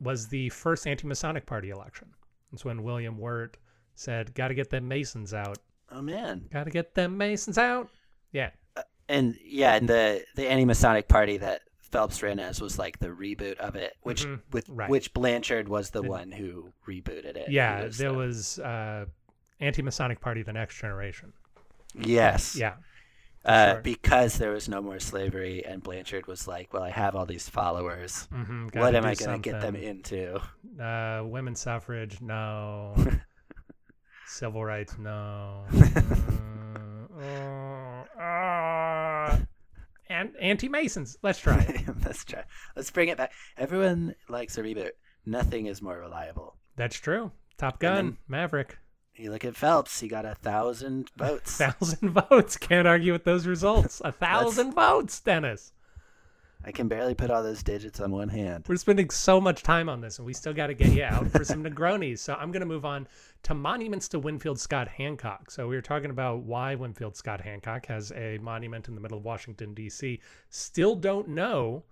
was 0.00 0.28
the 0.28 0.48
first 0.50 0.86
anti-Masonic 0.86 1.44
Party 1.46 1.70
election. 1.70 2.08
It's 2.52 2.64
when 2.64 2.82
William 2.82 3.18
Wirt 3.18 3.56
said, 3.94 4.34
"Got 4.34 4.48
to 4.48 4.54
get 4.54 4.70
them 4.70 4.88
Masons 4.88 5.34
out. 5.34 5.58
Oh 5.90 6.02
man, 6.02 6.46
Got 6.52 6.64
to 6.64 6.70
get 6.70 6.94
them 6.94 7.16
Masons 7.18 7.58
out." 7.58 7.88
Yeah, 8.32 8.50
and 9.08 9.36
yeah, 9.44 9.74
and 9.74 9.88
the 9.88 10.24
the 10.36 10.48
anti-Masonic 10.48 11.06
party 11.08 11.36
that 11.38 11.62
Phelps 11.80 12.22
ran 12.22 12.38
as 12.40 12.60
was 12.60 12.78
like 12.78 12.98
the 13.00 13.08
reboot 13.08 13.56
of 13.58 13.74
it, 13.76 13.94
which 14.02 14.24
Mhm, 14.24 14.40
with 14.52 14.68
right. 14.68 14.88
which 14.88 15.12
Blanchard 15.12 15.68
was 15.68 15.90
the 15.90 16.02
The- 16.02 16.08
one 16.08 16.30
who 16.32 16.72
rebooted 16.88 17.36
it. 17.36 17.50
Yeah. 17.50 17.84
was 17.84 17.98
there 17.98 18.12
the- 18.12 18.18
was 18.18 18.58
uh, 18.60 19.06
anti-Masonic 19.60 20.20
Party, 20.20 20.42
the 20.42 20.52
Next 20.52 20.78
Generation. 20.80 21.32
yes, 21.94 22.56
Yeah, 22.56 22.74
uh, 23.44 23.72
sure. 23.74 23.80
because 23.82 24.38
there 24.38 24.50
was 24.52 24.68
no 24.68 24.80
more 24.82 24.98
slavery, 25.00 25.64
and 25.64 25.82
Blanchard 25.82 26.26
was 26.26 26.46
like, 26.48 26.72
"Well, 26.72 26.82
I 26.82 26.90
have 26.90 27.14
all 27.16 27.26
these 27.26 27.48
followers. 27.48 28.26
hmm 28.32 28.68
what 28.74 28.94
am 28.94 29.04
I 29.04 29.14
going 29.14 29.40
to 29.42 29.50
get 29.50 29.60
them 29.60 29.76
into?" 29.76 30.40
Uh, 30.80 31.22
women's 31.24 31.60
suffrage, 31.60 32.20
no. 32.20 32.94
Civil 34.26 34.64
rights, 34.64 34.96
no. 34.98 35.64
Uh, 37.20 38.04
uh, 38.18 38.20
uh, 38.20 39.36
and 40.08 40.30
anti-Masons. 40.40 41.18
Let's 41.22 41.38
try 41.38 41.58
it. 41.60 41.82
Let's 42.04 42.24
try. 42.24 42.44
Let's 42.74 42.90
bring 42.90 43.08
it 43.08 43.18
back. 43.18 43.32
Everyone 43.58 44.14
likes 44.28 44.56
a 44.56 44.62
reboot. 44.62 44.92
Nothing 45.26 45.66
is 45.66 45.82
more 45.82 45.98
reliable. 45.98 46.56
That's 46.76 46.96
true. 46.96 47.30
Top 47.58 47.78
Gun, 47.78 47.94
then- 47.94 48.16
Maverick, 48.26 48.78
You 49.20 49.30
look 49.30 49.44
at 49.44 49.54
Phelps; 49.54 50.00
he 50.00 50.08
got 50.08 50.24
a 50.24 50.34
thousand 50.34 51.10
votes. 51.14 51.60
A 51.60 51.72
thousand 51.72 52.10
votes. 52.10 52.56
Can't 52.56 52.88
argue 52.88 53.12
with 53.12 53.24
those 53.24 53.46
results. 53.46 54.00
A 54.02 54.12
thousand 54.12 54.72
votes, 54.72 55.20
Dennis. 55.20 55.74
I 56.64 56.72
can 56.72 56.88
barely 56.88 57.14
put 57.14 57.30
all 57.30 57.42
those 57.42 57.62
digits 57.62 58.00
on 58.00 58.12
one 58.12 58.30
hand. 58.30 58.64
We're 58.66 58.76
spending 58.76 59.10
so 59.10 59.38
much 59.38 59.62
time 59.62 59.90
on 59.90 60.00
this, 60.00 60.18
and 60.18 60.24
we 60.24 60.32
still 60.32 60.54
got 60.54 60.68
to 60.68 60.74
get 60.74 60.88
you 60.92 61.04
out 61.04 61.30
for 61.30 61.44
some 61.44 61.62
Negronis. 61.64 62.20
So 62.20 62.32
I'm 62.32 62.50
going 62.50 62.60
to 62.60 62.66
move 62.66 62.86
on 62.86 63.06
to 63.42 63.52
monuments 63.52 64.08
to 64.08 64.18
Winfield 64.18 64.58
Scott 64.58 64.88
Hancock. 64.88 65.50
So 65.50 65.68
we 65.68 65.76
were 65.76 65.82
talking 65.82 66.10
about 66.10 66.40
why 66.40 66.74
Winfield 66.74 67.14
Scott 67.14 67.42
Hancock 67.42 67.84
has 67.86 68.12
a 68.12 68.38
monument 68.38 68.88
in 68.88 68.94
the 68.94 69.02
middle 69.02 69.18
of 69.18 69.24
Washington 69.24 69.74
D.C. 69.74 70.18
Still 70.48 70.96
don't 70.96 71.28
know 71.28 71.82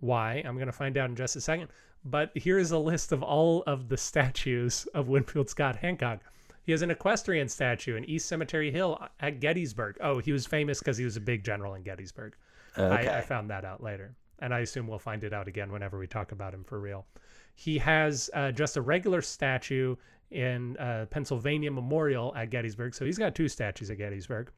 why. 0.00 0.42
I'm 0.44 0.56
going 0.56 0.66
to 0.66 0.72
find 0.72 0.98
out 0.98 1.08
in 1.08 1.16
just 1.16 1.34
a 1.36 1.40
second. 1.40 1.68
But 2.04 2.30
here 2.34 2.58
is 2.58 2.72
a 2.72 2.78
list 2.78 3.10
of 3.12 3.22
all 3.22 3.62
of 3.66 3.88
the 3.88 3.96
statues 3.96 4.86
of 4.92 5.08
Winfield 5.08 5.48
Scott 5.48 5.76
Hancock. 5.76 6.20
He 6.64 6.72
has 6.72 6.82
an 6.82 6.90
equestrian 6.90 7.48
statue 7.48 7.96
in 7.96 8.04
East 8.04 8.26
Cemetery 8.26 8.70
Hill 8.70 8.98
at 9.20 9.40
Gettysburg. 9.40 9.96
Oh, 10.00 10.18
he 10.18 10.32
was 10.32 10.46
famous 10.46 10.78
because 10.78 10.96
he 10.96 11.04
was 11.04 11.16
a 11.16 11.20
big 11.20 11.44
general 11.44 11.74
in 11.74 11.82
Gettysburg. 11.82 12.34
Okay. 12.76 13.08
I, 13.08 13.18
I 13.18 13.20
found 13.20 13.50
that 13.50 13.64
out 13.64 13.82
later. 13.82 14.16
And 14.40 14.52
I 14.52 14.60
assume 14.60 14.86
we'll 14.86 14.98
find 14.98 15.22
it 15.24 15.32
out 15.32 15.46
again 15.46 15.70
whenever 15.70 15.98
we 15.98 16.06
talk 16.06 16.32
about 16.32 16.52
him 16.52 16.64
for 16.64 16.80
real. 16.80 17.06
He 17.54 17.78
has 17.78 18.30
uh, 18.34 18.50
just 18.50 18.76
a 18.76 18.82
regular 18.82 19.22
statue 19.22 19.94
in 20.30 20.76
uh, 20.78 21.06
Pennsylvania 21.10 21.70
Memorial 21.70 22.34
at 22.34 22.50
Gettysburg. 22.50 22.94
So 22.94 23.04
he's 23.04 23.18
got 23.18 23.34
two 23.34 23.48
statues 23.48 23.90
at 23.90 23.98
Gettysburg. 23.98 24.50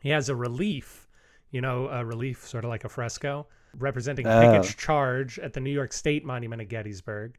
He 0.00 0.10
has 0.10 0.28
a 0.28 0.36
relief, 0.36 1.08
you 1.50 1.60
know, 1.60 1.88
a 1.88 2.04
relief 2.04 2.46
sort 2.46 2.64
of 2.64 2.68
like 2.70 2.84
a 2.84 2.88
fresco 2.88 3.46
representing 3.78 4.26
Oh. 4.26 4.40
Pickett's 4.40 4.74
charge 4.74 5.38
at 5.38 5.52
the 5.52 5.60
New 5.60 5.70
York 5.70 5.92
State 5.92 6.24
Monument 6.24 6.60
at 6.60 6.68
Gettysburg. 6.68 7.38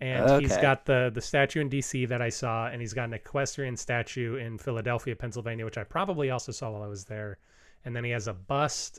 And 0.00 0.42
he's 0.42 0.56
got 0.56 0.84
the 0.86 1.10
the 1.14 1.20
statue 1.20 1.60
in 1.60 1.68
D.C. 1.68 2.06
that 2.06 2.20
I 2.20 2.28
saw, 2.28 2.66
and 2.66 2.80
he's 2.80 2.92
got 2.92 3.04
an 3.04 3.14
equestrian 3.14 3.76
statue 3.76 4.36
in 4.36 4.58
Philadelphia, 4.58 5.14
Pennsylvania, 5.16 5.64
which 5.64 5.78
I 5.78 5.84
probably 5.84 6.30
also 6.30 6.52
saw 6.52 6.70
while 6.70 6.82
I 6.82 6.88
was 6.88 7.04
there. 7.04 7.38
And 7.84 7.94
then 7.94 8.04
he 8.04 8.10
has 8.10 8.28
a 8.28 8.34
bust 8.34 8.98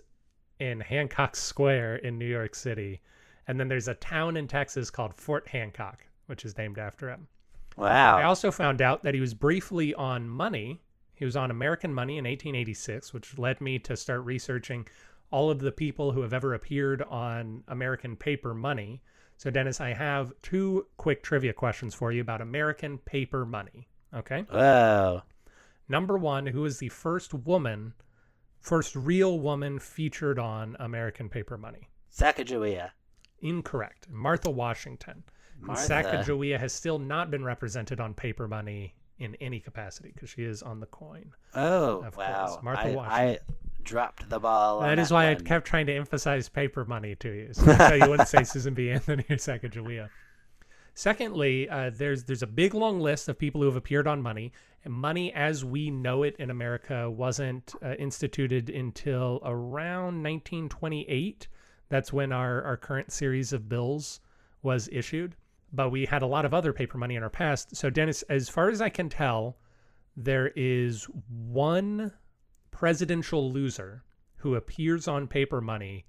in 0.60 0.80
Hancock 0.80 1.36
Square 1.36 1.98
in 1.98 2.18
New 2.18 2.26
York 2.26 2.56
City. 2.56 3.02
And 3.48 3.60
then 3.60 3.68
there's 3.68 3.88
a 3.88 3.96
town 3.96 4.38
in 4.38 4.48
Texas 4.48 4.90
called 4.90 5.14
Fort 5.14 5.48
Hancock, 5.48 6.06
which 6.28 6.46
is 6.46 6.58
named 6.58 6.80
after 6.80 7.10
him. 7.10 7.28
Wow! 7.78 8.18
I 8.18 8.24
also 8.24 8.52
found 8.52 8.82
out 8.82 9.04
that 9.04 9.14
he 9.14 9.20
was 9.20 9.34
briefly 9.34 9.94
on 9.94 10.30
money. 10.30 10.82
He 11.14 11.26
was 11.26 11.36
on 11.36 11.52
American 11.52 11.94
Money 11.94 12.18
in 12.18 12.26
1886, 12.26 13.14
which 13.14 13.38
led 13.38 13.60
me 13.62 13.80
to 13.80 13.98
start 13.98 14.24
researching 14.24 14.88
all 15.32 15.50
of 15.50 15.60
the 15.60 15.72
people 15.72 16.12
who 16.12 16.22
have 16.22 16.34
ever 16.34 16.54
appeared 16.54 17.02
on 17.04 17.64
American 17.68 18.16
paper 18.16 18.54
money. 18.54 19.02
So, 19.38 19.50
Dennis, 19.50 19.82
I 19.82 19.94
have 19.94 20.34
two 20.42 20.88
quick 20.98 21.22
trivia 21.24 21.54
questions 21.54 21.94
for 21.94 22.12
you 22.12 22.22
about 22.22 22.42
American 22.42 22.98
paper 23.00 23.46
money. 23.46 23.88
Okay. 24.14 24.46
Whoa. 24.50 25.24
Number 25.90 26.18
one, 26.18 26.48
who 26.48 26.66
is 26.66 26.80
the 26.80 26.90
first 26.90 27.34
woman, 27.34 27.94
first 28.60 28.96
real 28.96 29.40
woman 29.40 29.78
featured 29.80 30.40
on 30.40 30.76
American 30.80 31.30
paper 31.30 31.58
money? 31.58 31.90
Sacagawea. 32.12 32.92
Incorrect. 33.42 34.08
Martha 34.10 34.50
Washington. 34.50 35.24
Martha. 35.60 35.94
Sacagawea 35.94 36.60
has 36.60 36.74
still 36.74 36.98
not 36.98 37.30
been 37.30 37.44
represented 37.44 38.00
on 38.00 38.14
paper 38.14 38.48
money 38.48 38.96
in 39.20 39.36
any 39.36 39.60
capacity 39.60 40.12
because 40.14 40.30
she 40.30 40.44
is 40.44 40.64
on 40.64 40.80
the 40.80 40.86
coin. 40.88 41.32
Oh, 41.54 42.02
Of 42.04 42.18
wow. 42.18 42.48
course. 42.48 42.64
Martha 42.64 42.82
I, 42.82 42.92
I 42.92 42.96
Washington. 42.96 43.46
Dropped 43.86 44.30
the 44.30 44.40
ball. 44.40 44.82
that 44.82 45.00
is 45.00 45.12
why 45.12 45.32
I 45.32 45.36
kept 45.36 45.66
trying 45.68 45.86
to 45.88 45.94
emphasize 45.94 46.50
paper 46.50 46.84
money 46.86 47.16
to 47.16 47.30
you, 47.30 47.54
so, 47.54 47.76
so 47.76 47.94
you 47.94 48.10
wouldn't 48.10 48.28
say 48.28 48.44
Susan 48.44 48.74
B. 48.74 48.90
Anthony 48.92 49.26
or 49.30 49.38
Sacagawea. 49.38 50.10
Secondly, 50.96 51.70
uh, 51.70 51.92
there's 51.94 52.24
there's 52.24 52.42
a 52.42 52.48
big 52.48 52.74
long 52.74 53.02
list 53.02 53.28
of 53.28 53.38
people 53.38 53.62
who 53.62 53.68
have 53.68 53.76
appeared 53.76 54.08
on 54.08 54.22
money, 54.22 54.54
and 54.86 54.94
money 54.94 55.34
as 55.34 55.66
we 55.66 55.92
know 55.92 56.24
it 56.24 56.38
in 56.40 56.50
America 56.50 57.10
wasn't 57.12 57.76
uh, 57.84 57.96
instituted 57.96 58.70
until 58.70 59.42
around 59.44 60.24
1928. 60.24 61.50
That's 61.90 62.14
when 62.14 62.32
our 62.32 62.64
our 62.64 62.78
current 62.78 63.12
series 63.12 63.52
of 63.52 63.68
bills 63.68 64.22
was 64.64 64.90
issued. 64.92 65.36
But 65.74 65.90
we 65.90 66.06
had 66.06 66.22
a 66.22 66.28
lot 66.28 66.46
of 66.46 66.54
other 66.54 66.72
paper 66.72 66.98
money 66.98 67.16
in 67.16 67.24
our 67.24 67.30
past. 67.30 67.76
So 67.76 67.90
Dennis, 67.90 68.22
as 68.24 68.48
far 68.48 68.70
as 68.70 68.80
I 68.80 68.88
can 68.88 69.10
tell, 69.10 69.58
there 70.16 70.54
is 70.56 71.08
one 71.28 72.14
presidential 72.76 73.54
loser 73.54 74.04
who 74.36 74.56
appears 74.56 75.08
on 75.08 75.28
paper 75.28 75.62
money 75.62 76.06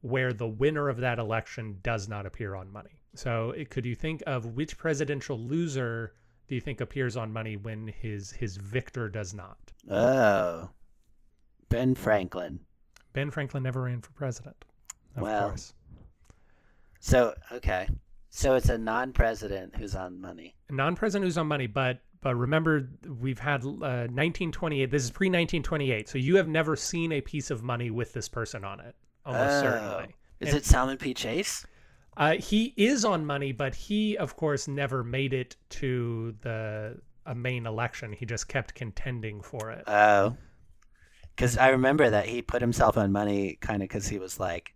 where 0.00 0.32
the 0.32 0.46
winner 0.46 0.88
of 0.88 0.96
that 0.96 1.18
election 1.18 1.78
does 1.82 2.08
not 2.08 2.24
appear 2.24 2.54
on 2.54 2.72
money. 2.72 2.98
So 3.14 3.50
it, 3.50 3.68
could 3.68 3.84
you 3.84 3.94
think 3.94 4.22
of 4.26 4.46
which 4.46 4.78
presidential 4.78 5.38
loser 5.38 6.14
do 6.48 6.54
you 6.54 6.62
think 6.62 6.80
appears 6.80 7.14
on 7.18 7.30
money 7.30 7.58
when 7.58 7.88
his 7.88 8.32
his 8.32 8.56
victor 8.56 9.10
does 9.10 9.34
not? 9.34 9.70
Oh. 9.90 10.70
Ben 11.68 11.94
Franklin. 11.94 12.60
Ben 13.12 13.30
Franklin 13.30 13.62
never 13.62 13.82
ran 13.82 14.00
for 14.00 14.12
president. 14.12 14.64
Of 15.14 15.24
Well, 15.24 15.48
course. 15.48 15.74
So, 17.00 17.34
okay. 17.52 17.86
So 18.30 18.54
it's 18.54 18.70
a 18.70 18.78
non 18.78 19.12
president 19.12 19.76
who's 19.76 19.94
on 19.94 20.18
money. 20.22 20.54
A 20.70 20.72
non-president 20.72 21.26
who's 21.26 21.36
on 21.36 21.48
money, 21.48 21.66
but 21.66 22.00
but 22.20 22.34
remember 22.34 22.88
we've 23.20 23.38
had 23.38 23.64
uh, 23.64 24.08
1928. 24.10 24.90
This 24.90 25.04
is 25.04 25.10
pre 25.10 25.28
1928, 25.28 26.08
so 26.08 26.18
you 26.18 26.36
have 26.36 26.48
never 26.48 26.76
seen 26.76 27.12
a 27.12 27.20
piece 27.20 27.50
of 27.50 27.62
money 27.62 27.90
with 27.90 28.12
this 28.12 28.28
person 28.28 28.64
on 28.64 28.80
it. 28.80 28.94
Almost 29.24 29.50
Oh. 29.50 29.60
certainly. 29.62 30.14
Is 30.40 30.48
And- 30.50 30.58
it 30.58 30.64
Salmon 30.64 30.96
P. 30.98 31.14
Chase? 31.14 31.66
Uh, 32.16 32.34
he 32.34 32.74
is 32.76 33.04
on 33.04 33.24
money, 33.24 33.52
but 33.52 33.74
he, 33.76 34.16
of 34.16 34.34
course, 34.36 34.66
never 34.66 35.04
made 35.04 35.32
it 35.32 35.54
to 35.70 36.34
the 36.40 37.00
a 37.26 37.34
main 37.34 37.64
election. 37.66 38.12
He 38.12 38.26
just 38.26 38.48
kept 38.48 38.74
contending 38.74 39.40
for 39.42 39.70
it. 39.70 39.84
Oh. 39.86 40.36
Because 41.36 41.56
I 41.56 41.68
remember 41.68 42.10
that 42.10 42.26
he 42.26 42.42
put 42.42 42.60
himself 42.60 42.96
on 42.98 43.12
money 43.12 43.56
kind 43.60 43.82
of 43.82 43.88
because 43.88 44.08
he 44.08 44.18
was 44.18 44.40
like 44.40 44.74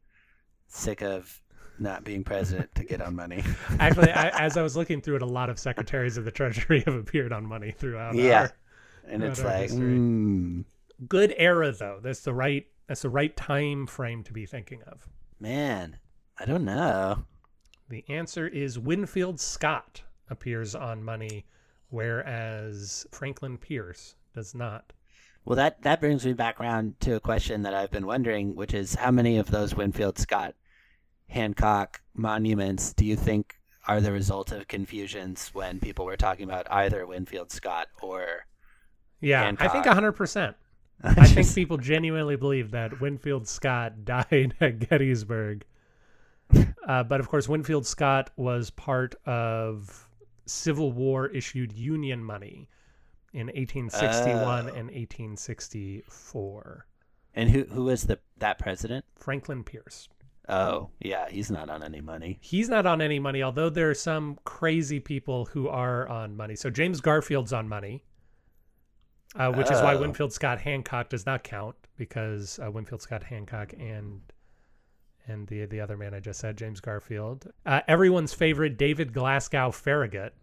sick 0.69 1.03
of 1.03 1.42
not 1.79 2.05
being 2.05 2.23
president 2.25 2.75
to 2.77 2.85
get 2.85 3.01
on 3.01 3.17
money. 3.17 3.43
Actually, 3.81 4.11
I, 4.13 4.29
as 4.45 4.57
I 4.57 4.63
was 4.63 4.77
looking 4.77 5.01
through 5.01 5.17
it, 5.17 5.23
a 5.23 5.27
lot 5.27 5.51
of 5.51 5.59
secretaries 5.59 6.17
of 6.17 6.25
the 6.25 6.31
Treasury 6.31 6.81
have 6.87 6.95
appeared 6.95 7.33
on 7.33 7.45
money 7.47 7.71
throughout. 7.73 8.15
Yeah. 8.15 8.41
our- 8.43 8.53
And 9.09 9.23
it's 9.25 9.43
like, 9.43 9.71
mm, 9.71 10.65
good 11.09 11.35
era 11.37 11.73
though. 11.73 11.99
That's 12.03 12.21
the 12.21 12.35
right. 12.35 12.67
That's 12.89 13.03
the 13.03 13.11
right 13.11 13.35
time 13.37 13.87
frame 13.87 14.23
to 14.25 14.33
be 14.33 14.45
thinking 14.47 14.83
of. 14.83 15.07
man, 15.41 15.99
I 16.39 16.45
don't 16.45 16.65
know. 16.65 17.25
The 17.89 18.05
answer 18.09 18.47
is 18.49 18.79
Winfield 18.79 19.39
Scott 19.41 20.03
appears 20.31 20.75
on 20.75 21.03
money, 21.03 21.45
whereas 21.91 23.07
Franklin 23.13 23.59
Pierce 23.59 24.15
does 24.35 24.55
not. 24.55 24.93
Well, 25.45 25.57
that 25.57 25.83
that 25.83 26.01
brings 26.01 26.25
me 26.25 26.33
back 26.33 26.61
around 26.61 26.99
to 27.01 27.15
a 27.17 27.21
question 27.21 27.63
that 27.63 27.75
I've 27.75 27.91
been 27.91 28.07
wondering, 28.07 28.55
which 28.55 28.75
is 28.75 28.95
how 28.95 29.11
many 29.11 29.39
of 29.39 29.51
those 29.51 29.75
Winfield 29.75 30.19
Scott 30.19 30.55
Hancock 31.33 32.01
monuments 32.15 32.93
do 32.95 33.05
you 33.05 33.17
think 33.17 33.59
are 33.89 34.01
the 34.01 34.13
result 34.13 34.53
of 34.53 34.69
confusions 34.69 35.51
when 35.53 35.81
people 35.81 36.05
were 36.05 36.17
talking 36.17 36.45
about 36.45 36.71
either 36.71 37.05
Winfield 37.07 37.51
Scott 37.51 37.89
or 38.01 38.47
Yeah, 39.21 39.41
I 39.43 39.45
Hancock. 39.47 39.73
think 39.73 39.85
100%. 39.87 40.55
I 41.05 41.27
think 41.27 41.53
people 41.55 41.79
genuinely 41.79 42.37
believe 42.37 42.71
that 42.71 43.01
Winfield 43.01 43.49
Scott 43.49 44.05
died 44.05 44.55
at 44.61 44.89
Gettysburg. 44.89 45.65
Uh, 46.87 47.03
but 47.05 47.21
of 47.21 47.29
course, 47.29 47.49
Winfield 47.49 47.87
Scott 47.87 48.31
was 48.37 48.69
part 48.71 49.15
of 49.25 50.09
Civil 50.47 50.91
War 50.93 51.29
issued 51.29 51.73
Union 51.73 52.23
money 52.25 52.69
in 53.33 53.47
1861 53.47 54.67
Oh. 54.67 54.75
and 54.75 54.91
1864. 54.91 56.87
and 57.35 57.51
who 57.51 57.65
who 57.65 57.85
was 57.85 58.03
the 58.05 58.19
that 58.39 58.59
president? 58.59 59.05
Franklin 59.17 59.65
Pierce. 59.65 60.09
Oh, 60.49 60.91
yeah, 61.01 61.29
he's 61.29 61.51
not 61.51 61.71
on 61.71 61.83
any 61.85 62.01
money. 62.01 62.39
He's 62.41 62.69
not 62.69 62.85
on 62.85 63.01
any 63.01 63.19
money, 63.21 63.43
although 63.43 63.71
there 63.71 63.89
are 63.91 63.95
some 63.95 64.39
crazy 64.45 64.99
people 65.01 65.45
who 65.47 65.69
are 65.69 66.09
on 66.09 66.37
money. 66.37 66.57
So 66.57 66.69
James 66.69 67.01
Garfield's 67.01 67.53
on 67.53 67.69
money, 67.69 68.03
uh, 69.37 69.53
which 69.53 69.71
is 69.71 69.81
why 69.81 69.95
Oh. 69.95 70.01
Winfield 70.01 70.33
Scott 70.33 70.61
Hancock 70.61 71.09
does 71.09 71.27
not 71.27 71.45
count 71.45 71.77
because 71.97 72.59
uh, 72.65 72.71
Winfield 72.71 73.03
Scott 73.03 73.23
Hancock 73.23 73.73
and 73.79 74.21
and 75.29 75.47
the 75.47 75.67
the 75.67 75.81
other 75.81 75.97
man 75.97 76.13
I 76.15 76.19
just 76.21 76.41
said, 76.41 76.59
James 76.59 76.81
Garfield. 76.81 77.47
Uh, 77.65 77.81
everyone's 77.87 78.35
favorite 78.35 78.77
David 78.77 79.13
Glasgow 79.13 79.71
Farragut 79.71 80.35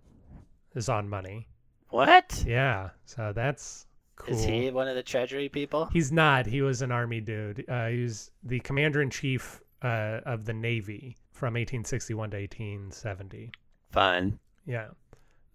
is 0.76 0.88
on 0.88 1.10
money. 1.10 1.48
What? 1.90 2.44
Yeah, 2.48 2.92
so 3.04 3.34
that's 3.36 3.86
cool. 4.16 4.34
Is 4.34 4.44
he 4.46 4.72
one 4.72 4.88
of 4.88 4.96
the 4.96 5.04
treasury 5.04 5.50
people? 5.50 5.90
He's 5.92 6.12
not. 6.12 6.46
He 6.46 6.62
was 6.62 6.82
an 6.82 6.92
army 6.92 7.20
dude. 7.20 7.66
Uh, 7.68 7.88
he 7.88 8.02
was 8.04 8.32
the 8.44 8.60
commander 8.62 9.02
in 9.02 9.10
chief 9.10 9.60
uh, 9.82 10.20
of 10.26 10.46
the 10.46 10.54
Navy 10.54 11.18
from 11.32 11.54
1861 11.54 12.32
to 12.32 12.38
1870. 12.38 13.52
Fun. 13.92 14.40
Yeah. 14.66 14.88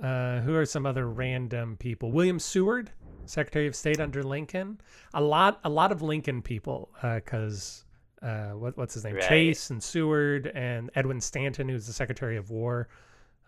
Uh, 0.02 0.40
who 0.40 0.54
are 0.54 0.66
some 0.66 0.86
other 0.86 1.08
random 1.08 1.76
people? 1.76 2.10
William 2.10 2.38
Seward, 2.38 2.90
Secretary 3.26 3.66
of 3.66 3.76
State 3.76 4.00
under 4.00 4.22
Lincoln. 4.22 4.80
A 5.14 5.20
lot, 5.20 5.60
a 5.64 5.68
lot 5.68 5.92
of 5.92 6.02
Lincoln 6.02 6.42
people, 6.42 6.90
because 7.00 7.84
uh, 8.22 8.50
what, 8.50 8.76
what's 8.76 8.94
his 8.94 9.04
name? 9.04 9.16
Right. 9.16 9.28
Chase 9.28 9.70
and 9.70 9.82
Seward 9.82 10.50
and 10.54 10.90
Edwin 10.94 11.20
Stanton, 11.20 11.68
who's 11.68 11.86
the 11.86 11.92
Secretary 11.92 12.36
of 12.36 12.50
War. 12.50 12.88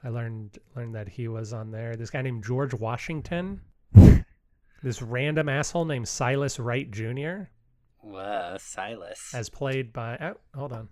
I 0.05 0.09
learned 0.09 0.59
learned 0.77 0.95
that 0.95 1.09
he 1.09 1.27
was 1.27 1.53
on 1.53 1.71
there. 1.71 1.97
This 1.97 2.11
guy 2.11 2.23
named 2.23 2.45
George 2.45 2.75
Washington. 2.75 3.61
this 4.83 5.03
random 5.03 5.49
asshole 5.49 5.87
named 5.87 6.07
Silas 6.07 6.61
Wright 6.61 6.91
Jr. 6.91 7.49
Whoa, 8.01 8.57
Silas. 8.59 9.33
as 9.35 9.49
played 9.49 9.93
by 9.93 10.17
oh, 10.21 10.37
hold 10.55 10.73
on. 10.73 10.89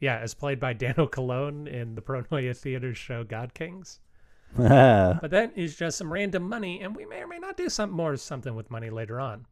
Yeah 0.00 0.18
as 0.18 0.34
played 0.34 0.60
by 0.60 0.72
daniel 0.84 1.06
cologne 1.06 1.66
in 1.66 1.94
the 1.94 2.02
pronoia 2.02 2.56
theater 2.56 2.94
show 2.94 3.24
god 3.24 3.54
kings. 3.54 4.00
But 4.56 5.30
that 5.30 5.52
is 5.56 5.76
just 5.76 5.98
some 5.98 6.12
random 6.12 6.48
money 6.48 6.80
and 6.82 6.94
we 6.94 7.06
may 7.06 7.22
or 7.22 7.26
may 7.26 7.38
not 7.38 7.56
do 7.56 7.68
some 7.68 7.90
more 7.90 8.16
something 8.16 8.54
with 8.54 8.70
money 8.70 8.90
later 8.90 9.20
on. 9.20 9.46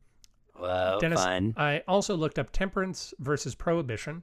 Whoa, 0.57 0.99
dennis 1.01 1.25
fun. 1.25 1.55
i 1.57 1.83
also 1.89 2.15
looked 2.15 2.39
up 2.39 2.53
temperance 2.53 3.15
versus 3.19 3.55
prohibition 3.55 4.23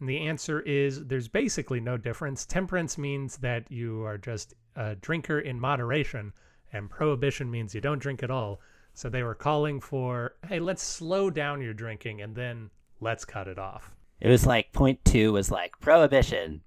and 0.00 0.08
the 0.08 0.18
answer 0.18 0.60
is 0.60 1.06
there's 1.06 1.28
basically 1.28 1.80
no 1.80 1.96
difference. 1.96 2.44
Temperance 2.44 2.98
means 2.98 3.38
that 3.38 3.70
you 3.70 4.04
are 4.04 4.18
just 4.18 4.54
a 4.74 4.94
drinker 4.96 5.40
in 5.40 5.58
moderation 5.58 6.32
and 6.72 6.90
prohibition 6.90 7.50
means 7.50 7.74
you 7.74 7.80
don't 7.80 7.98
drink 7.98 8.22
at 8.22 8.30
all 8.30 8.60
so 8.96 9.08
they 9.10 9.22
were 9.22 9.34
calling 9.34 9.78
for 9.80 10.34
hey 10.48 10.58
let's 10.58 10.82
slow 10.82 11.28
down 11.30 11.60
your 11.60 11.74
drinking 11.74 12.20
and 12.22 12.34
then 12.34 12.70
let's 13.00 13.24
cut 13.26 13.46
it 13.46 13.58
off 13.58 13.92
It 14.20 14.28
was 14.28 14.44
like 14.46 14.72
point 14.72 15.04
two 15.04 15.32
was 15.32 15.50
like 15.50 15.78
prohibition, 15.80 16.62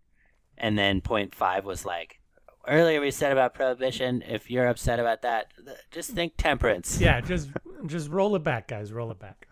and 0.58 0.78
then 0.78 1.02
point 1.02 1.34
five 1.34 1.65
was 1.65 1.86
like 1.86 2.22
earlier 2.68 3.02
we 3.02 3.10
said 3.10 3.32
about 3.32 3.56
prohibition. 3.56 4.22
If 4.22 4.52
you're 4.52 4.68
upset 4.68 5.00
about 5.00 5.24
that, 5.24 5.48
just 5.89 6.12
think 6.12 6.34
temperance. 6.38 7.02
yeah 7.02 7.20
just 7.32 7.50
just 7.88 8.10
roll 8.10 8.36
it 8.36 8.44
back 8.44 8.68
guys 8.68 8.94
roll 8.94 9.10
it 9.12 9.20
back 9.20 9.48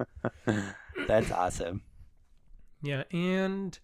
That's 1.07 1.31
awesome. 1.31 1.81
yeah 2.83 3.03
and 3.11 3.79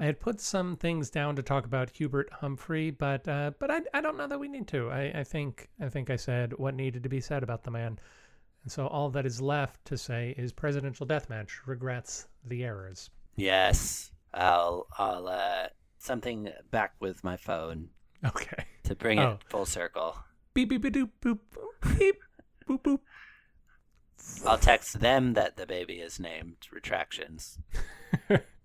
i 0.00 0.04
had 0.04 0.18
put 0.18 0.40
some 0.40 0.74
things 0.76 1.10
down 1.10 1.36
to 1.36 1.42
talk 1.42 1.64
about 1.66 1.90
hubert 1.90 2.28
humphrey 2.32 2.90
but 2.90 3.26
uh 3.28 3.52
but 3.60 3.70
i, 3.70 3.80
I 3.94 4.00
don't 4.00 4.16
know 4.16 4.26
that 4.26 4.40
we 4.40 4.48
need 4.48 4.66
to 4.68 4.90
I, 4.90 5.12
I 5.20 5.24
think 5.24 5.68
i 5.80 5.88
think 5.88 6.10
i 6.10 6.16
said 6.16 6.54
what 6.58 6.74
needed 6.74 7.02
to 7.04 7.08
be 7.08 7.20
said 7.20 7.42
about 7.44 7.62
the 7.62 7.70
man 7.70 7.98
and 8.64 8.72
so 8.72 8.86
all 8.88 9.08
that 9.10 9.24
is 9.26 9.40
left 9.40 9.84
to 9.86 9.96
say 9.96 10.34
is 10.36 10.52
presidential 10.52 11.06
deathmatch 11.06 11.50
regrets 11.66 12.26
the 12.46 12.64
errors 12.64 13.10
Yes, 13.36 14.10
I'll 14.34 14.86
I'll 14.98 15.28
uh 15.28 15.68
something 15.98 16.50
back 16.70 16.92
with 17.00 17.22
my 17.24 17.36
phone 17.36 17.88
okay 18.26 18.64
to 18.84 18.94
bring 18.94 19.18
Oh. 19.18 19.32
it 19.32 19.44
full 19.48 19.64
circle. 19.66 20.16
beep 20.52 20.68
beep 20.68 20.82
beep 20.82 20.92
doop 20.94 21.10
boop 21.22 21.38
beep 21.98 22.16
boop 22.68 22.82
boop 22.82 22.98
I'll 24.46 24.58
text 24.58 25.00
them 25.00 25.32
that 25.34 25.56
the 25.56 25.66
baby 25.66 25.94
is 25.94 26.20
named 26.20 26.56
Retractions. 26.70 27.58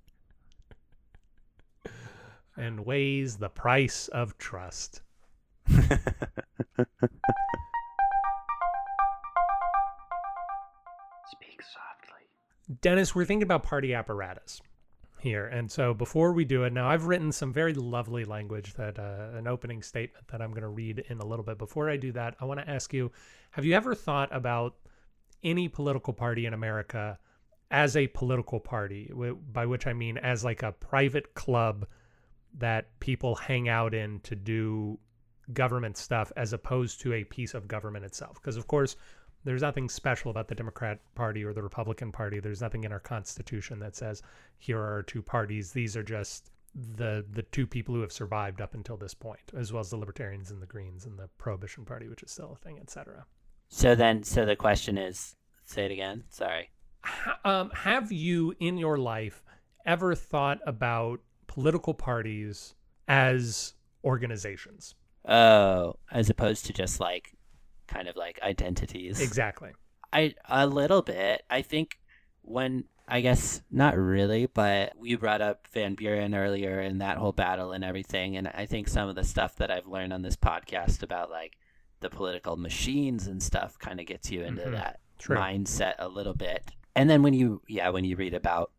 and 2.57 2.85
weighs 2.85 3.37
the 3.37 3.49
price 3.49 4.07
of 4.09 4.37
trust 4.37 5.01
Speak 5.67 5.97
softly. 11.61 12.25
Dennis, 12.81 13.15
we're 13.15 13.25
thinking 13.25 13.43
about 13.43 13.63
party 13.63 13.93
apparatus 13.93 14.61
here. 15.19 15.47
And 15.47 15.71
so 15.71 15.93
before 15.93 16.33
we 16.33 16.45
do 16.45 16.63
it, 16.63 16.73
now 16.73 16.87
I've 16.87 17.05
written 17.05 17.31
some 17.31 17.51
very 17.51 17.73
lovely 17.73 18.25
language 18.25 18.75
that 18.75 18.99
uh, 18.99 19.35
an 19.35 19.47
opening 19.47 19.81
statement 19.81 20.27
that 20.27 20.41
I'm 20.41 20.51
going 20.51 20.61
to 20.61 20.67
read 20.69 21.03
in 21.09 21.19
a 21.19 21.25
little 21.25 21.43
bit. 21.43 21.57
Before 21.57 21.89
I 21.89 21.97
do 21.97 22.11
that, 22.11 22.35
I 22.39 22.45
want 22.45 22.59
to 22.59 22.69
ask 22.69 22.93
you 22.93 23.11
have 23.51 23.65
you 23.65 23.73
ever 23.73 23.95
thought 23.95 24.29
about 24.31 24.75
any 25.43 25.67
political 25.67 26.13
party 26.13 26.45
in 26.45 26.53
America 26.53 27.17
as 27.71 27.97
a 27.97 28.07
political 28.07 28.59
party, 28.59 29.11
by 29.51 29.65
which 29.65 29.87
I 29.87 29.93
mean 29.93 30.17
as 30.19 30.43
like 30.43 30.61
a 30.61 30.71
private 30.73 31.33
club 31.33 31.87
that 32.57 32.99
people 32.99 33.35
hang 33.35 33.69
out 33.69 33.93
in 33.93 34.19
to 34.21 34.35
do 34.35 34.97
government 35.53 35.97
stuff 35.97 36.31
as 36.35 36.53
opposed 36.53 37.01
to 37.01 37.13
a 37.13 37.23
piece 37.23 37.53
of 37.53 37.67
government 37.67 38.05
itself? 38.05 38.35
Because, 38.35 38.57
of 38.57 38.67
course, 38.67 38.95
there's 39.43 39.61
nothing 39.61 39.87
special 39.87 40.31
about 40.31 40.47
the 40.47 40.55
Democrat 40.55 40.99
Party 41.13 41.43
or 41.43 41.53
the 41.53 41.61
Republican 41.61 42.11
Party. 42.11 42.39
There's 42.39 42.61
nothing 42.61 42.83
in 42.83 42.91
our 42.91 42.99
Constitution 42.99 43.79
that 43.79 43.95
says 43.95 44.23
here 44.57 44.79
are 44.79 45.03
two 45.03 45.21
parties. 45.21 45.71
These 45.71 45.95
are 45.95 46.03
just 46.03 46.51
the 46.97 47.25
the 47.31 47.43
two 47.43 47.65
people 47.65 47.95
who 47.95 48.01
have 48.01 48.11
survived 48.11 48.59
up 48.59 48.73
until 48.73 48.97
this 48.97 49.13
point, 49.13 49.51
as 49.55 49.71
well 49.71 49.79
as 49.81 49.91
the 49.91 49.97
Libertarians 49.97 50.51
and 50.51 50.61
the 50.61 50.65
Greens 50.65 51.05
and 51.05 51.17
the 51.17 51.29
Prohibition 51.37 51.85
Party, 51.85 52.09
which 52.09 52.23
is 52.23 52.31
still 52.31 52.53
a 52.53 52.63
thing, 52.63 52.79
etc. 52.79 53.25
So 53.69 53.95
then, 53.95 54.23
so 54.23 54.45
the 54.45 54.55
question 54.55 54.97
is, 54.97 55.35
say 55.63 55.85
it 55.85 55.91
again. 55.91 56.23
Sorry. 56.29 56.69
Um, 57.43 57.69
have 57.69 58.11
you 58.11 58.55
in 58.59 58.77
your 58.77 58.97
life 58.97 59.43
ever 59.85 60.15
thought 60.15 60.59
about 60.65 61.19
political 61.47 61.93
parties 61.93 62.75
as 63.07 63.73
organizations? 64.03 64.95
Oh, 65.27 65.95
as 66.11 66.29
opposed 66.29 66.65
to 66.67 66.73
just 66.73 66.99
like, 66.99 67.33
kind 67.87 68.07
of 68.07 68.15
like 68.15 68.39
identities. 68.41 69.19
Exactly. 69.21 69.71
I 70.13 70.33
a 70.47 70.65
little 70.67 71.01
bit. 71.01 71.43
I 71.49 71.61
think 71.61 71.99
when 72.41 72.85
I 73.07 73.21
guess 73.21 73.61
not 73.69 73.97
really, 73.97 74.45
but 74.47 74.93
you 75.01 75.17
brought 75.17 75.41
up 75.41 75.67
Van 75.73 75.93
Buren 75.95 76.33
earlier 76.33 76.79
and 76.79 77.01
that 77.01 77.17
whole 77.17 77.31
battle 77.31 77.71
and 77.71 77.83
everything, 77.83 78.37
and 78.37 78.47
I 78.47 78.65
think 78.65 78.87
some 78.87 79.09
of 79.09 79.15
the 79.15 79.23
stuff 79.23 79.55
that 79.57 79.69
I've 79.71 79.87
learned 79.87 80.13
on 80.13 80.21
this 80.21 80.35
podcast 80.35 81.03
about 81.03 81.29
like 81.29 81.57
the 81.99 82.09
political 82.09 82.55
machines 82.57 83.27
and 83.27 83.41
stuff 83.41 83.77
kind 83.79 83.99
of 83.99 84.05
gets 84.05 84.31
you 84.31 84.43
into 84.43 84.63
Mhm. 84.63 84.71
that 84.71 84.99
True. 85.19 85.37
mindset 85.37 85.95
a 85.99 86.07
little 86.07 86.33
bit. 86.33 86.71
And 86.95 87.09
then 87.09 87.21
when 87.23 87.33
you 87.33 87.61
yeah, 87.67 87.89
when 87.89 88.05
you 88.05 88.15
read 88.15 88.33
about 88.33 88.71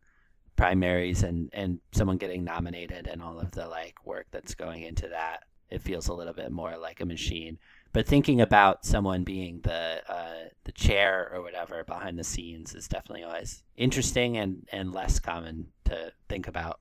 primaries 0.57 1.23
and 1.23 1.49
and 1.53 1.79
someone 1.93 2.17
getting 2.17 2.43
nominated 2.43 3.07
and 3.07 3.21
all 3.21 3.39
of 3.39 3.51
the 3.51 3.67
like 3.67 3.95
work 4.05 4.27
that's 4.31 4.55
going 4.55 4.83
into 4.83 5.07
that, 5.07 5.43
it 5.69 5.81
feels 5.81 6.09
a 6.09 6.13
little 6.13 6.33
bit 6.33 6.51
more 6.51 6.77
like 6.77 6.99
a 6.99 7.05
machine 7.05 7.57
but 7.97 8.05
thinking 8.05 8.41
about 8.41 8.85
someone 8.85 9.23
being 9.23 9.59
the 9.61 10.01
uh, 10.07 10.49
the 10.65 10.71
chair 10.71 11.31
or 11.33 11.41
whatever 11.41 11.83
behind 11.83 12.19
the 12.19 12.23
scenes 12.23 12.75
is 12.75 12.87
definitely 12.87 13.23
always 13.23 13.63
interesting 13.75 14.37
and 14.37 14.67
and 14.71 14.93
less 14.93 15.19
common 15.19 15.65
to 15.85 16.11
think 16.29 16.47
about 16.47 16.79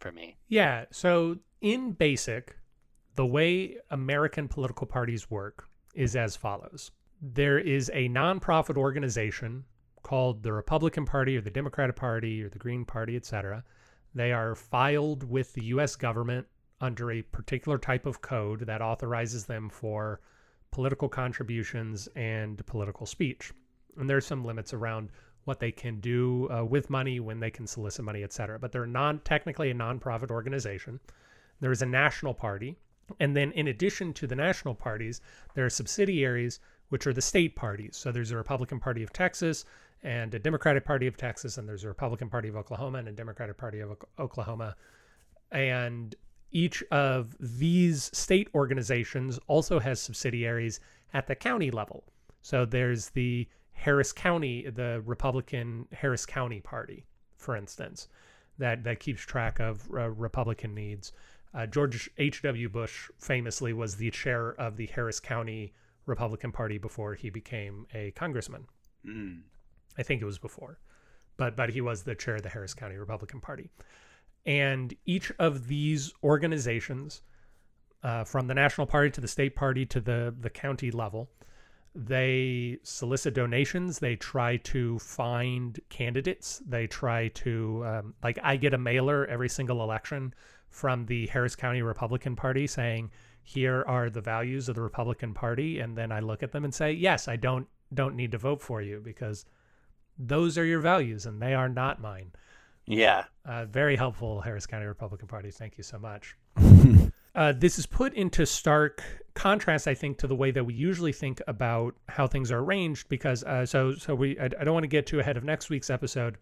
for 0.00 0.12
me. 0.12 0.38
Yeah. 0.48 0.86
So, 0.90 1.38
in 1.60 1.92
basic, 1.92 2.56
the 3.16 3.26
way 3.26 3.76
American 3.90 4.48
political 4.48 4.86
parties 4.86 5.30
work 5.30 5.68
is 5.94 6.16
as 6.16 6.36
follows 6.36 6.90
there 7.20 7.58
is 7.58 7.90
a 7.94 8.08
nonprofit 8.08 8.76
organization 8.76 9.64
called 10.06 10.44
the 10.44 10.52
Republican 10.52 11.04
Party 11.04 11.36
or 11.36 11.40
the 11.40 11.50
Democratic 11.50 11.96
Party 11.96 12.40
or 12.40 12.48
the 12.48 12.60
Green 12.60 12.84
Party, 12.84 13.16
etc. 13.16 13.64
They 14.14 14.32
are 14.32 14.54
filed 14.54 15.24
with 15.28 15.52
the 15.52 15.64
U.S. 15.64 15.96
government 15.96 16.46
under 16.80 17.10
a 17.10 17.22
particular 17.22 17.76
type 17.76 18.06
of 18.06 18.20
code 18.20 18.60
that 18.60 18.80
authorizes 18.80 19.46
them 19.46 19.68
for 19.68 20.20
political 20.70 21.08
contributions 21.08 22.08
and 22.14 22.64
political 22.66 23.04
speech. 23.04 23.52
And 23.98 24.08
there's 24.08 24.24
some 24.24 24.44
limits 24.44 24.72
around 24.72 25.10
what 25.44 25.58
they 25.58 25.72
can 25.72 25.98
do 25.98 26.48
uh, 26.52 26.64
with 26.64 26.88
money, 26.88 27.18
when 27.18 27.40
they 27.40 27.50
can 27.50 27.66
solicit 27.66 28.04
money, 28.04 28.22
et 28.22 28.32
cetera. 28.32 28.60
But 28.60 28.70
they're 28.70 28.86
non 28.86 29.18
technically 29.24 29.72
a 29.72 29.74
nonprofit 29.74 30.30
organization. 30.30 31.00
There 31.58 31.72
is 31.72 31.82
a 31.82 31.86
national 31.86 32.34
party. 32.34 32.76
And 33.18 33.36
then 33.36 33.50
in 33.52 33.66
addition 33.66 34.12
to 34.14 34.28
the 34.28 34.36
national 34.36 34.76
parties, 34.76 35.20
there 35.54 35.66
are 35.66 35.70
subsidiaries, 35.70 36.60
which 36.90 37.08
are 37.08 37.12
the 37.12 37.22
state 37.22 37.56
parties. 37.56 37.96
So 37.96 38.12
there's 38.12 38.30
a 38.30 38.36
Republican 38.36 38.78
Party 38.78 39.02
of 39.02 39.12
Texas 39.12 39.64
and 40.06 40.32
a 40.34 40.38
Democratic 40.38 40.84
Party 40.84 41.08
of 41.08 41.16
Texas, 41.16 41.58
and 41.58 41.68
there's 41.68 41.82
a 41.82 41.88
Republican 41.88 42.30
Party 42.30 42.48
of 42.48 42.54
Oklahoma 42.54 42.98
and 42.98 43.08
a 43.08 43.12
Democratic 43.12 43.56
Party 43.56 43.80
of 43.80 43.96
Oklahoma. 44.20 44.76
And 45.50 46.14
each 46.52 46.80
of 46.92 47.36
these 47.40 48.16
state 48.16 48.48
organizations 48.54 49.40
also 49.48 49.80
has 49.80 50.00
subsidiaries 50.00 50.78
at 51.12 51.26
the 51.26 51.34
county 51.34 51.72
level. 51.72 52.04
So 52.40 52.64
there's 52.64 53.08
the 53.10 53.48
Harris 53.72 54.12
County, 54.12 54.70
the 54.70 55.02
Republican 55.04 55.88
Harris 55.90 56.24
County 56.24 56.60
Party, 56.60 57.04
for 57.36 57.56
instance, 57.56 58.06
that 58.58 58.84
that 58.84 59.00
keeps 59.00 59.22
track 59.22 59.58
of 59.58 59.88
uh, 59.92 60.10
Republican 60.10 60.72
needs. 60.72 61.10
Uh, 61.52 61.66
George 61.66 62.08
H.W. 62.16 62.68
Bush 62.68 63.10
famously 63.18 63.72
was 63.72 63.96
the 63.96 64.12
chair 64.12 64.50
of 64.52 64.76
the 64.76 64.86
Harris 64.86 65.18
County 65.18 65.72
Republican 66.06 66.52
Party 66.52 66.78
before 66.78 67.14
he 67.14 67.28
became 67.28 67.88
a 67.92 68.12
congressman. 68.12 68.66
Mm. 69.04 69.40
I 69.98 70.02
think 70.02 70.22
it 70.22 70.26
was 70.26 70.38
before, 70.38 70.78
but 71.36 71.56
but 71.56 71.70
he 71.70 71.80
was 71.80 72.02
the 72.02 72.14
chair 72.14 72.36
of 72.36 72.42
the 72.42 72.48
Harris 72.48 72.74
County 72.74 72.96
Republican 72.96 73.40
Party. 73.40 73.70
And 74.44 74.94
each 75.06 75.32
of 75.38 75.66
these 75.66 76.12
organizations, 76.22 77.22
uh, 78.02 78.24
from 78.24 78.46
the 78.46 78.54
national 78.54 78.86
party 78.86 79.10
to 79.10 79.20
the 79.20 79.28
state 79.28 79.56
party 79.56 79.86
to 79.86 80.00
the 80.00 80.34
the 80.38 80.50
county 80.50 80.90
level, 80.90 81.30
they 81.96 82.78
solicit 82.82 83.32
donations 83.32 83.98
they 83.98 84.14
try 84.16 84.58
to 84.58 84.98
find 84.98 85.80
candidates 85.88 86.60
they 86.68 86.86
try 86.86 87.28
to 87.28 87.82
um, 87.86 88.14
like 88.22 88.38
i 88.42 88.54
get 88.54 88.74
a 88.74 88.78
mailer 88.78 89.24
every 89.26 89.48
single 89.48 89.82
election 89.82 90.34
from 90.68 91.06
the 91.06 91.26
harris 91.28 91.56
county 91.56 91.80
republican 91.80 92.36
party 92.36 92.66
saying 92.66 93.10
here 93.42 93.82
are 93.86 94.10
the 94.10 94.20
values 94.20 94.68
of 94.68 94.74
the 94.74 94.82
republican 94.82 95.32
party 95.32 95.80
and 95.80 95.96
then 95.96 96.12
i 96.12 96.20
look 96.20 96.42
at 96.42 96.52
them 96.52 96.64
and 96.64 96.74
say 96.74 96.92
yes 96.92 97.28
i 97.28 97.36
don't 97.36 97.66
don't 97.94 98.14
need 98.14 98.30
to 98.30 98.38
vote 98.38 98.60
for 98.60 98.82
you 98.82 99.00
because 99.02 99.46
those 100.18 100.56
are 100.58 100.64
your 100.64 100.80
values 100.80 101.26
and 101.26 101.40
they 101.40 101.54
are 101.54 101.68
not 101.68 102.00
mine 102.00 102.32
yeah 102.86 103.24
uh, 103.44 103.64
very 103.64 103.96
helpful 103.96 104.40
harris 104.40 104.66
county 104.66 104.86
republican 104.86 105.28
party 105.28 105.50
thank 105.50 105.76
you 105.76 105.84
so 105.84 105.98
much 105.98 106.36
uh, 107.34 107.52
this 107.52 107.78
is 107.78 107.86
put 107.86 108.14
into 108.14 108.46
stark 108.46 109.02
contrast, 109.36 109.86
I 109.86 109.94
think, 109.94 110.18
to 110.18 110.26
the 110.26 110.34
way 110.34 110.50
that 110.50 110.64
we 110.64 110.74
usually 110.74 111.12
think 111.12 111.40
about 111.46 111.94
how 112.08 112.26
things 112.26 112.50
are 112.50 112.58
arranged. 112.58 113.08
Because 113.08 113.44
uh, 113.44 113.64
so 113.64 113.94
so 113.94 114.16
we 114.16 114.36
I, 114.40 114.46
I 114.46 114.64
don't 114.64 114.74
want 114.74 114.84
to 114.84 114.88
get 114.88 115.06
too 115.06 115.20
ahead 115.20 115.36
of 115.36 115.44
next 115.44 115.70
week's 115.70 115.90
episode, 115.90 116.38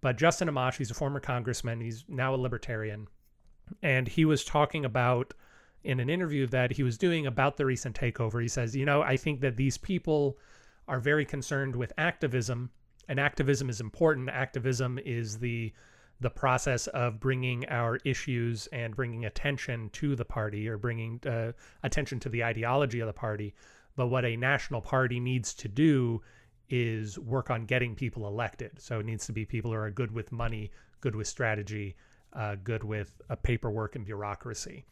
but 0.00 0.18
Justin 0.18 0.48
Amash, 0.48 0.76
he's 0.76 0.90
a 0.90 0.94
former 0.94 1.20
congressman. 1.20 1.80
He's 1.80 2.04
now 2.08 2.34
a 2.34 2.36
libertarian, 2.36 3.06
and 3.82 4.08
he 4.08 4.24
was 4.24 4.44
talking 4.44 4.84
about 4.84 5.32
in 5.84 6.00
an 6.00 6.10
interview 6.10 6.46
that 6.48 6.72
he 6.72 6.82
was 6.82 6.98
doing 6.98 7.26
about 7.26 7.56
the 7.56 7.64
recent 7.64 7.98
takeover. 7.98 8.42
He 8.42 8.48
says, 8.48 8.74
you 8.74 8.84
know, 8.84 9.02
I 9.02 9.16
think 9.16 9.40
that 9.40 9.56
these 9.56 9.78
people 9.78 10.36
are 10.88 11.00
very 11.00 11.24
concerned 11.24 11.76
with 11.76 11.92
activism, 11.96 12.70
and 13.08 13.18
activism 13.18 13.68
is 13.68 13.80
important. 13.80 14.28
Activism 14.28 14.98
is 15.04 15.38
the 15.38 15.72
the 16.20 16.30
process 16.30 16.86
of 16.88 17.18
bringing 17.18 17.66
our 17.68 17.98
issues 18.04 18.66
and 18.72 18.94
bringing 18.94 19.24
attention 19.24 19.88
to 19.90 20.14
the 20.14 20.24
party 20.24 20.68
or 20.68 20.76
bringing 20.76 21.18
uh, 21.26 21.50
attention 21.82 22.20
to 22.20 22.28
the 22.28 22.44
ideology 22.44 23.00
of 23.00 23.06
the 23.06 23.12
party. 23.12 23.54
But 23.96 24.08
what 24.08 24.26
a 24.26 24.36
national 24.36 24.82
party 24.82 25.18
needs 25.18 25.54
to 25.54 25.68
do 25.68 26.20
is 26.68 27.18
work 27.18 27.50
on 27.50 27.64
getting 27.64 27.94
people 27.94 28.26
elected. 28.26 28.72
So 28.78 29.00
it 29.00 29.06
needs 29.06 29.26
to 29.26 29.32
be 29.32 29.46
people 29.46 29.70
who 29.70 29.78
are 29.78 29.90
good 29.90 30.12
with 30.12 30.30
money, 30.30 30.70
good 31.00 31.16
with 31.16 31.26
strategy, 31.26 31.96
uh, 32.34 32.56
good 32.62 32.84
with 32.84 33.20
uh, 33.30 33.36
paperwork 33.36 33.96
and 33.96 34.04
bureaucracy. 34.04 34.84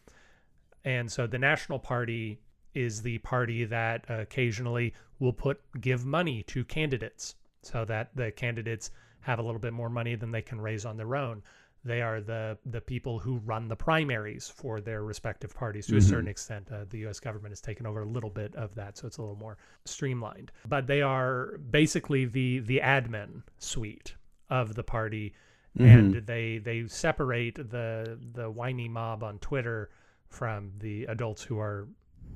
And 0.84 1.10
so 1.10 1.26
the 1.26 1.38
national 1.38 1.78
party 1.78 2.40
is 2.74 3.02
the 3.02 3.18
party 3.18 3.64
that 3.64 4.04
occasionally 4.08 4.94
will 5.18 5.32
put 5.32 5.60
give 5.80 6.04
money 6.04 6.42
to 6.44 6.64
candidates 6.64 7.34
so 7.62 7.84
that 7.84 8.14
the 8.14 8.30
candidates 8.30 8.90
have 9.20 9.38
a 9.38 9.42
little 9.42 9.60
bit 9.60 9.72
more 9.72 9.90
money 9.90 10.14
than 10.14 10.30
they 10.30 10.42
can 10.42 10.60
raise 10.60 10.84
on 10.84 10.96
their 10.96 11.16
own. 11.16 11.42
They 11.84 12.02
are 12.02 12.20
the 12.20 12.58
the 12.66 12.80
people 12.80 13.18
who 13.18 13.38
run 13.38 13.68
the 13.68 13.76
primaries 13.76 14.48
for 14.48 14.80
their 14.80 15.04
respective 15.04 15.54
parties 15.54 15.86
to 15.86 15.92
mm 15.92 15.98
-hmm. 15.98 15.98
a 15.98 16.00
mm-hmm. 16.00 16.10
certain 16.10 16.28
extent. 16.28 16.70
Uh, 16.70 16.84
the 16.88 16.98
U.S. 17.04 17.20
government 17.20 17.52
has 17.52 17.60
taken 17.60 17.86
over 17.86 18.02
a 18.02 18.12
little 18.16 18.30
bit 18.30 18.54
of 18.56 18.74
that, 18.74 18.98
so 18.98 19.06
it's 19.06 19.18
a 19.18 19.22
little 19.22 19.38
more 19.46 19.56
streamlined. 19.84 20.50
But 20.66 20.86
they 20.86 21.02
are 21.02 21.58
basically 21.58 22.26
the 22.26 22.60
the 22.60 22.80
admin 22.80 23.42
suite 23.58 24.16
of 24.48 24.74
the 24.74 24.82
party, 24.82 25.34
mm 25.74 25.86
-hmm. 25.86 25.98
and 25.98 26.26
they 26.26 26.58
they 26.58 26.88
separate 26.88 27.54
the 27.70 28.18
the 28.34 28.50
whiny 28.50 28.88
mob 28.88 29.22
on 29.22 29.38
Twitter 29.38 29.90
from 30.28 30.72
the 30.78 31.06
adults 31.06 31.44
who 31.44 31.60
are 31.60 31.86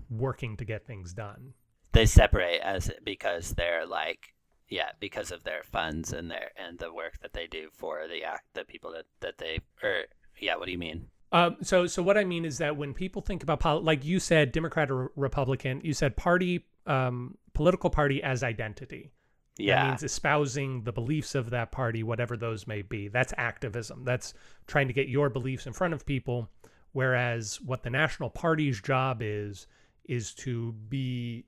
working 0.08 0.56
to 0.56 0.64
get 0.64 0.86
things 0.86 1.14
done. 1.14 1.54
They 1.92 2.06
separate 2.06 2.60
as 2.62 2.90
because 3.04 3.54
they're 3.54 3.86
like 3.86 4.34
yeah, 4.72 4.92
because 5.00 5.30
of 5.30 5.44
their 5.44 5.62
funds 5.62 6.14
and 6.14 6.30
their 6.30 6.50
and 6.56 6.78
the 6.78 6.92
work 6.92 7.18
that 7.20 7.34
they 7.34 7.46
do 7.46 7.68
for 7.74 8.08
the 8.08 8.24
act 8.24 8.44
the 8.54 8.64
people 8.64 8.90
that 8.92 9.04
that 9.20 9.36
they 9.36 9.60
or 9.82 10.04
yeah, 10.40 10.56
what 10.56 10.64
do 10.64 10.72
you 10.72 10.78
mean? 10.78 11.08
Um, 11.30 11.58
so 11.60 11.86
so 11.86 12.02
what 12.02 12.16
I 12.16 12.24
mean 12.24 12.46
is 12.46 12.56
that 12.56 12.74
when 12.74 12.94
people 12.94 13.20
think 13.20 13.42
about 13.42 13.84
like 13.84 14.02
you 14.02 14.18
said, 14.18 14.50
Democrat 14.50 14.90
or 14.90 15.12
Republican, 15.14 15.82
you 15.84 15.92
said 15.92 16.16
party, 16.16 16.64
um, 16.86 17.36
political 17.52 17.90
party 17.90 18.22
as 18.22 18.42
identity. 18.42 19.10
Yeah, 19.58 19.82
that 19.82 19.88
means 19.90 20.02
espousing 20.02 20.84
the 20.84 20.92
beliefs 20.92 21.34
of 21.34 21.50
that 21.50 21.70
party, 21.70 22.02
whatever 22.02 22.38
those 22.38 22.66
may 22.66 22.80
be. 22.80 23.08
That's 23.08 23.34
activism. 23.36 24.04
That's 24.04 24.32
trying 24.66 24.88
to 24.88 24.94
get 24.94 25.06
your 25.06 25.28
beliefs 25.28 25.66
in 25.66 25.74
front 25.74 25.92
of 25.92 26.06
people. 26.06 26.48
Whereas 26.92 27.60
what 27.60 27.82
the 27.82 27.90
national 27.90 28.30
party's 28.30 28.80
job 28.80 29.18
is 29.20 29.66
is 30.06 30.32
to 30.34 30.72
be 30.88 31.44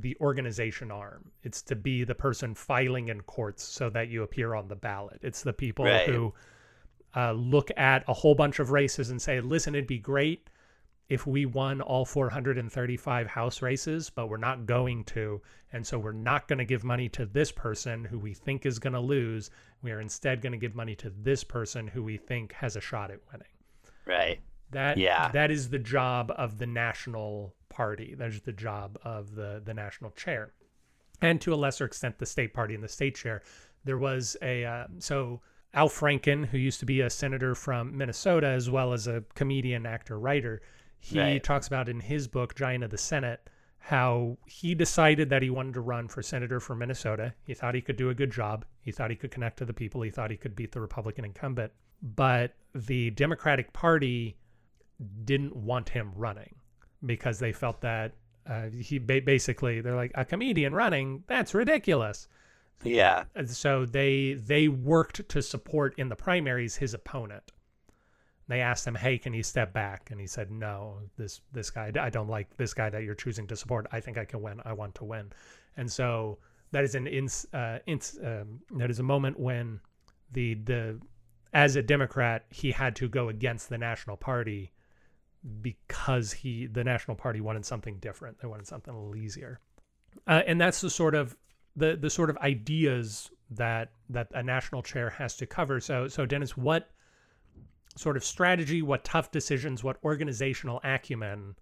the 0.00 0.16
organization 0.20 0.90
arm. 0.90 1.30
It's 1.42 1.62
to 1.62 1.76
be 1.76 2.04
the 2.04 2.14
person 2.14 2.54
filing 2.54 3.08
in 3.08 3.22
courts 3.22 3.62
so 3.62 3.90
that 3.90 4.08
you 4.08 4.22
appear 4.22 4.54
on 4.54 4.68
the 4.68 4.76
ballot. 4.76 5.20
It's 5.22 5.42
the 5.42 5.52
people 5.52 5.84
right. 5.84 6.08
who 6.08 6.34
uh, 7.14 7.32
look 7.32 7.70
at 7.76 8.04
a 8.08 8.12
whole 8.12 8.34
bunch 8.34 8.58
of 8.58 8.70
races 8.70 9.10
and 9.10 9.20
say, 9.20 9.40
listen, 9.40 9.74
it'd 9.74 9.86
be 9.86 9.98
great 9.98 10.48
if 11.08 11.26
we 11.26 11.46
won 11.46 11.80
all 11.80 12.04
435 12.04 13.26
House 13.26 13.62
races, 13.62 14.10
but 14.10 14.28
we're 14.28 14.36
not 14.36 14.66
going 14.66 15.04
to. 15.04 15.40
And 15.72 15.86
so 15.86 15.98
we're 15.98 16.12
not 16.12 16.48
going 16.48 16.58
to 16.58 16.64
give 16.64 16.82
money 16.82 17.08
to 17.10 17.26
this 17.26 17.52
person 17.52 18.04
who 18.04 18.18
we 18.18 18.34
think 18.34 18.66
is 18.66 18.78
going 18.78 18.92
to 18.92 19.00
lose. 19.00 19.50
We 19.82 19.92
are 19.92 20.00
instead 20.00 20.42
going 20.42 20.52
to 20.52 20.58
give 20.58 20.74
money 20.74 20.96
to 20.96 21.10
this 21.10 21.44
person 21.44 21.86
who 21.86 22.02
we 22.02 22.16
think 22.16 22.52
has 22.54 22.76
a 22.76 22.80
shot 22.80 23.10
at 23.10 23.20
winning. 23.30 23.48
Right. 24.04 24.40
That 24.70 24.98
yeah. 24.98 25.30
that 25.32 25.50
is 25.50 25.68
the 25.68 25.78
job 25.78 26.32
of 26.36 26.58
the 26.58 26.66
national 26.66 27.54
party. 27.68 28.14
That's 28.16 28.40
the 28.40 28.52
job 28.52 28.98
of 29.04 29.34
the 29.34 29.62
the 29.64 29.74
national 29.74 30.10
chair, 30.12 30.52
and 31.20 31.40
to 31.42 31.54
a 31.54 31.56
lesser 31.56 31.84
extent, 31.84 32.18
the 32.18 32.26
state 32.26 32.52
party 32.52 32.74
and 32.74 32.82
the 32.82 32.88
state 32.88 33.14
chair. 33.14 33.42
There 33.84 33.98
was 33.98 34.36
a 34.42 34.64
uh, 34.64 34.86
so 34.98 35.40
Al 35.74 35.88
Franken, 35.88 36.46
who 36.46 36.58
used 36.58 36.80
to 36.80 36.86
be 36.86 37.00
a 37.00 37.10
senator 37.10 37.54
from 37.54 37.96
Minnesota, 37.96 38.48
as 38.48 38.70
well 38.70 38.92
as 38.92 39.06
a 39.06 39.22
comedian, 39.34 39.86
actor, 39.86 40.18
writer. 40.18 40.62
He 40.98 41.20
right. 41.20 41.44
talks 41.44 41.66
about 41.66 41.88
in 41.88 42.00
his 42.00 42.26
book 42.26 42.54
Giant 42.54 42.82
of 42.82 42.90
the 42.90 42.98
Senate 42.98 43.48
how 43.78 44.36
he 44.46 44.74
decided 44.74 45.30
that 45.30 45.42
he 45.42 45.50
wanted 45.50 45.74
to 45.74 45.80
run 45.80 46.08
for 46.08 46.20
senator 46.20 46.58
for 46.58 46.74
Minnesota. 46.74 47.32
He 47.44 47.54
thought 47.54 47.76
he 47.76 47.80
could 47.80 47.96
do 47.96 48.10
a 48.10 48.14
good 48.14 48.32
job. 48.32 48.64
He 48.80 48.90
thought 48.90 49.10
he 49.10 49.16
could 49.16 49.30
connect 49.30 49.58
to 49.58 49.64
the 49.64 49.72
people. 49.72 50.02
He 50.02 50.10
thought 50.10 50.32
he 50.32 50.36
could 50.36 50.56
beat 50.56 50.72
the 50.72 50.80
Republican 50.80 51.24
incumbent. 51.24 51.70
But 52.02 52.54
the 52.74 53.10
Democratic 53.10 53.72
Party 53.72 54.36
didn't 55.24 55.54
want 55.54 55.88
him 55.88 56.12
running 56.14 56.54
because 57.04 57.38
they 57.38 57.52
felt 57.52 57.80
that 57.80 58.12
uh, 58.48 58.68
he 58.68 58.98
ba 58.98 59.20
basically 59.20 59.80
they're 59.80 59.96
like 59.96 60.12
a 60.14 60.24
comedian 60.24 60.74
running? 60.74 61.24
That's 61.26 61.54
ridiculous. 61.54 62.28
Yeah. 62.82 63.24
And 63.34 63.48
so 63.48 63.86
they 63.86 64.34
they 64.34 64.68
worked 64.68 65.28
to 65.28 65.42
support 65.42 65.94
in 65.98 66.08
the 66.08 66.16
primaries 66.16 66.76
his 66.76 66.94
opponent. 66.94 67.52
They 68.48 68.60
asked 68.60 68.86
him 68.86 68.94
hey 68.94 69.18
can 69.18 69.34
you 69.34 69.42
step 69.42 69.72
back? 69.72 70.10
And 70.10 70.20
he 70.20 70.26
said 70.26 70.50
no 70.50 70.98
this 71.16 71.40
this 71.52 71.70
guy 71.70 71.90
i 72.00 72.10
don't 72.10 72.28
like 72.28 72.56
this 72.56 72.74
guy 72.74 72.90
that 72.90 73.02
you're 73.02 73.14
choosing 73.14 73.46
to 73.48 73.56
support. 73.56 73.86
I 73.92 74.00
think 74.00 74.18
i 74.18 74.24
can 74.24 74.42
win. 74.42 74.60
I 74.64 74.72
want 74.72 74.94
to 74.96 75.04
win. 75.04 75.32
And 75.76 75.90
so 75.90 76.38
that 76.72 76.84
is 76.84 76.94
an 76.94 77.06
ins, 77.06 77.46
uh, 77.52 77.78
ins 77.86 78.18
um, 78.22 78.60
that 78.76 78.90
is 78.90 78.98
a 78.98 79.02
moment 79.02 79.38
when 79.38 79.80
the 80.32 80.54
the 80.54 81.00
as 81.52 81.76
a 81.76 81.82
democrat 81.82 82.44
he 82.50 82.72
had 82.72 82.96
to 82.96 83.08
go 83.08 83.28
against 83.28 83.68
the 83.68 83.78
national 83.78 84.16
party 84.16 84.72
because 85.62 86.32
he 86.32 86.66
the 86.66 86.82
national 86.82 87.16
party 87.16 87.40
wanted 87.40 87.64
something 87.64 87.98
different 87.98 88.38
they 88.40 88.48
wanted 88.48 88.66
something 88.66 88.94
a 88.94 88.98
little 88.98 89.16
easier 89.16 89.60
uh, 90.26 90.42
and 90.46 90.60
that's 90.60 90.80
the 90.80 90.90
sort 90.90 91.14
of 91.14 91.36
the 91.76 91.96
the 91.96 92.10
sort 92.10 92.30
of 92.30 92.36
ideas 92.38 93.30
that 93.50 93.90
that 94.08 94.28
a 94.34 94.42
national 94.42 94.82
chair 94.82 95.10
has 95.10 95.36
to 95.36 95.46
cover 95.46 95.78
so 95.80 96.08
so 96.08 96.26
dennis 96.26 96.56
what 96.56 96.90
sort 97.96 98.16
of 98.16 98.24
strategy, 98.24 98.82
what 98.82 99.04
tough 99.04 99.30
decisions, 99.30 99.82
what 99.82 99.96
organizational 100.04 100.80
acumen 100.84 101.56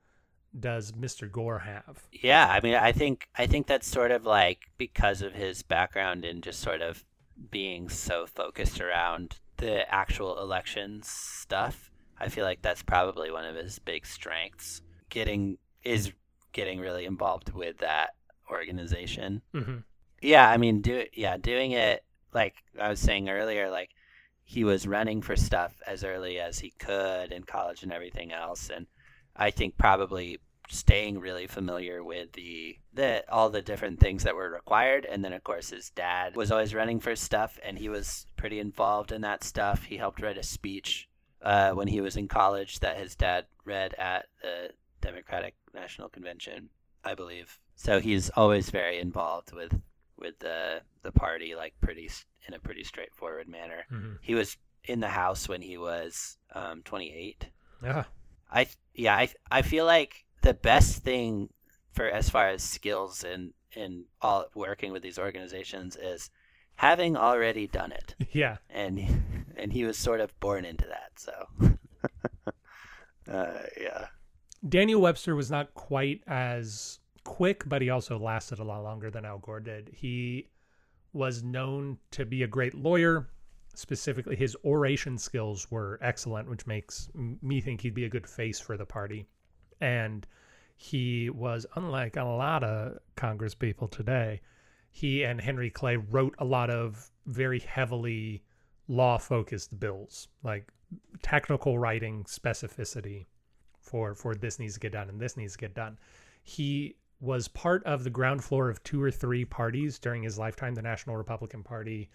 does 0.58 0.92
Mr. 0.92 1.30
Gore 1.30 1.60
have? 1.60 2.06
Yeah, 2.12 2.46
I 2.46 2.60
mean, 2.60 2.74
I 2.74 2.92
think 2.92 3.28
I 3.36 3.46
think 3.46 3.66
that's 3.66 3.86
sort 3.86 4.10
of 4.10 4.24
like 4.24 4.60
because 4.76 5.22
of 5.22 5.32
his 5.32 5.62
background 5.62 6.24
in 6.24 6.42
just 6.42 6.60
sort 6.60 6.82
of 6.82 7.04
being 7.50 7.88
so 7.88 8.26
focused 8.26 8.80
around 8.80 9.36
the 9.56 9.92
actual 9.92 10.38
election 10.40 11.00
stuff. 11.02 11.90
I 12.18 12.28
feel 12.28 12.44
like 12.44 12.62
that's 12.62 12.82
probably 12.82 13.30
one 13.30 13.44
of 13.44 13.56
his 13.56 13.78
big 13.78 14.06
strengths. 14.06 14.82
Getting 15.08 15.58
is 15.82 16.12
getting 16.52 16.80
really 16.80 17.04
involved 17.04 17.52
with 17.52 17.78
that 17.78 18.10
organization. 18.50 19.42
hmm 19.52 19.78
Yeah, 20.22 20.48
I 20.48 20.56
mean, 20.56 20.80
do 20.80 21.04
yeah, 21.12 21.36
doing 21.36 21.72
it 21.72 22.04
like 22.32 22.54
I 22.80 22.88
was 22.88 23.00
saying 23.00 23.28
earlier, 23.28 23.70
like 23.70 23.90
he 24.44 24.64
was 24.64 24.86
running 24.86 25.22
for 25.22 25.36
stuff 25.36 25.80
as 25.86 26.04
early 26.04 26.38
as 26.38 26.58
he 26.58 26.70
could 26.78 27.32
in 27.32 27.44
college 27.44 27.82
and 27.82 27.92
everything 27.92 28.32
else, 28.32 28.70
and 28.74 28.86
I 29.36 29.50
think 29.50 29.78
probably 29.78 30.38
staying 30.70 31.18
really 31.18 31.46
familiar 31.46 32.02
with 32.02 32.32
the 32.32 32.78
the 32.92 33.22
all 33.30 33.50
the 33.50 33.62
different 33.62 34.00
things 34.00 34.22
that 34.24 34.34
were 34.34 34.50
required, 34.50 35.04
and 35.04 35.24
then 35.24 35.32
of 35.32 35.44
course 35.44 35.70
his 35.70 35.90
dad 35.90 36.36
was 36.36 36.50
always 36.50 36.74
running 36.74 37.00
for 37.00 37.16
stuff, 37.16 37.58
and 37.64 37.78
he 37.78 37.88
was 37.88 38.26
pretty 38.36 38.58
involved 38.60 39.12
in 39.12 39.20
that 39.22 39.44
stuff. 39.44 39.84
He 39.84 39.96
helped 39.96 40.22
write 40.22 40.38
a 40.38 40.42
speech 40.42 41.08
uh, 41.44 41.72
when 41.72 41.86
he 41.88 42.00
was 42.00 42.16
in 42.16 42.26
college 42.26 42.80
that 42.80 42.96
his 42.98 43.14
dad 43.14 43.46
read 43.64 43.94
at 43.94 44.26
the 44.42 44.70
Democratic 45.00 45.54
National 45.72 46.08
Convention, 46.08 46.70
I 47.04 47.14
believe. 47.14 47.60
So 47.76 48.00
he's 48.00 48.30
always 48.30 48.70
very 48.70 48.98
involved 48.98 49.52
with 49.52 49.80
with 50.16 50.38
the 50.40 50.80
the 51.02 51.12
party, 51.12 51.54
like 51.54 51.74
pretty 51.80 52.10
in 52.48 52.54
a 52.54 52.58
pretty 52.58 52.84
straightforward 52.84 53.48
manner. 53.48 53.84
hmm 53.88 54.14
He 54.22 54.34
was 54.34 54.56
in 54.84 55.00
the 55.00 55.08
House 55.08 55.48
when 55.48 55.62
he 55.62 55.76
was 55.76 56.38
um, 56.54 56.82
28. 56.82 57.48
Yeah. 57.82 58.04
I 58.50 58.66
yeah, 58.94 59.16
I 59.16 59.28
I 59.50 59.62
feel 59.62 59.84
like 59.84 60.24
the 60.42 60.54
best 60.54 61.02
thing 61.02 61.50
for 61.92 62.06
as 62.08 62.30
far 62.30 62.48
as 62.48 62.62
skills 62.62 63.24
in 63.24 63.52
in 63.72 64.04
all 64.22 64.46
working 64.54 64.92
with 64.92 65.02
these 65.02 65.18
organizations 65.18 65.96
is 65.96 66.30
having 66.76 67.16
already 67.16 67.66
done 67.66 67.92
it, 67.92 68.14
Yeah. 68.32 68.56
and 68.70 69.00
and 69.56 69.72
he 69.72 69.84
was 69.84 69.96
sort 69.96 70.20
of 70.20 70.38
born 70.40 70.64
into 70.64 70.86
that. 70.86 71.12
So, 71.16 71.46
uh, 73.32 73.52
yeah. 73.80 74.06
Daniel 74.68 75.00
Webster 75.00 75.34
was 75.36 75.50
not 75.50 75.74
quite 75.74 76.22
as 76.26 76.98
quick, 77.24 77.62
but 77.68 77.82
he 77.82 77.90
also 77.90 78.18
lasted 78.18 78.58
a 78.58 78.64
lot 78.64 78.82
longer 78.82 79.10
than 79.10 79.24
Al 79.24 79.38
Gore 79.38 79.60
did. 79.60 79.90
He 79.94 80.48
was 81.12 81.42
known 81.42 81.98
to 82.12 82.24
be 82.24 82.42
a 82.42 82.46
great 82.46 82.74
lawyer. 82.74 83.28
Specifically, 83.76 84.36
his 84.36 84.56
oration 84.64 85.18
skills 85.18 85.70
were 85.70 85.98
excellent, 86.00 86.48
which 86.48 86.66
makes 86.66 87.08
m- 87.14 87.38
me 87.42 87.60
think 87.60 87.80
he'd 87.80 87.94
be 87.94 88.04
a 88.04 88.08
good 88.08 88.26
face 88.26 88.60
for 88.60 88.76
the 88.76 88.86
party. 88.86 89.26
And 89.80 90.26
he 90.76 91.28
was, 91.30 91.66
unlike 91.74 92.16
a 92.16 92.24
lot 92.24 92.62
of 92.64 92.98
Congress 93.16 93.54
people 93.54 93.88
today, 93.88 94.40
he 94.94 95.24
and 95.24 95.40
Henry 95.40 95.70
Clay 95.70 95.96
wrote 95.96 96.36
a 96.38 96.44
lot 96.44 96.70
of 96.70 97.10
very 97.26 97.58
heavily 97.58 98.44
law 98.86 99.18
focused 99.18 99.80
bills, 99.80 100.28
like 100.44 100.70
technical 101.20 101.80
writing 101.80 102.22
specificity 102.24 103.26
for 103.80 104.14
for 104.14 104.36
this 104.36 104.60
needs 104.60 104.74
to 104.74 104.80
get 104.80 104.92
done 104.92 105.08
and 105.08 105.20
this 105.20 105.36
needs 105.36 105.54
to 105.54 105.58
get 105.58 105.74
done. 105.74 105.98
He 106.44 106.94
was 107.20 107.48
part 107.48 107.82
of 107.82 108.04
the 108.04 108.10
ground 108.10 108.44
floor 108.44 108.70
of 108.70 108.80
two 108.84 109.02
or 109.02 109.10
three 109.10 109.44
parties 109.44 109.98
during 109.98 110.22
his 110.22 110.38
lifetime: 110.38 110.76
the 110.76 110.82
National 110.82 111.16
Republican 111.16 111.64
Party, 111.64 112.08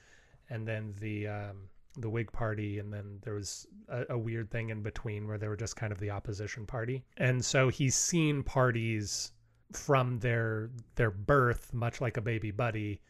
and 0.49 0.65
then 0.65 0.95
the 1.01 1.27
um, 1.27 1.67
the 1.97 2.09
Whig 2.09 2.31
Party, 2.31 2.79
and 2.79 2.93
then 2.93 3.19
there 3.23 3.33
was 3.33 3.67
a, 3.89 4.05
a 4.11 4.17
weird 4.17 4.49
thing 4.49 4.69
in 4.69 4.81
between 4.81 5.27
where 5.27 5.37
they 5.37 5.49
were 5.49 5.57
just 5.57 5.75
kind 5.75 5.91
of 5.91 5.99
the 5.99 6.11
opposition 6.11 6.65
party. 6.65 7.03
And 7.17 7.43
so 7.43 7.67
he's 7.67 7.95
seen 7.95 8.41
parties 8.41 9.33
from 9.73 10.19
their 10.19 10.69
their 10.95 11.11
birth, 11.11 11.73
much 11.73 12.01
like 12.01 12.17
a 12.17 12.21
baby 12.21 12.51
buddy, 12.51 13.01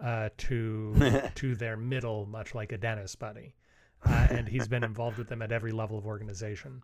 uh, 0.00 0.30
to 0.38 1.22
to 1.34 1.54
their 1.54 1.76
middle, 1.76 2.26
much 2.26 2.54
like 2.54 2.72
a 2.72 2.78
dentist 2.78 3.18
buddy. 3.18 3.54
Uh, 4.04 4.26
and 4.30 4.48
he's 4.48 4.68
been 4.68 4.84
involved 4.84 5.18
with 5.18 5.28
them 5.28 5.42
at 5.42 5.52
every 5.52 5.72
level 5.72 5.96
of 5.98 6.06
organization. 6.06 6.82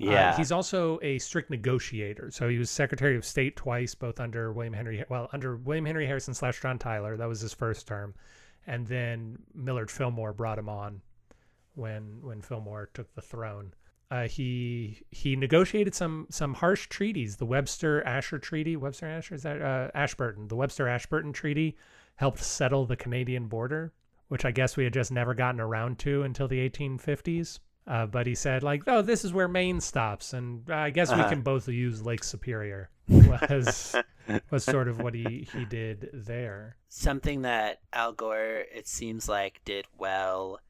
Uh, 0.00 0.06
Yeah. 0.10 0.36
he's 0.36 0.50
also 0.52 0.98
a 1.02 1.18
strict 1.18 1.50
negotiator. 1.50 2.30
So 2.30 2.48
he 2.48 2.58
was 2.58 2.70
Secretary 2.70 3.16
of 3.16 3.24
State 3.24 3.56
twice, 3.56 3.94
both 3.94 4.18
under 4.20 4.52
William 4.52 4.72
Henry, 4.74 5.04
well, 5.08 5.28
under 5.32 5.56
William 5.56 5.84
Henry 5.84 6.06
Harrison 6.06 6.34
slash 6.34 6.60
John 6.60 6.78
Tyler. 6.78 7.16
That 7.16 7.28
was 7.28 7.40
his 7.40 7.52
first 7.52 7.86
term, 7.86 8.14
and 8.66 8.86
then 8.86 9.38
Millard 9.54 9.90
Fillmore 9.90 10.32
brought 10.32 10.58
him 10.58 10.68
on 10.68 11.00
when 11.74 12.20
when 12.22 12.40
Fillmore 12.40 12.90
took 12.94 13.12
the 13.14 13.22
throne. 13.22 13.74
Uh, 14.14 14.28
he 14.28 15.02
he 15.10 15.34
negotiated 15.34 15.94
some 15.94 16.26
some 16.30 16.54
harsh 16.54 16.86
treaties. 16.88 17.36
The 17.36 17.46
Webster 17.46 18.02
Asher 18.06 18.38
Treaty, 18.38 18.76
Webster 18.76 19.06
Asher 19.08 19.34
is 19.34 19.42
that 19.42 19.60
uh, 19.60 19.90
Ashburton? 19.94 20.46
The 20.48 20.56
Webster 20.56 20.86
Ashburton 20.88 21.32
Treaty 21.32 21.76
helped 22.16 22.38
settle 22.44 22.86
the 22.86 22.96
Canadian 22.96 23.48
border, 23.48 23.92
which 24.28 24.44
I 24.44 24.52
guess 24.52 24.76
we 24.76 24.84
had 24.84 24.92
just 24.92 25.10
never 25.10 25.34
gotten 25.34 25.60
around 25.60 25.98
to 26.00 26.22
until 26.22 26.46
the 26.46 26.60
1850s. 26.70 27.58
Uh, 27.86 28.06
but 28.06 28.26
he 28.26 28.34
said 28.34 28.62
like, 28.62 28.82
oh, 28.86 29.02
this 29.02 29.24
is 29.24 29.32
where 29.32 29.48
Maine 29.48 29.80
stops, 29.80 30.32
and 30.32 30.70
I 30.70 30.90
guess 30.90 31.10
we 31.12 31.20
Uh-huh. 31.20 31.28
can 31.30 31.42
both 31.42 31.66
use 31.68 32.02
Lake 32.02 32.22
Superior. 32.24 32.90
Was 33.08 33.94
was 34.50 34.64
sort 34.64 34.88
of 34.88 35.00
what 35.00 35.12
he 35.12 35.46
he 35.52 35.64
did 35.66 36.08
there. 36.14 36.76
something 36.88 37.42
that 37.42 37.80
Al 37.92 38.12
Gore, 38.12 38.64
it 38.74 38.86
seems 38.88 39.28
like, 39.28 39.60
did 39.66 39.84
well 39.98 40.60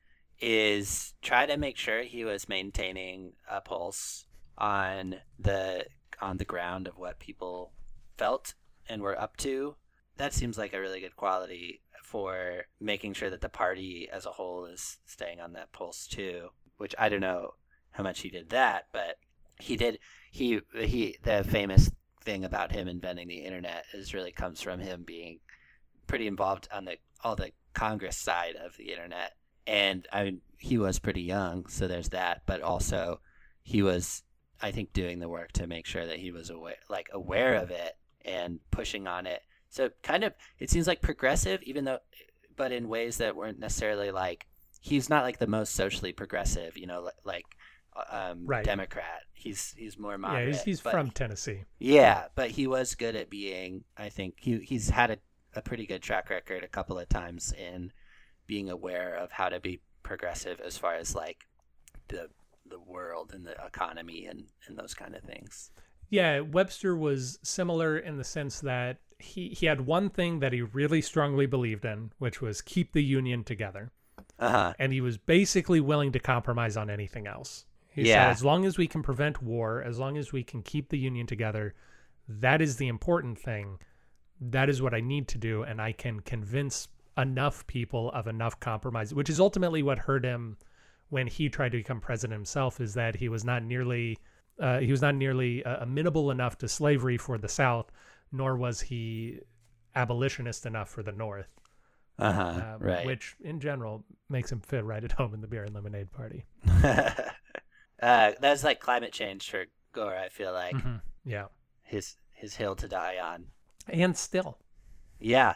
is 0.41 1.15
try 1.23 1.47
to 1.47 1.57
make 1.57 1.77
sure 1.77 2.03
he 2.03 2.25
was 2.25 2.49
maintaining 2.49 3.33
a 3.51 3.61
pulse 3.61 4.27
on 4.59 5.17
the 5.39 5.87
on 6.21 6.37
the 6.37 6.45
ground 6.45 6.87
of 6.87 6.97
what 6.97 7.19
people 7.19 7.73
felt 8.17 8.55
and 8.89 9.03
were 9.03 9.21
up 9.21 9.37
to. 9.39 9.77
That 10.17 10.33
seems 10.33 10.57
like 10.57 10.73
a 10.73 10.81
really 10.81 11.01
good 11.01 11.17
quality 11.17 11.83
for 12.03 12.67
making 12.81 13.15
sure 13.15 13.31
that 13.31 13.41
the 13.41 13.49
party 13.49 14.09
as 14.13 14.27
a 14.27 14.31
whole 14.31 14.67
is 14.67 14.99
staying 15.07 15.41
on 15.41 15.53
that 15.55 15.73
pulse 15.73 16.07
too. 16.07 16.51
Which 16.77 16.95
I 16.99 17.09
don't 17.09 17.21
know 17.21 17.55
how 17.91 18.03
much 18.03 18.21
he 18.21 18.31
did 18.31 18.51
that, 18.51 18.89
but 18.93 19.17
he 19.59 19.77
did. 19.77 19.99
He 20.31 20.61
he. 20.79 21.17
The 21.23 21.45
famous 21.45 21.91
thing 22.23 22.45
about 22.45 22.73
him 22.73 22.89
inventing 22.89 23.29
the 23.29 23.45
internet 23.45 23.85
is 23.93 24.15
really 24.15 24.33
comes 24.33 24.61
from 24.61 24.81
him 24.81 25.05
being 25.05 25.41
pretty 26.07 26.27
involved 26.27 26.69
on 26.73 26.85
the 26.85 26.97
all 27.23 27.37
the 27.37 27.53
Congress 27.73 28.17
side 28.17 28.55
of 28.57 28.77
the 28.77 28.91
internet. 28.91 29.33
And 29.67 30.07
I 30.13 30.37
he 30.59 30.79
was 30.79 30.99
pretty 30.99 31.23
young, 31.23 31.67
so 31.67 31.87
there's 31.89 32.11
that. 32.11 32.43
But 32.47 32.61
also, 32.63 33.21
he 33.63 33.83
was, 33.83 34.23
I 34.63 34.71
think, 34.71 34.93
doing 34.93 35.19
the 35.21 35.29
work 35.29 35.53
to 35.53 35.67
make 35.67 35.87
sure 35.87 36.07
that 36.07 36.19
he 36.19 36.31
was 36.33 36.51
aware, 36.51 36.77
like 36.89 37.09
aware 37.13 37.55
of 37.57 37.71
it 37.71 37.97
and 38.25 38.61
pushing 38.71 39.07
on 39.07 39.27
it. 39.27 39.43
So 39.71 39.91
kind 40.03 40.23
of, 40.25 40.33
it 40.59 40.71
seems 40.71 40.87
like 40.87 41.01
progressive, 41.03 41.63
even 41.65 41.85
though, 41.85 41.99
but 42.57 42.73
in 42.73 42.89
ways 42.89 43.17
that 43.19 43.37
weren't 43.37 43.59
necessarily 43.59 44.11
like 44.11 44.47
he's 44.81 45.09
not 45.11 45.25
like 45.25 45.39
the 45.39 45.47
most 45.47 45.75
socially 45.75 46.13
progressive, 46.13 46.77
you 46.77 46.87
know, 46.87 47.03
li- 47.03 47.11
like 47.25 47.45
um, 48.11 48.47
Right. 48.47 48.65
Democrat. 48.65 49.23
He's 49.33 49.75
he's 49.77 49.99
more 49.99 50.13
yeah, 50.13 50.17
moderate. 50.19 50.49
he's, 50.55 50.63
he's 50.63 50.81
but- 50.81 50.93
from 50.93 51.11
Tennessee. 51.11 51.65
yeah, 51.79 52.27
but 52.35 52.51
he 52.51 52.67
was 52.67 52.95
good 52.95 53.17
at 53.17 53.31
being. 53.31 53.85
I 53.97 54.09
think 54.11 54.35
he 54.39 54.59
he's 54.61 54.91
had 54.91 55.11
a, 55.11 55.19
a 55.55 55.63
pretty 55.63 55.87
good 55.87 56.03
track 56.03 56.31
record 56.31 56.65
a 56.65 56.69
couple 56.69 56.99
of 56.99 57.09
times 57.09 57.53
in 57.53 57.93
being 58.47 58.71
aware 58.71 59.15
of 59.15 59.33
how 59.33 59.49
to 59.49 59.61
be 59.61 59.81
progressive 60.03 60.61
as 60.61 60.77
far 60.77 60.95
as 60.95 61.15
like 61.15 61.47
the 62.09 62.29
the 62.67 62.79
world 62.81 63.33
and 63.35 63.45
the 63.47 63.57
economy 63.65 64.27
and 64.27 64.45
and 64.67 64.77
those 64.79 64.95
kind 64.95 65.15
of 65.15 65.23
things. 65.23 65.71
Yeah, 66.11 66.41
Webster 66.41 66.95
was 66.97 67.39
similar 67.43 67.99
in 67.99 68.17
the 68.19 68.25
sense 68.25 68.61
that 68.61 68.99
he 69.19 69.49
he 69.51 69.67
had 69.67 69.83
one 69.83 70.11
thing 70.11 70.41
that 70.41 70.53
he 70.53 70.63
really 70.63 71.01
strongly 71.01 71.47
believed 71.47 71.85
in, 71.85 72.13
which 72.19 72.41
was 72.41 72.61
keep 72.61 72.93
the 72.93 73.03
union 73.03 73.45
together, 73.45 73.91
Uh 74.39 74.51
huh. 74.51 74.75
and 74.79 74.93
he 74.93 75.01
was 75.01 75.17
basically 75.19 75.81
willing 75.81 76.13
to 76.13 76.19
compromise 76.19 76.77
on 76.77 76.91
anything 76.91 77.27
else. 77.27 77.67
He 77.89 78.03
Yeah. 78.03 78.25
said, 78.25 78.31
as 78.33 78.45
long 78.45 78.65
as 78.65 78.77
we 78.77 78.87
can 78.89 79.03
prevent 79.03 79.43
war, 79.43 79.83
as 79.83 79.99
long 79.99 80.17
as 80.19 80.33
we 80.33 80.43
can 80.43 80.63
keep 80.63 80.89
the 80.89 80.99
union 80.99 81.27
together, 81.27 81.75
that 82.29 82.61
is 82.61 82.77
the 82.77 82.89
important 82.89 83.39
thing. 83.39 83.79
That 84.41 84.69
is 84.69 84.83
what 84.83 84.95
I 84.95 85.01
need 85.01 85.29
to 85.29 85.39
do, 85.39 85.63
and 85.63 85.81
I 85.81 85.93
can 85.93 86.21
convince 86.21 86.89
enough 87.17 87.67
people 87.67 88.11
of 88.13 88.27
enough 88.27 88.59
compromise, 88.61 89.15
which 89.15 89.31
is 89.31 89.39
ultimately 89.41 89.83
what 89.83 89.99
hurt 89.99 90.25
him 90.25 90.57
when 91.11 91.27
he 91.27 91.49
tried 91.49 91.73
to 91.73 91.79
become 91.79 92.01
president 92.01 92.37
himself. 92.37 92.81
Is 92.81 92.95
that 92.95 93.17
he 93.17 93.29
was 93.29 93.45
not 93.45 93.63
nearly 93.63 94.19
uh, 94.61 94.79
he 94.81 94.91
was 94.91 95.03
not 95.03 95.15
nearly 95.15 95.65
uh, 95.65 95.83
amenable 95.83 96.31
enough 96.31 96.59
to 96.59 96.69
slavery 96.69 97.17
for 97.17 97.39
the 97.39 97.49
South, 97.49 97.91
nor 98.33 98.57
was 98.57 98.81
he 98.81 99.39
abolitionist 99.95 100.67
enough 100.67 100.89
for 100.89 101.03
the 101.03 101.13
North. 101.13 101.49
Uh 102.19 102.33
huh. 102.33 102.43
uh, 102.43 102.77
right. 102.79 103.07
Which, 103.07 103.35
in 103.43 103.59
general, 103.59 104.05
makes 104.29 104.51
him 104.53 104.61
fit 104.61 104.85
right 104.85 105.03
at 105.03 105.11
home 105.13 105.35
in 105.35 105.41
the 105.41 105.49
beer 105.49 105.65
and 105.65 105.75
lemonade 105.75 106.13
party. 106.13 106.45
uh, 108.03 108.33
that's 108.41 108.65
like 108.65 108.81
climate 108.81 109.13
change 109.13 109.51
for 109.51 109.65
Gore. 109.93 110.17
I 110.17 110.29
feel 110.29 110.53
like 110.53 110.75
Mhm. 110.77 111.01
Yeah, 111.25 111.47
his 111.83 112.17
his 112.33 112.55
hill 112.57 112.77
to 112.77 112.89
die 112.89 113.19
on. 113.19 113.47
and 113.89 114.17
still, 114.17 114.59
Yeah. 115.19 115.55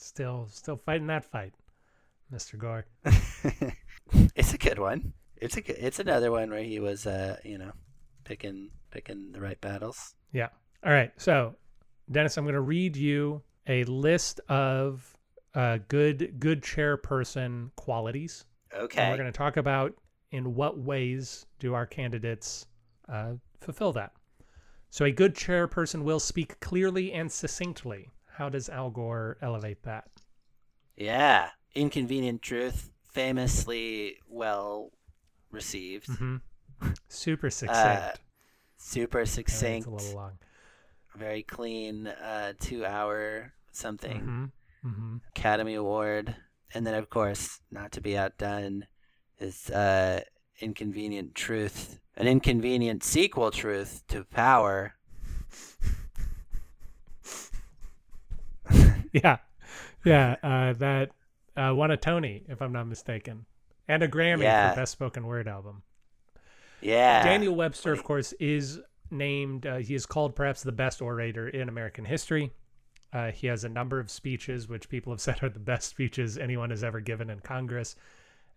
Still, 0.00 0.46
still 0.50 0.76
fighting 0.76 1.06
that 1.08 1.24
fight, 1.24 1.52
Mister 2.30 2.56
Gore. 2.56 2.86
it's 4.34 4.54
a 4.54 4.58
good 4.58 4.78
one. 4.78 5.12
It's 5.36 5.56
a 5.56 5.60
good- 5.60 5.76
it's 5.78 5.98
another 5.98 6.30
one 6.30 6.50
where 6.50 6.62
he 6.62 6.80
was 6.80 7.06
uh 7.06 7.36
you 7.44 7.58
know 7.58 7.72
picking 8.24 8.70
picking 8.90 9.32
the 9.32 9.40
right 9.40 9.60
battles. 9.60 10.14
Yeah. 10.32 10.48
All 10.84 10.92
right. 10.92 11.12
So, 11.16 11.54
Dennis, 12.10 12.36
I'm 12.36 12.44
going 12.44 12.54
to 12.54 12.60
read 12.60 12.96
you 12.96 13.42
a 13.66 13.84
list 13.84 14.40
of 14.48 15.16
uh, 15.54 15.78
good 15.88 16.36
good 16.38 16.62
chairperson 16.62 17.70
qualities. 17.76 18.44
And 18.72 18.82
Okay. 18.84 19.10
we're 19.10 19.16
going 19.16 19.30
to 19.32 19.36
talk 19.36 19.56
about 19.56 19.94
in 20.30 20.54
what 20.54 20.78
ways 20.78 21.46
do 21.58 21.74
our 21.74 21.86
candidates 21.86 22.66
uh, 23.08 23.32
fulfill 23.60 23.92
that. 23.94 24.12
So, 24.90 25.04
a 25.04 25.10
good 25.10 25.34
chairperson 25.34 26.02
will 26.02 26.20
speak 26.20 26.58
clearly 26.60 27.12
and 27.12 27.30
succinctly. 27.30 28.10
How 28.36 28.48
does 28.48 28.68
Al 28.68 28.90
Gore 28.90 29.36
elevate 29.42 29.82
that? 29.84 30.08
Yeah. 30.96 31.50
Inconvenient 31.74 32.42
truth, 32.42 32.90
famously 33.08 34.16
well 34.28 34.92
received. 35.50 36.06
hmm 36.08 36.36
Super 37.08 37.50
succinct. 37.50 38.20
Super 38.76 39.26
succinct. 39.26 39.78
It's 39.78 39.86
a 39.86 39.90
little 39.90 40.14
long. 40.14 40.38
Very 41.16 41.42
clean. 41.42 42.06
Uh, 42.06 42.54
two 42.58 42.84
hour 42.84 43.52
something. 43.72 44.20
hmm 44.20 44.44
hmm 44.88 45.16
Academy 45.36 45.74
Award, 45.74 46.34
and 46.72 46.86
then 46.86 46.94
of 46.94 47.10
course, 47.10 47.60
not 47.70 47.92
to 47.92 48.00
be 48.00 48.16
outdone, 48.16 48.86
is 49.38 49.68
uh, 49.70 50.22
Inconvenient 50.60 51.34
Truth, 51.34 52.00
an 52.16 52.26
inconvenient 52.26 53.04
sequel 53.04 53.50
truth 53.50 54.02
to 54.08 54.24
Power. 54.24 54.94
Yeah, 59.24 59.38
yeah. 60.04 60.36
Uh, 60.42 60.72
that 60.74 61.10
uh, 61.56 61.72
won 61.74 61.90
a 61.90 61.96
Tony, 61.96 62.44
if 62.48 62.62
I'm 62.62 62.72
not 62.72 62.86
mistaken, 62.86 63.44
and 63.88 64.02
a 64.02 64.08
Grammy 64.08 64.42
Yeah. 64.42 64.70
for 64.70 64.76
Best 64.80 64.92
Spoken 64.92 65.26
Word 65.26 65.48
Album. 65.48 65.82
Yeah, 66.80 67.22
Daniel 67.24 67.54
Webster, 67.54 67.92
of 67.92 68.04
course, 68.04 68.32
is 68.34 68.80
named. 69.10 69.66
Uh, 69.66 69.76
he 69.78 69.94
is 69.94 70.06
called 70.06 70.34
perhaps 70.34 70.62
the 70.62 70.72
best 70.72 71.02
orator 71.02 71.48
in 71.48 71.68
American 71.68 72.04
history. 72.04 72.52
Uh, 73.12 73.30
he 73.32 73.48
has 73.48 73.64
a 73.64 73.68
number 73.68 73.98
of 73.98 74.10
speeches, 74.10 74.68
which 74.68 74.88
people 74.88 75.12
have 75.12 75.20
said 75.26 75.42
are 75.42 75.48
the 75.48 75.58
best 75.58 75.88
speeches 75.88 76.38
anyone 76.38 76.70
has 76.70 76.84
ever 76.84 77.00
given 77.00 77.28
in 77.30 77.40
Congress. 77.40 77.96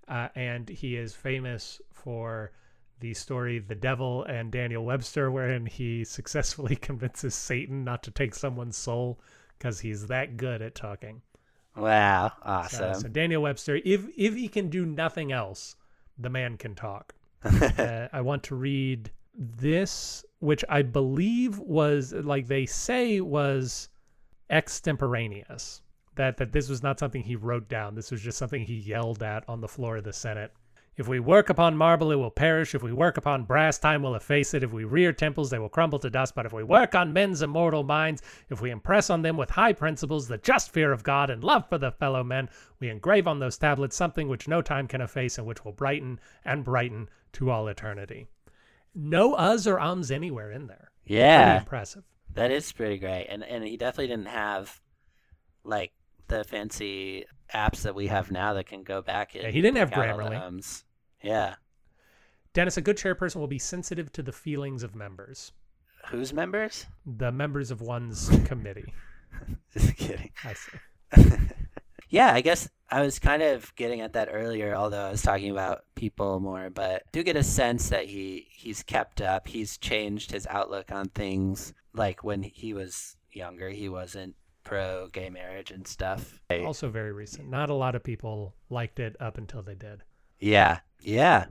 Uh, 0.08 0.28
and 0.36 0.70
he 0.70 0.96
is 0.96 1.14
famous 1.14 1.82
for 1.92 2.52
the 3.00 3.14
story 3.14 3.60
"The 3.60 3.76
Devil 3.76 4.24
and 4.26 4.52
Daniel 4.52 4.86
Webster," 4.86 5.32
wherein 5.32 5.66
he 5.66 6.04
successfully 6.18 6.76
convinces 6.76 7.36
Satan 7.36 7.84
not 7.84 8.04
to 8.04 8.12
take 8.12 8.36
someone's 8.36 8.78
soul 8.78 9.20
because 9.64 9.80
he's 9.80 10.08
that 10.08 10.36
good 10.36 10.62
at 10.62 10.76
talking. 10.76 11.22
Wow, 11.76 12.34
So, 12.38 12.42
awesome. 12.46 12.94
so 12.96 13.08
Daniel 13.08 13.42
Webster, 13.42 13.80
if 13.86 14.06
if 14.18 14.36
he 14.36 14.50
can 14.50 14.70
do 14.70 14.86
nothing 14.86 15.32
else, 15.32 15.76
the 16.18 16.30
man 16.30 16.58
can 16.58 16.76
talk. 16.76 17.16
uh, 17.44 18.10
I 18.12 18.22
want 18.22 18.44
to 18.44 18.56
read 18.56 19.10
this, 19.34 20.26
which 20.40 20.66
I 20.68 20.82
believe 20.82 21.58
was 21.60 22.12
like 22.14 22.48
they 22.48 22.66
say 22.66 23.22
was 23.22 23.90
extemporaneous. 24.50 25.82
That 26.16 26.38
that 26.38 26.52
this 26.52 26.68
was 26.70 26.84
not 26.84 27.00
something 27.00 27.24
he 27.24 27.38
wrote 27.38 27.70
down. 27.70 27.96
This 27.96 28.12
was 28.12 28.22
just 28.22 28.38
something 28.38 28.64
he 28.66 28.76
yelled 28.76 29.24
at 29.24 29.48
on 29.48 29.62
the 29.62 29.68
floor 29.68 29.98
of 29.98 30.04
the 30.04 30.14
Senate. 30.14 30.52
If 30.96 31.08
we 31.08 31.20
work 31.20 31.50
upon 31.50 31.76
marble, 31.76 32.12
it 32.12 32.16
will 32.16 32.30
perish. 32.30 32.76
If 32.76 32.84
we 32.84 32.94
work 32.94 33.18
upon 33.18 33.46
brass, 33.46 33.80
time 33.80 34.04
will 34.04 34.14
efface 34.14 34.54
it. 34.54 34.64
If 34.64 34.72
we 34.72 34.84
rear 34.84 35.12
temples, 35.12 35.50
they 35.50 35.58
will 35.58 35.70
crumble 35.70 35.98
to 36.00 36.10
dust. 36.10 36.36
But 36.36 36.46
if 36.46 36.54
we 36.54 36.64
work 36.64 36.94
on 36.94 37.14
men's 37.14 37.42
immortal 37.42 37.84
minds, 37.84 38.22
if 38.50 38.62
we 38.62 38.70
impress 38.70 39.10
on 39.10 39.24
them 39.24 39.36
with 39.36 39.50
high 39.50 39.74
principles, 39.74 40.28
the 40.28 40.38
just 40.38 40.72
fear 40.72 40.92
of 40.92 41.04
God 41.04 41.32
and 41.32 41.44
love 41.44 41.68
for 41.68 41.80
the 41.80 41.92
fellow 41.92 42.24
men, 42.24 42.48
we 42.80 42.90
engrave 42.90 43.28
on 43.28 43.40
those 43.40 43.58
tablets 43.58 43.96
something 43.96 44.28
which 44.28 44.48
no 44.48 44.62
time 44.62 44.88
can 44.88 45.02
efface 45.02 45.40
and 45.40 45.48
which 45.48 45.66
will 45.66 45.72
brighten 45.72 46.20
and 46.46 46.64
brighten 46.64 47.10
to 47.34 47.50
all 47.50 47.68
eternity. 47.68 48.28
No 48.94 49.34
us 49.34 49.66
or 49.66 49.80
ums 49.80 50.12
anywhere 50.12 50.52
in 50.52 50.68
there. 50.68 50.92
Pretty 51.06 51.20
yeah, 51.20 51.60
impressive. 51.60 52.04
that 52.36 52.52
is 52.52 52.72
pretty 52.72 53.00
great. 53.00 53.26
And 53.30 53.44
and 53.44 53.64
he 53.64 53.78
definitely 53.78 54.08
didn't 54.08 54.28
have 54.28 54.80
like 55.64 55.92
the 56.28 56.44
fancy 56.44 57.26
apps 57.54 57.84
that 57.84 57.96
we 57.96 58.08
have 58.08 58.32
now 58.32 58.54
that 58.54 58.66
can 58.66 58.84
go 58.84 59.02
back 59.02 59.36
and 59.36 59.44
Yeah, 59.44 59.50
he 59.52 59.62
didn't 59.62 59.78
have 59.78 59.90
pick 59.90 60.00
out 60.00 60.20
all 60.20 60.30
the 60.30 60.36
Grammarly. 60.36 60.84
Yeah, 61.22 61.56
Dennis, 62.54 62.78
a 62.78 62.82
good 62.82 62.98
chairperson 62.98 63.38
will 63.38 63.48
be 63.48 63.60
sensitive 63.60 64.12
to 64.14 64.22
the 64.24 64.32
feelings 64.32 64.84
of 64.84 64.96
members, 64.96 65.52
whose 66.10 66.34
members? 66.34 66.86
the 67.06 67.32
members 67.32 67.72
of 67.72 67.82
one's 67.82 68.30
committee. 68.46 68.94
Just 69.74 69.96
kidding. 69.98 70.32
I 70.44 70.54
see. 70.54 71.28
Yeah, 72.14 72.32
I 72.32 72.42
guess 72.42 72.70
I 72.92 73.02
was 73.02 73.18
kind 73.18 73.42
of 73.42 73.74
getting 73.76 74.02
at 74.02 74.14
that 74.14 74.30
earlier, 74.32 74.76
although 74.76 75.08
I 75.08 75.10
was 75.10 75.24
talking 75.24 75.50
about 75.50 75.82
people 75.96 76.40
more, 76.40 76.70
but 76.70 77.02
do 77.12 77.24
get 77.24 77.36
a 77.36 77.42
sense 77.42 77.90
that 77.90 78.06
he 78.06 78.46
he's 78.52 78.84
kept 78.84 79.20
up. 79.20 79.48
He's 79.48 79.80
changed 79.80 80.32
his 80.32 80.46
outlook 80.46 80.92
on 80.92 81.10
things. 81.10 81.74
Like 81.92 82.24
when 82.24 82.44
he 82.44 82.76
was 82.76 83.18
younger, 83.32 83.72
he 83.72 83.90
wasn't 83.90 84.36
pro 84.74 85.08
gay 85.12 85.30
marriage 85.30 85.72
and 85.72 85.88
stuff. 85.88 86.42
Also 86.66 86.90
very 86.90 87.12
recent. 87.12 87.48
Not 87.50 87.70
a 87.70 87.74
lot 87.74 87.96
of 87.96 88.04
people 88.04 88.56
liked 88.70 89.00
it 89.00 89.16
up 89.20 89.38
until 89.38 89.62
they 89.62 89.76
did. 89.76 90.04
Yeah, 90.40 90.80
yeah, 91.00 91.46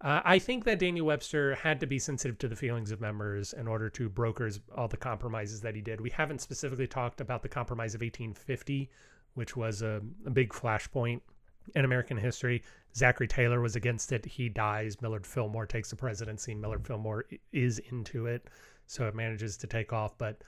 Uh, 0.00 0.20
I 0.24 0.38
think 0.40 0.64
that 0.64 0.80
Daniel 0.80 1.06
Webster 1.06 1.54
had 1.54 1.78
to 1.80 1.86
be 1.86 1.98
sensitive 1.98 2.36
to 2.38 2.48
the 2.48 2.56
feelings 2.56 2.90
of 2.90 3.00
members 3.00 3.52
in 3.52 3.68
order 3.68 3.88
to 3.90 4.08
brokers 4.08 4.60
all 4.76 4.88
the 4.88 4.96
compromises 4.96 5.60
that 5.60 5.76
he 5.76 5.80
did. 5.80 6.00
We 6.00 6.10
haven't 6.10 6.40
specifically 6.40 6.88
talked 6.88 7.20
about 7.20 7.42
the 7.42 7.48
compromise 7.48 7.94
of 7.94 8.00
1850, 8.00 8.90
which 9.34 9.56
was 9.56 9.82
a, 9.82 10.02
a 10.26 10.30
big 10.30 10.50
flashpoint 10.52 11.20
in 11.76 11.84
American 11.84 12.16
history. 12.16 12.62
Zachary 12.96 13.28
Taylor 13.28 13.60
was 13.60 13.76
against 13.76 14.10
it. 14.12 14.24
He 14.26 14.48
dies. 14.48 15.00
Millard 15.00 15.26
Fillmore 15.26 15.66
takes 15.66 15.90
the 15.90 15.96
presidency. 15.96 16.54
Millard 16.54 16.84
Fillmore 16.86 17.24
is 17.52 17.78
into 17.78 18.26
it, 18.26 18.48
so 18.86 19.06
it 19.06 19.14
manages 19.14 19.56
to 19.58 19.66
take 19.68 19.92
off. 19.92 20.18
But 20.18 20.42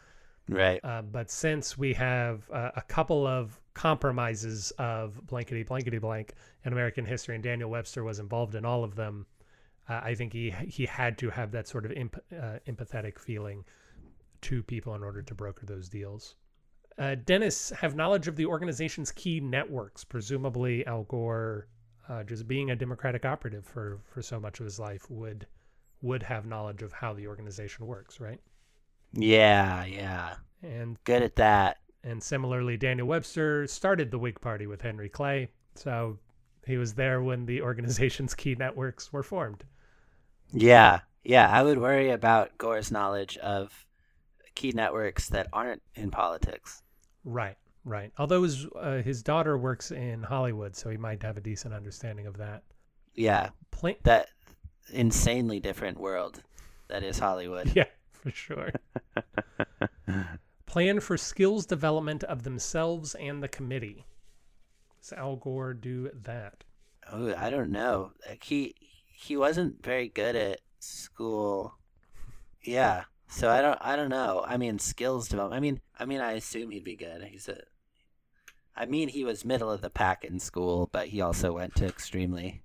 right. 0.48 0.80
uh, 0.84 1.02
but 1.02 1.30
since 1.30 1.78
we 1.78 1.92
have 1.94 2.48
uh, 2.50 2.70
a 2.76 2.82
couple 2.82 3.26
of 3.26 3.60
compromises 3.74 4.72
of 4.78 5.26
blankety 5.26 5.62
blankety 5.62 5.98
blank 5.98 6.34
in 6.64 6.72
American 6.72 7.04
history, 7.04 7.34
and 7.34 7.44
Daniel 7.44 7.70
Webster 7.70 8.04
was 8.04 8.18
involved 8.18 8.54
in 8.54 8.64
all 8.64 8.84
of 8.84 8.94
them, 8.94 9.26
uh, 9.88 10.00
I 10.02 10.14
think 10.14 10.32
he 10.32 10.50
he 10.50 10.86
had 10.86 11.18
to 11.18 11.30
have 11.30 11.50
that 11.52 11.68
sort 11.68 11.84
of 11.84 11.92
imp 11.92 12.16
uh, 12.32 12.58
empathetic 12.66 13.18
feeling 13.18 13.64
to 14.42 14.62
people 14.62 14.94
in 14.94 15.02
order 15.02 15.22
to 15.22 15.34
broker 15.34 15.66
those 15.66 15.88
deals. 15.88 16.36
Uh, 16.96 17.16
Dennis 17.16 17.70
have 17.70 17.96
knowledge 17.96 18.28
of 18.28 18.36
the 18.36 18.46
organization's 18.46 19.10
key 19.10 19.40
networks. 19.40 20.04
Presumably, 20.04 20.86
Al 20.86 21.02
Gore, 21.04 21.66
uh, 22.08 22.22
just 22.22 22.46
being 22.46 22.70
a 22.70 22.76
Democratic 22.76 23.24
operative 23.24 23.64
for 23.64 24.00
for 24.04 24.22
so 24.22 24.38
much 24.38 24.60
of 24.60 24.64
his 24.64 24.78
life, 24.78 25.10
would 25.10 25.46
would 26.02 26.22
have 26.22 26.46
knowledge 26.46 26.82
of 26.82 26.92
how 26.92 27.12
the 27.12 27.26
organization 27.26 27.86
works, 27.86 28.20
right? 28.20 28.40
Yeah, 29.14 29.84
yeah. 29.84 30.34
And 30.62 31.02
Good 31.04 31.22
at 31.22 31.36
that. 31.36 31.78
And 32.02 32.22
similarly, 32.22 32.76
Daniel 32.76 33.06
Webster 33.06 33.66
started 33.66 34.10
the 34.10 34.18
Whig 34.18 34.40
Party 34.40 34.66
with 34.66 34.82
Henry 34.82 35.08
Clay. 35.08 35.48
So 35.74 36.18
he 36.66 36.76
was 36.76 36.94
there 36.94 37.22
when 37.22 37.46
the 37.46 37.62
organization's 37.62 38.34
key 38.34 38.54
networks 38.54 39.12
were 39.12 39.22
formed. 39.22 39.64
Yeah, 40.52 41.00
yeah. 41.22 41.50
I 41.50 41.62
would 41.62 41.78
worry 41.78 42.10
about 42.10 42.56
Gore's 42.58 42.90
knowledge 42.90 43.36
of 43.38 43.86
key 44.54 44.72
networks 44.72 45.28
that 45.30 45.48
aren't 45.52 45.82
in 45.94 46.10
politics. 46.10 46.82
Right, 47.24 47.56
right. 47.84 48.12
Although 48.18 48.42
his, 48.42 48.66
uh, 48.76 49.02
his 49.02 49.22
daughter 49.22 49.56
works 49.56 49.90
in 49.90 50.22
Hollywood, 50.22 50.76
so 50.76 50.90
he 50.90 50.96
might 50.96 51.22
have 51.22 51.36
a 51.36 51.40
decent 51.40 51.74
understanding 51.74 52.26
of 52.26 52.36
that. 52.36 52.62
Yeah, 53.14 53.50
Pla 53.70 53.92
that 54.02 54.28
insanely 54.92 55.60
different 55.60 55.98
world 55.98 56.42
that 56.88 57.02
is 57.02 57.18
Hollywood. 57.18 57.72
yeah, 57.74 57.84
for 58.24 58.30
sure. 58.30 58.72
Plan 60.66 60.98
for 61.00 61.16
skills 61.18 61.66
development 61.66 62.24
of 62.24 62.42
themselves 62.42 63.14
and 63.14 63.42
the 63.42 63.48
committee. 63.48 64.06
Does 65.02 65.12
Al 65.12 65.36
Gore 65.36 65.74
do 65.74 66.10
that? 66.22 66.64
Oh, 67.12 67.34
I 67.36 67.50
don't 67.50 67.70
know. 67.70 68.12
Like 68.26 68.42
he 68.44 68.74
he 69.14 69.36
wasn't 69.36 69.82
very 69.82 70.08
good 70.08 70.36
at 70.36 70.60
school. 70.80 71.74
Yeah. 72.66 73.04
So 73.28 73.50
I 73.50 73.60
don't 73.60 73.78
I 73.82 73.94
don't 73.94 74.08
know. 74.08 74.42
I 74.46 74.56
mean 74.56 74.78
skills 74.78 75.28
development. 75.28 75.58
I 75.58 75.60
mean 75.60 75.80
I 75.98 76.06
mean 76.06 76.22
I 76.22 76.32
assume 76.32 76.70
he'd 76.70 76.82
be 76.82 76.96
good. 76.96 77.22
He's 77.24 77.46
a 77.46 77.58
I 78.74 78.86
mean 78.86 79.08
he 79.08 79.22
was 79.22 79.44
middle 79.44 79.70
of 79.70 79.82
the 79.82 79.90
pack 79.90 80.24
in 80.24 80.40
school, 80.40 80.88
but 80.90 81.08
he 81.08 81.20
also 81.20 81.52
went 81.52 81.74
to 81.74 81.86
extremely 81.86 82.63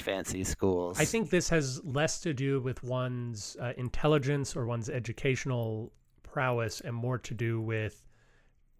fancy 0.00 0.44
schools. 0.44 0.98
I 0.98 1.04
think 1.04 1.30
this 1.30 1.48
has 1.50 1.82
less 1.84 2.20
to 2.20 2.32
do 2.32 2.60
with 2.60 2.82
one's 2.82 3.56
uh, 3.60 3.72
intelligence 3.76 4.56
or 4.56 4.66
one's 4.66 4.88
educational 4.88 5.92
prowess 6.22 6.80
and 6.80 6.94
more 6.94 7.18
to 7.18 7.34
do 7.34 7.60
with 7.60 8.02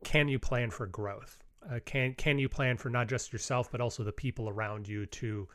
can 0.04 0.28
you 0.28 0.38
plan 0.38 0.70
for 0.70 0.86
growth? 0.86 1.38
Uh, 1.70 1.78
can 1.84 2.14
can 2.14 2.38
you 2.38 2.48
plan 2.48 2.76
for 2.76 2.90
not 2.90 3.08
just 3.08 3.32
yourself 3.32 3.70
but 3.70 3.80
also 3.80 4.02
the 4.02 4.12
people 4.12 4.48
around 4.48 4.88
you 4.88 5.06
to 5.06 5.48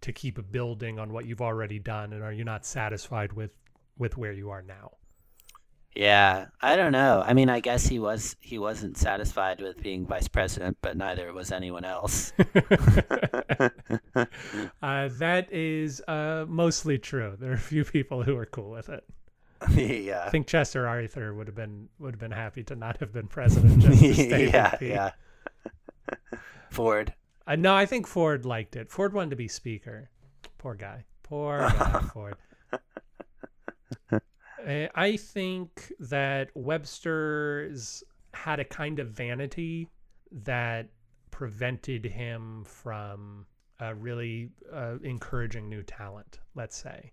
to 0.00 0.12
keep 0.12 0.38
building 0.52 0.98
on 0.98 1.12
what 1.12 1.26
you've 1.26 1.40
already 1.40 1.78
done 1.78 2.12
and 2.12 2.22
are 2.22 2.32
you 2.32 2.44
not 2.44 2.64
satisfied 2.64 3.32
with 3.32 3.50
with 3.96 4.16
where 4.16 4.32
you 4.32 4.50
are 4.50 4.62
now? 4.62 4.92
Yeah, 5.98 6.46
I 6.62 6.76
don't 6.76 6.92
know. 6.92 7.24
I 7.26 7.34
mean, 7.34 7.48
I 7.48 7.58
guess 7.58 7.84
he 7.84 7.98
was 7.98 8.36
he 8.38 8.56
wasn't 8.56 8.96
satisfied 8.96 9.60
with 9.60 9.82
being 9.82 10.06
vice 10.06 10.28
president, 10.28 10.78
but 10.80 10.96
neither 10.96 11.32
was 11.32 11.50
anyone 11.50 11.84
else. 11.84 12.32
uh, 12.38 12.68
that 14.80 15.48
is 15.50 16.00
uh, 16.06 16.44
mostly 16.46 16.98
true. 16.98 17.36
There 17.36 17.50
are 17.50 17.54
a 17.54 17.58
few 17.58 17.84
people 17.84 18.22
who 18.22 18.36
are 18.36 18.46
cool 18.46 18.70
with 18.70 18.88
it. 18.88 19.02
yeah. 19.74 20.22
I 20.24 20.30
think 20.30 20.46
Chester 20.46 20.86
Arthur 20.86 21.34
would 21.34 21.48
have 21.48 21.56
been 21.56 21.88
would 21.98 22.14
have 22.14 22.20
been 22.20 22.30
happy 22.30 22.62
to 22.62 22.76
not 22.76 22.98
have 22.98 23.12
been 23.12 23.26
president. 23.26 23.80
Just 23.82 24.00
to 24.00 24.14
stay 24.14 24.50
yeah, 24.52 24.76
yeah. 24.80 25.10
Ford. 26.70 27.12
Uh, 27.44 27.56
no, 27.56 27.74
I 27.74 27.86
think 27.86 28.06
Ford 28.06 28.44
liked 28.46 28.76
it. 28.76 28.88
Ford 28.92 29.12
wanted 29.12 29.30
to 29.30 29.36
be 29.36 29.48
speaker. 29.48 30.10
Poor 30.58 30.76
guy. 30.76 31.06
Poor 31.24 31.58
guy, 31.58 32.02
Ford. 32.12 32.36
Uh, 34.68 34.86
I 34.94 35.16
think 35.16 35.92
that 35.98 36.50
Webster's 36.54 38.04
had 38.34 38.60
a 38.60 38.64
kind 38.64 38.98
of 38.98 39.08
vanity 39.08 39.88
that 40.30 40.88
prevented 41.30 42.04
him 42.04 42.64
from 42.64 43.46
uh, 43.80 43.94
really 43.94 44.50
uh, 44.72 44.96
encouraging 45.02 45.68
new 45.68 45.82
talent. 45.82 46.40
Let's 46.54 46.76
say, 46.76 47.12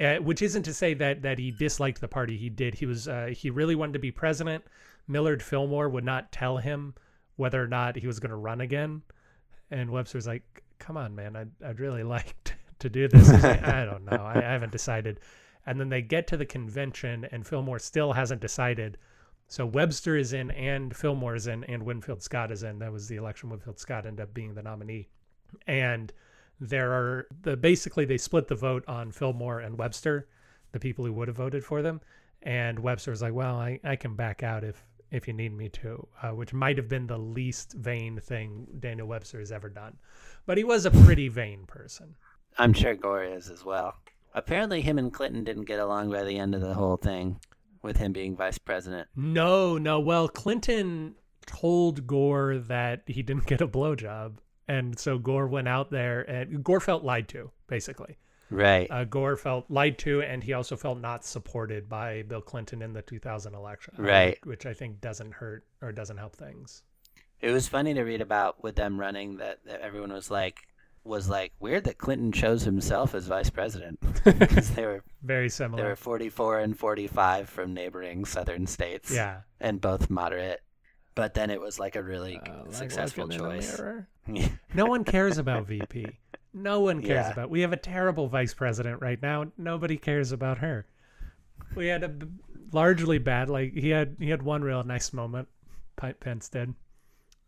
uh, 0.00 0.16
which 0.16 0.42
isn't 0.42 0.64
to 0.64 0.74
say 0.74 0.92
that 0.94 1.22
that 1.22 1.38
he 1.38 1.50
disliked 1.50 2.00
the 2.00 2.08
party. 2.08 2.36
He 2.36 2.50
did. 2.50 2.74
He 2.74 2.84
was 2.84 3.08
uh, 3.08 3.32
he 3.34 3.48
really 3.48 3.74
wanted 3.74 3.94
to 3.94 3.98
be 3.98 4.10
president. 4.10 4.64
Millard 5.08 5.42
Fillmore 5.42 5.88
would 5.88 6.04
not 6.04 6.30
tell 6.30 6.58
him 6.58 6.94
whether 7.36 7.62
or 7.62 7.68
not 7.68 7.96
he 7.96 8.06
was 8.06 8.20
going 8.20 8.30
to 8.30 8.36
run 8.36 8.60
again, 8.60 9.00
and 9.70 9.90
Webster's 9.90 10.26
like, 10.26 10.62
"Come 10.78 10.98
on, 10.98 11.14
man, 11.14 11.36
I'd 11.36 11.50
I'd 11.64 11.80
really 11.80 12.02
like 12.16 12.34
to, 12.80 12.90
do 12.90 13.08
this." 13.08 13.30
I 13.30 13.86
don't 13.86 14.04
know. 14.04 14.22
I, 14.22 14.38
I 14.38 14.52
haven't 14.52 14.72
decided. 14.72 15.20
And 15.66 15.80
then 15.80 15.88
they 15.88 16.02
get 16.02 16.26
to 16.28 16.36
the 16.36 16.46
convention, 16.46 17.26
and 17.30 17.46
Fillmore 17.46 17.78
still 17.78 18.12
hasn't 18.12 18.40
decided. 18.40 18.98
So 19.48 19.66
Webster 19.66 20.16
is 20.16 20.32
in, 20.32 20.50
and 20.52 20.96
Fillmore 20.96 21.34
is 21.34 21.46
in, 21.46 21.64
and 21.64 21.82
Winfield 21.82 22.22
Scott 22.22 22.50
is 22.50 22.62
in. 22.62 22.78
That 22.78 22.92
was 22.92 23.08
the 23.08 23.16
election. 23.16 23.50
Winfield 23.50 23.78
Scott 23.78 24.06
ended 24.06 24.22
up 24.22 24.34
being 24.34 24.54
the 24.54 24.62
nominee. 24.62 25.08
And 25.66 26.12
there 26.60 26.92
are 26.92 27.26
the 27.42 27.56
basically 27.56 28.04
they 28.04 28.18
split 28.18 28.48
the 28.48 28.54
vote 28.54 28.84
on 28.88 29.12
Fillmore 29.12 29.60
and 29.60 29.78
Webster, 29.78 30.28
the 30.72 30.80
people 30.80 31.04
who 31.04 31.12
would 31.12 31.28
have 31.28 31.36
voted 31.36 31.64
for 31.64 31.82
them. 31.82 32.00
And 32.42 32.78
Webster 32.78 33.10
was 33.10 33.22
like, 33.22 33.34
"Well, 33.34 33.56
I, 33.56 33.80
I 33.84 33.96
can 33.96 34.14
back 34.14 34.42
out 34.42 34.64
if 34.64 34.84
if 35.10 35.28
you 35.28 35.34
need 35.34 35.52
me 35.52 35.68
to," 35.70 36.08
uh, 36.22 36.30
which 36.30 36.52
might 36.52 36.76
have 36.76 36.88
been 36.88 37.06
the 37.06 37.18
least 37.18 37.72
vain 37.74 38.18
thing 38.20 38.66
Daniel 38.80 39.06
Webster 39.06 39.38
has 39.38 39.52
ever 39.52 39.68
done. 39.68 39.96
But 40.44 40.58
he 40.58 40.64
was 40.64 40.86
a 40.86 40.90
pretty 40.90 41.28
vain 41.28 41.66
person. 41.66 42.14
I'm 42.58 42.72
sure 42.72 42.94
Gore 42.94 43.24
is 43.24 43.50
as 43.50 43.64
well. 43.64 43.96
Apparently, 44.36 44.82
him 44.82 44.98
and 44.98 45.10
Clinton 45.10 45.44
didn't 45.44 45.64
get 45.64 45.80
along 45.80 46.10
by 46.10 46.22
the 46.22 46.38
end 46.38 46.54
of 46.54 46.60
the 46.60 46.74
whole 46.74 46.98
thing, 46.98 47.40
with 47.82 47.96
him 47.96 48.12
being 48.12 48.36
vice 48.36 48.58
president. 48.58 49.08
No, 49.16 49.78
no. 49.78 49.98
Well, 49.98 50.28
Clinton 50.28 51.14
told 51.46 52.06
Gore 52.06 52.58
that 52.58 53.02
he 53.06 53.22
didn't 53.22 53.46
get 53.46 53.62
a 53.62 53.66
blowjob, 53.66 54.34
and 54.68 54.98
so 54.98 55.18
Gore 55.18 55.46
went 55.46 55.68
out 55.68 55.90
there 55.90 56.20
and 56.20 56.62
Gore 56.62 56.80
felt 56.80 57.02
lied 57.02 57.28
to, 57.28 57.50
basically. 57.66 58.18
Right. 58.50 58.90
Uh, 58.90 59.04
Gore 59.04 59.36
felt 59.36 59.70
lied 59.70 59.98
to, 60.00 60.20
and 60.20 60.44
he 60.44 60.52
also 60.52 60.76
felt 60.76 61.00
not 61.00 61.24
supported 61.24 61.88
by 61.88 62.22
Bill 62.22 62.42
Clinton 62.42 62.82
in 62.82 62.92
the 62.92 63.02
2000 63.02 63.54
election. 63.54 63.94
Right. 63.96 64.38
Which 64.44 64.66
I 64.66 64.74
think 64.74 65.00
doesn't 65.00 65.32
hurt 65.32 65.64
or 65.80 65.92
doesn't 65.92 66.18
help 66.18 66.36
things. 66.36 66.82
It 67.40 67.50
was 67.50 67.68
funny 67.68 67.94
to 67.94 68.02
read 68.02 68.20
about 68.20 68.62
with 68.62 68.76
them 68.76 69.00
running 69.00 69.38
that, 69.38 69.60
that 69.64 69.80
everyone 69.80 70.12
was 70.12 70.30
like 70.30 70.58
was 71.06 71.28
like 71.28 71.52
weird 71.60 71.84
that 71.84 71.98
Clinton 71.98 72.32
chose 72.32 72.62
himself 72.64 73.14
as 73.14 73.26
vice 73.26 73.50
president 73.50 73.98
because 74.24 74.70
they 74.70 74.84
were 74.84 75.02
Very 75.22 75.48
similar. 75.48 75.82
they 75.82 75.88
were 75.88 75.96
44 75.96 76.60
and 76.60 76.78
45 76.78 77.48
from 77.48 77.72
neighboring 77.74 78.24
southern 78.24 78.66
states. 78.66 79.10
Yeah. 79.12 79.40
and 79.60 79.80
both 79.80 80.10
moderate. 80.10 80.62
But 81.14 81.32
then 81.34 81.50
it 81.50 81.60
was 81.60 81.78
like 81.78 81.96
a 81.96 82.02
really 82.02 82.38
Uh, 82.38 82.70
successful 82.70 83.24
looking 83.26 83.40
in 83.40 83.46
a 83.46 83.60
choice. 83.62 84.50
No 84.74 84.86
one 84.86 85.04
cares 85.04 85.38
about 85.38 85.66
VP. 85.66 86.06
No 86.52 86.80
one 86.80 87.00
cares 87.00 87.26
Yeah. 87.26 87.32
about. 87.32 87.48
We 87.50 87.60
have 87.60 87.72
a 87.72 87.76
terrible 87.76 88.28
vice 88.28 88.52
president 88.54 89.00
right 89.00 89.20
now. 89.22 89.46
Nobody 89.56 89.96
cares 89.96 90.32
about 90.32 90.58
her. 90.58 90.84
We 91.74 91.86
had 91.86 92.02
a 92.02 92.08
b- 92.08 92.26
largely 92.72 93.18
bad. 93.18 93.48
Like 93.48 93.72
he 93.72 93.90
had 93.90 94.16
he 94.18 94.30
had 94.30 94.42
one 94.42 94.62
real 94.62 94.82
nice 94.82 95.12
moment. 95.12 95.48
Pence 95.96 96.48
did 96.48 96.74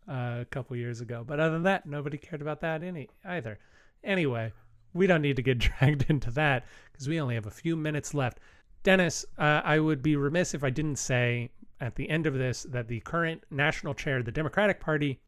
a 0.09 0.45
couple 0.49 0.75
years 0.75 1.01
ago, 1.01 1.23
but 1.25 1.39
other 1.39 1.53
than 1.53 1.63
that, 1.63 1.85
nobody 1.85 2.17
cared 2.17 2.41
about 2.41 2.61
that 2.61 2.83
any 2.83 3.09
either. 3.25 3.59
Anyway, 4.03 4.51
we 4.93 5.07
don't 5.07 5.21
need 5.21 5.35
to 5.35 5.41
get 5.41 5.57
dragged 5.79 6.05
into 6.09 6.31
that 6.31 6.65
because 6.91 7.07
we 7.07 7.21
only 7.21 7.35
have 7.35 7.45
a 7.45 7.51
few 7.51 7.75
minutes 7.75 8.13
left. 8.13 8.39
Dennis, 8.83 9.25
uh, 9.37 9.61
I 9.63 9.79
would 9.79 10.01
be 10.01 10.15
remiss 10.15 10.53
if 10.53 10.63
I 10.63 10.69
didn't 10.69 10.97
say 10.97 11.51
at 11.81 11.95
the 11.95 12.09
end 12.09 12.25
of 12.25 12.33
this 12.33 12.63
that 12.63 12.87
the 12.87 12.99
current 13.01 13.43
national 13.51 13.93
chair 13.93 14.17
of 14.17 14.25
the 14.25 14.31
Democratic 14.31 14.79
Party 14.79 15.19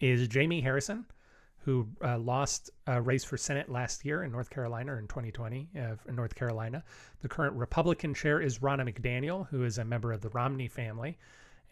is 0.00 0.26
Jamie 0.28 0.60
Harrison, 0.60 1.04
who 1.58 1.86
uh, 2.02 2.18
lost 2.18 2.70
a 2.86 3.00
race 3.00 3.24
for 3.24 3.36
Senate 3.36 3.70
last 3.70 4.04
year 4.04 4.22
in 4.24 4.32
North 4.32 4.50
Carolina 4.50 4.96
in 4.96 5.06
2020 5.06 5.68
uh, 5.78 5.80
in 6.08 6.16
North 6.16 6.34
Carolina. 6.34 6.82
The 7.22 7.28
current 7.28 7.54
Republican 7.54 8.14
chair 8.14 8.40
is 8.40 8.58
Ronna 8.58 8.90
McDaniel, 8.90 9.48
who 9.48 9.64
is 9.64 9.78
a 9.78 9.84
member 9.84 10.12
of 10.12 10.20
the 10.20 10.28
Romney 10.30 10.68
family. 10.68 11.18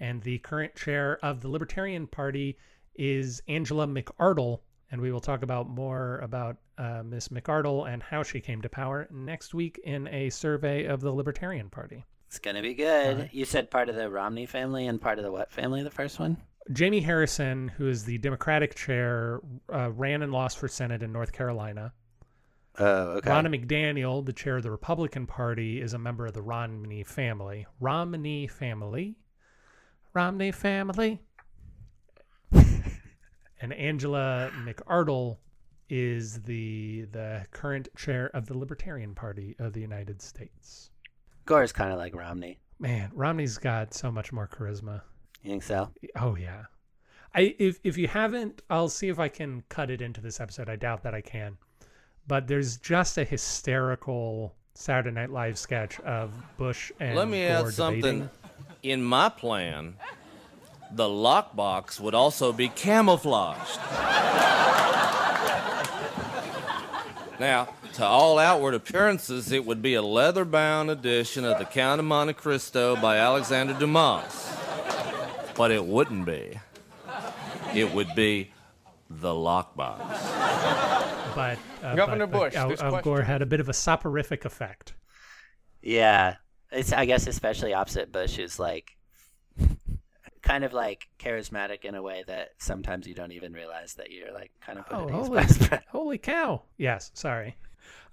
And 0.03 0.21
the 0.21 0.39
current 0.39 0.75
chair 0.75 1.21
of 1.23 1.41
the 1.43 1.49
Libertarian 1.49 2.09
Party 2.09 2.59
is 2.97 3.41
Angela 3.47 3.87
McArdle. 3.87 4.59
And 4.91 5.01
we 5.01 5.13
will 5.13 5.21
talk 5.21 5.43
about 5.43 5.69
more 5.69 6.19
about 6.19 6.57
uh, 6.77 7.05
Miss 7.05 7.29
McArdle 7.29 7.89
and 7.89 8.03
how 8.03 8.25
she 8.25 8.41
came 8.41 8.61
to 8.63 8.69
power 8.69 9.07
next 9.13 9.55
week 9.55 9.81
in 9.85 10.09
a 10.09 10.29
survey 10.29 10.87
of 10.87 11.03
the 11.03 11.13
Libertarian 11.13 11.71
Party. 11.71 12.05
It's 12.27 12.41
gonna 12.41 12.63
be 12.63 12.75
good. 12.75 13.15
Alright. 13.15 13.33
You 13.33 13.45
said 13.45 13.71
part 13.71 13.89
of 13.89 13.95
the 13.95 14.11
Romney 14.11 14.45
family 14.45 14.89
and 14.89 15.01
part 15.01 15.19
of 15.19 15.25
the 15.25 15.31
what 15.31 15.53
family? 15.53 15.85
The 15.85 15.91
first 15.91 16.19
one. 16.19 16.37
Jamie 16.73 17.01
Harrison, 17.01 17.69
who 17.69 17.87
is 17.89 18.05
the 18.05 18.19
Democratic 18.19 18.75
chair, 18.75 19.41
uh, 19.73 19.93
ran 19.93 20.23
and 20.23 20.33
lost 20.33 20.59
for 20.59 20.67
Senate 20.67 21.05
in 21.05 21.13
North 21.13 21.33
Carolina. 21.33 21.93
Oh, 22.79 23.19
okay. 23.19 23.31
Ronna 23.31 23.55
McDaniel, 23.55 24.25
the 24.25 24.33
chair 24.33 24.57
of 24.57 24.63
the 24.65 24.71
Republican 24.71 25.27
Party, 25.27 25.81
is 25.81 25.95
a 25.95 25.99
member 25.99 26.27
of 26.27 26.33
the 26.33 26.43
Romney 26.43 27.05
family. 27.05 27.67
Romney 27.81 28.49
family. 28.49 29.17
Romney 30.15 30.53
family. 30.53 31.21
and 32.53 33.73
Angela 33.73 34.51
McArdle 34.65 35.39
is 35.89 36.43
the 36.43 37.07
the 37.13 37.45
current 37.51 37.89
chair 37.97 38.31
of 38.35 38.47
the 38.47 38.57
Libertarian 38.57 39.15
Party 39.15 39.57
of 39.59 39.73
the 39.73 39.81
United 39.81 40.21
States. 40.23 40.91
Gore 41.45 41.63
is 41.63 41.73
kind 41.73 41.93
of 41.93 41.99
like 41.99 42.15
Romney. 42.15 42.59
Man, 42.79 43.11
Romney's 43.15 43.59
got 43.59 43.95
so 43.95 44.11
much 44.11 44.33
more 44.33 44.49
charisma. 44.49 45.03
You 45.43 45.51
think 45.51 45.63
so? 45.63 45.91
Oh 46.17 46.37
yeah. 46.37 46.65
I 47.35 47.55
if 47.59 47.79
if 47.85 47.97
you 47.97 48.09
haven't, 48.09 48.63
I'll 48.71 48.89
see 48.89 49.09
if 49.09 49.19
I 49.19 49.29
can 49.29 49.63
cut 49.69 49.91
it 49.91 50.03
into 50.03 50.21
this 50.21 50.41
episode. 50.41 50.69
I 50.69 50.77
doubt 50.77 51.03
that 51.05 51.15
I 51.15 51.21
can. 51.21 51.57
But 52.29 52.47
there's 52.47 52.77
just 52.77 53.19
a 53.19 53.25
hysterical 53.25 54.55
Saturday 54.75 55.11
Night 55.15 55.31
Live 55.31 55.59
sketch 55.59 55.99
of 56.01 56.31
Bush 56.57 56.93
and 57.01 57.17
Let 57.17 57.29
me 57.29 57.47
Gore 57.47 57.67
add 57.69 57.75
something. 57.75 58.01
debating. 58.01 58.31
In 58.83 59.03
my 59.03 59.29
plan, 59.29 59.97
the 60.91 61.09
lockbox 61.09 62.01
would 62.01 62.15
also 62.15 62.53
be 62.53 62.69
camouflaged. 62.69 63.79
now, 67.41 67.69
to 67.95 68.05
all 68.05 68.39
outward 68.39 68.75
appearances, 68.75 69.53
it 69.53 69.65
would 69.65 69.83
be 69.83 69.95
a 69.95 70.03
leather 70.03 70.45
bound 70.45 70.91
edition 70.91 71.45
of 71.45 71.59
The 71.59 71.65
Count 71.65 71.99
of 71.99 72.05
Monte 72.05 72.35
Cristo 72.35 72.97
by 72.97 73.19
Alexander 73.19 73.75
Dumas. 73.75 74.51
But 75.55 75.71
it 75.71 75.85
wouldn't 75.85 76.25
be. 76.25 76.59
It 77.75 77.93
would 77.93 78.15
be 78.15 78.51
the 79.09 79.31
lockbox. 79.31 79.99
But 81.35 81.59
uh, 81.83 81.95
Governor 81.95 82.27
but, 82.27 82.39
Bush, 82.39 82.55
but 82.55 82.61
Al, 82.61 82.69
this 82.69 82.81
Al. 82.81 83.01
Gore 83.01 83.23
had 83.23 83.43
a 83.43 83.47
bit 83.47 83.61
of 83.61 83.69
a 83.69 83.73
soporific 83.73 84.45
effect. 84.45 84.95
Yeah. 85.83 86.37
It's 86.73 86.93
I 86.93 87.05
guess 87.05 87.27
especially 87.27 87.75
opposite 87.75 88.13
Bush 88.13 88.39
is 88.39 88.59
like 88.59 88.97
kind 90.43 90.65
of 90.65 90.73
like 90.73 91.09
charismatic 91.19 91.85
in 91.85 91.95
a 91.95 92.03
way 92.03 92.25
that 92.27 92.51
sometimes 92.59 93.07
you 93.07 93.15
don't 93.15 93.33
even 93.33 93.53
realize 93.53 93.95
that 93.95 94.11
you're 94.11 94.33
like 94.33 94.51
kind 94.61 94.79
of 94.79 94.85
Oh, 94.91 95.09
holy, 95.09 95.45
holy 95.89 96.19
cow! 96.19 96.63
Yes, 96.79 97.11
sorry. 97.15 97.57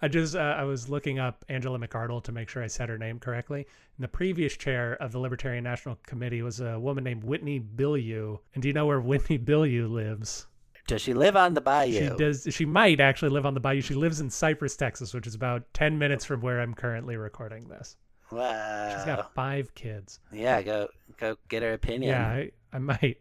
I 0.01 0.07
just 0.07 0.35
uh, 0.35 0.55
I 0.57 0.63
was 0.63 0.89
looking 0.89 1.19
up 1.19 1.43
Angela 1.49 1.77
McArdle 1.77 2.23
to 2.23 2.31
make 2.31 2.49
sure 2.49 2.63
I 2.63 2.67
said 2.67 2.89
her 2.89 2.97
name 2.97 3.19
correctly. 3.19 3.65
And 3.97 4.03
the 4.03 4.07
previous 4.07 4.55
chair 4.55 4.93
of 5.01 5.11
the 5.11 5.19
Libertarian 5.19 5.63
National 5.63 5.97
Committee 6.05 6.41
was 6.41 6.61
a 6.61 6.79
woman 6.79 7.03
named 7.03 7.23
Whitney 7.23 7.59
Bilyeu. 7.59 8.39
And 8.53 8.61
do 8.61 8.67
you 8.67 8.73
know 8.73 8.85
where 8.85 9.01
Whitney 9.01 9.37
Bilyeu 9.37 9.89
lives? 9.89 10.47
Does 10.87 11.01
she 11.01 11.13
live 11.13 11.35
on 11.35 11.53
the 11.53 11.61
bayou? 11.61 12.09
She 12.09 12.15
does. 12.15 12.47
She 12.49 12.65
might 12.65 12.99
actually 12.99 13.29
live 13.29 13.45
on 13.45 13.53
the 13.53 13.59
bayou. 13.59 13.81
She 13.81 13.93
lives 13.93 14.21
in 14.21 14.29
Cypress, 14.29 14.75
Texas, 14.75 15.13
which 15.13 15.27
is 15.27 15.35
about 15.35 15.71
ten 15.73 15.99
minutes 15.99 16.25
from 16.25 16.41
where 16.41 16.61
I'm 16.61 16.73
currently 16.73 17.15
recording 17.15 17.67
this. 17.67 17.95
Wow. 18.31 18.93
She's 18.95 19.05
got 19.05 19.33
five 19.33 19.73
kids. 19.75 20.19
Yeah, 20.31 20.61
go 20.61 20.89
go 21.17 21.37
get 21.47 21.63
her 21.63 21.73
opinion. 21.73 22.11
Yeah, 22.11 22.27
I, 22.27 22.51
I 22.71 22.79
might. 22.79 23.17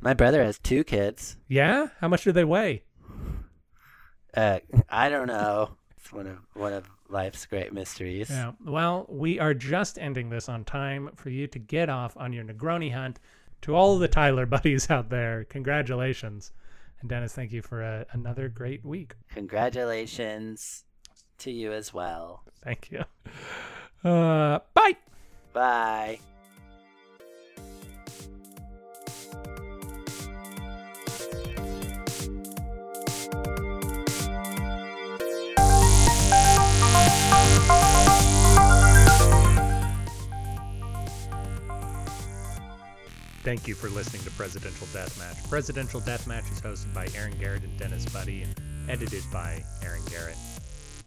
My 0.00 0.14
brother 0.14 0.42
has 0.42 0.58
two 0.58 0.82
kids. 0.84 1.36
Yeah, 1.48 1.88
how 2.00 2.08
much 2.08 2.24
do 2.24 2.32
they 2.32 2.44
weigh? 2.44 2.82
Uh, 4.34 4.60
I 4.88 5.08
don't 5.08 5.26
know. 5.26 5.70
It's 5.98 6.12
one 6.12 6.26
of 6.26 6.38
one 6.54 6.72
of 6.72 6.88
life's 7.08 7.44
great 7.46 7.72
mysteries. 7.72 8.30
Yeah. 8.30 8.52
Well, 8.64 9.06
we 9.08 9.38
are 9.38 9.54
just 9.54 9.98
ending 9.98 10.30
this 10.30 10.48
on 10.48 10.64
time 10.64 11.10
for 11.16 11.30
you 11.30 11.46
to 11.48 11.58
get 11.58 11.88
off 11.88 12.16
on 12.16 12.32
your 12.32 12.44
Negroni 12.44 12.92
hunt. 12.92 13.18
To 13.62 13.74
all 13.74 13.94
of 13.94 14.00
the 14.00 14.08
Tyler 14.08 14.46
buddies 14.46 14.90
out 14.90 15.10
there, 15.10 15.44
congratulations. 15.44 16.52
And 17.00 17.10
Dennis, 17.10 17.34
thank 17.34 17.52
you 17.52 17.62
for 17.62 17.82
a, 17.82 18.06
another 18.12 18.48
great 18.48 18.84
week. 18.84 19.14
Congratulations 19.34 20.84
to 21.38 21.50
you 21.50 21.72
as 21.72 21.92
well. 21.92 22.42
Thank 22.62 22.90
you. 22.90 23.04
Uh, 24.02 24.58
bye. 24.74 24.96
Bye. 25.52 26.18
Thank 43.42 43.66
you 43.66 43.74
for 43.74 43.88
listening 43.88 44.22
to 44.22 44.30
Presidential 44.32 44.86
Deathmatch. 44.88 45.48
Presidential 45.48 46.00
Deathmatch 46.00 46.52
is 46.52 46.60
hosted 46.60 46.92
by 46.94 47.06
Aaron 47.16 47.36
Garrett 47.40 47.64
and 47.64 47.76
Dennis 47.78 48.04
Buddy 48.06 48.42
and 48.42 48.54
edited 48.88 49.24
by 49.32 49.64
Aaron 49.82 50.02
Garrett. 50.10 50.36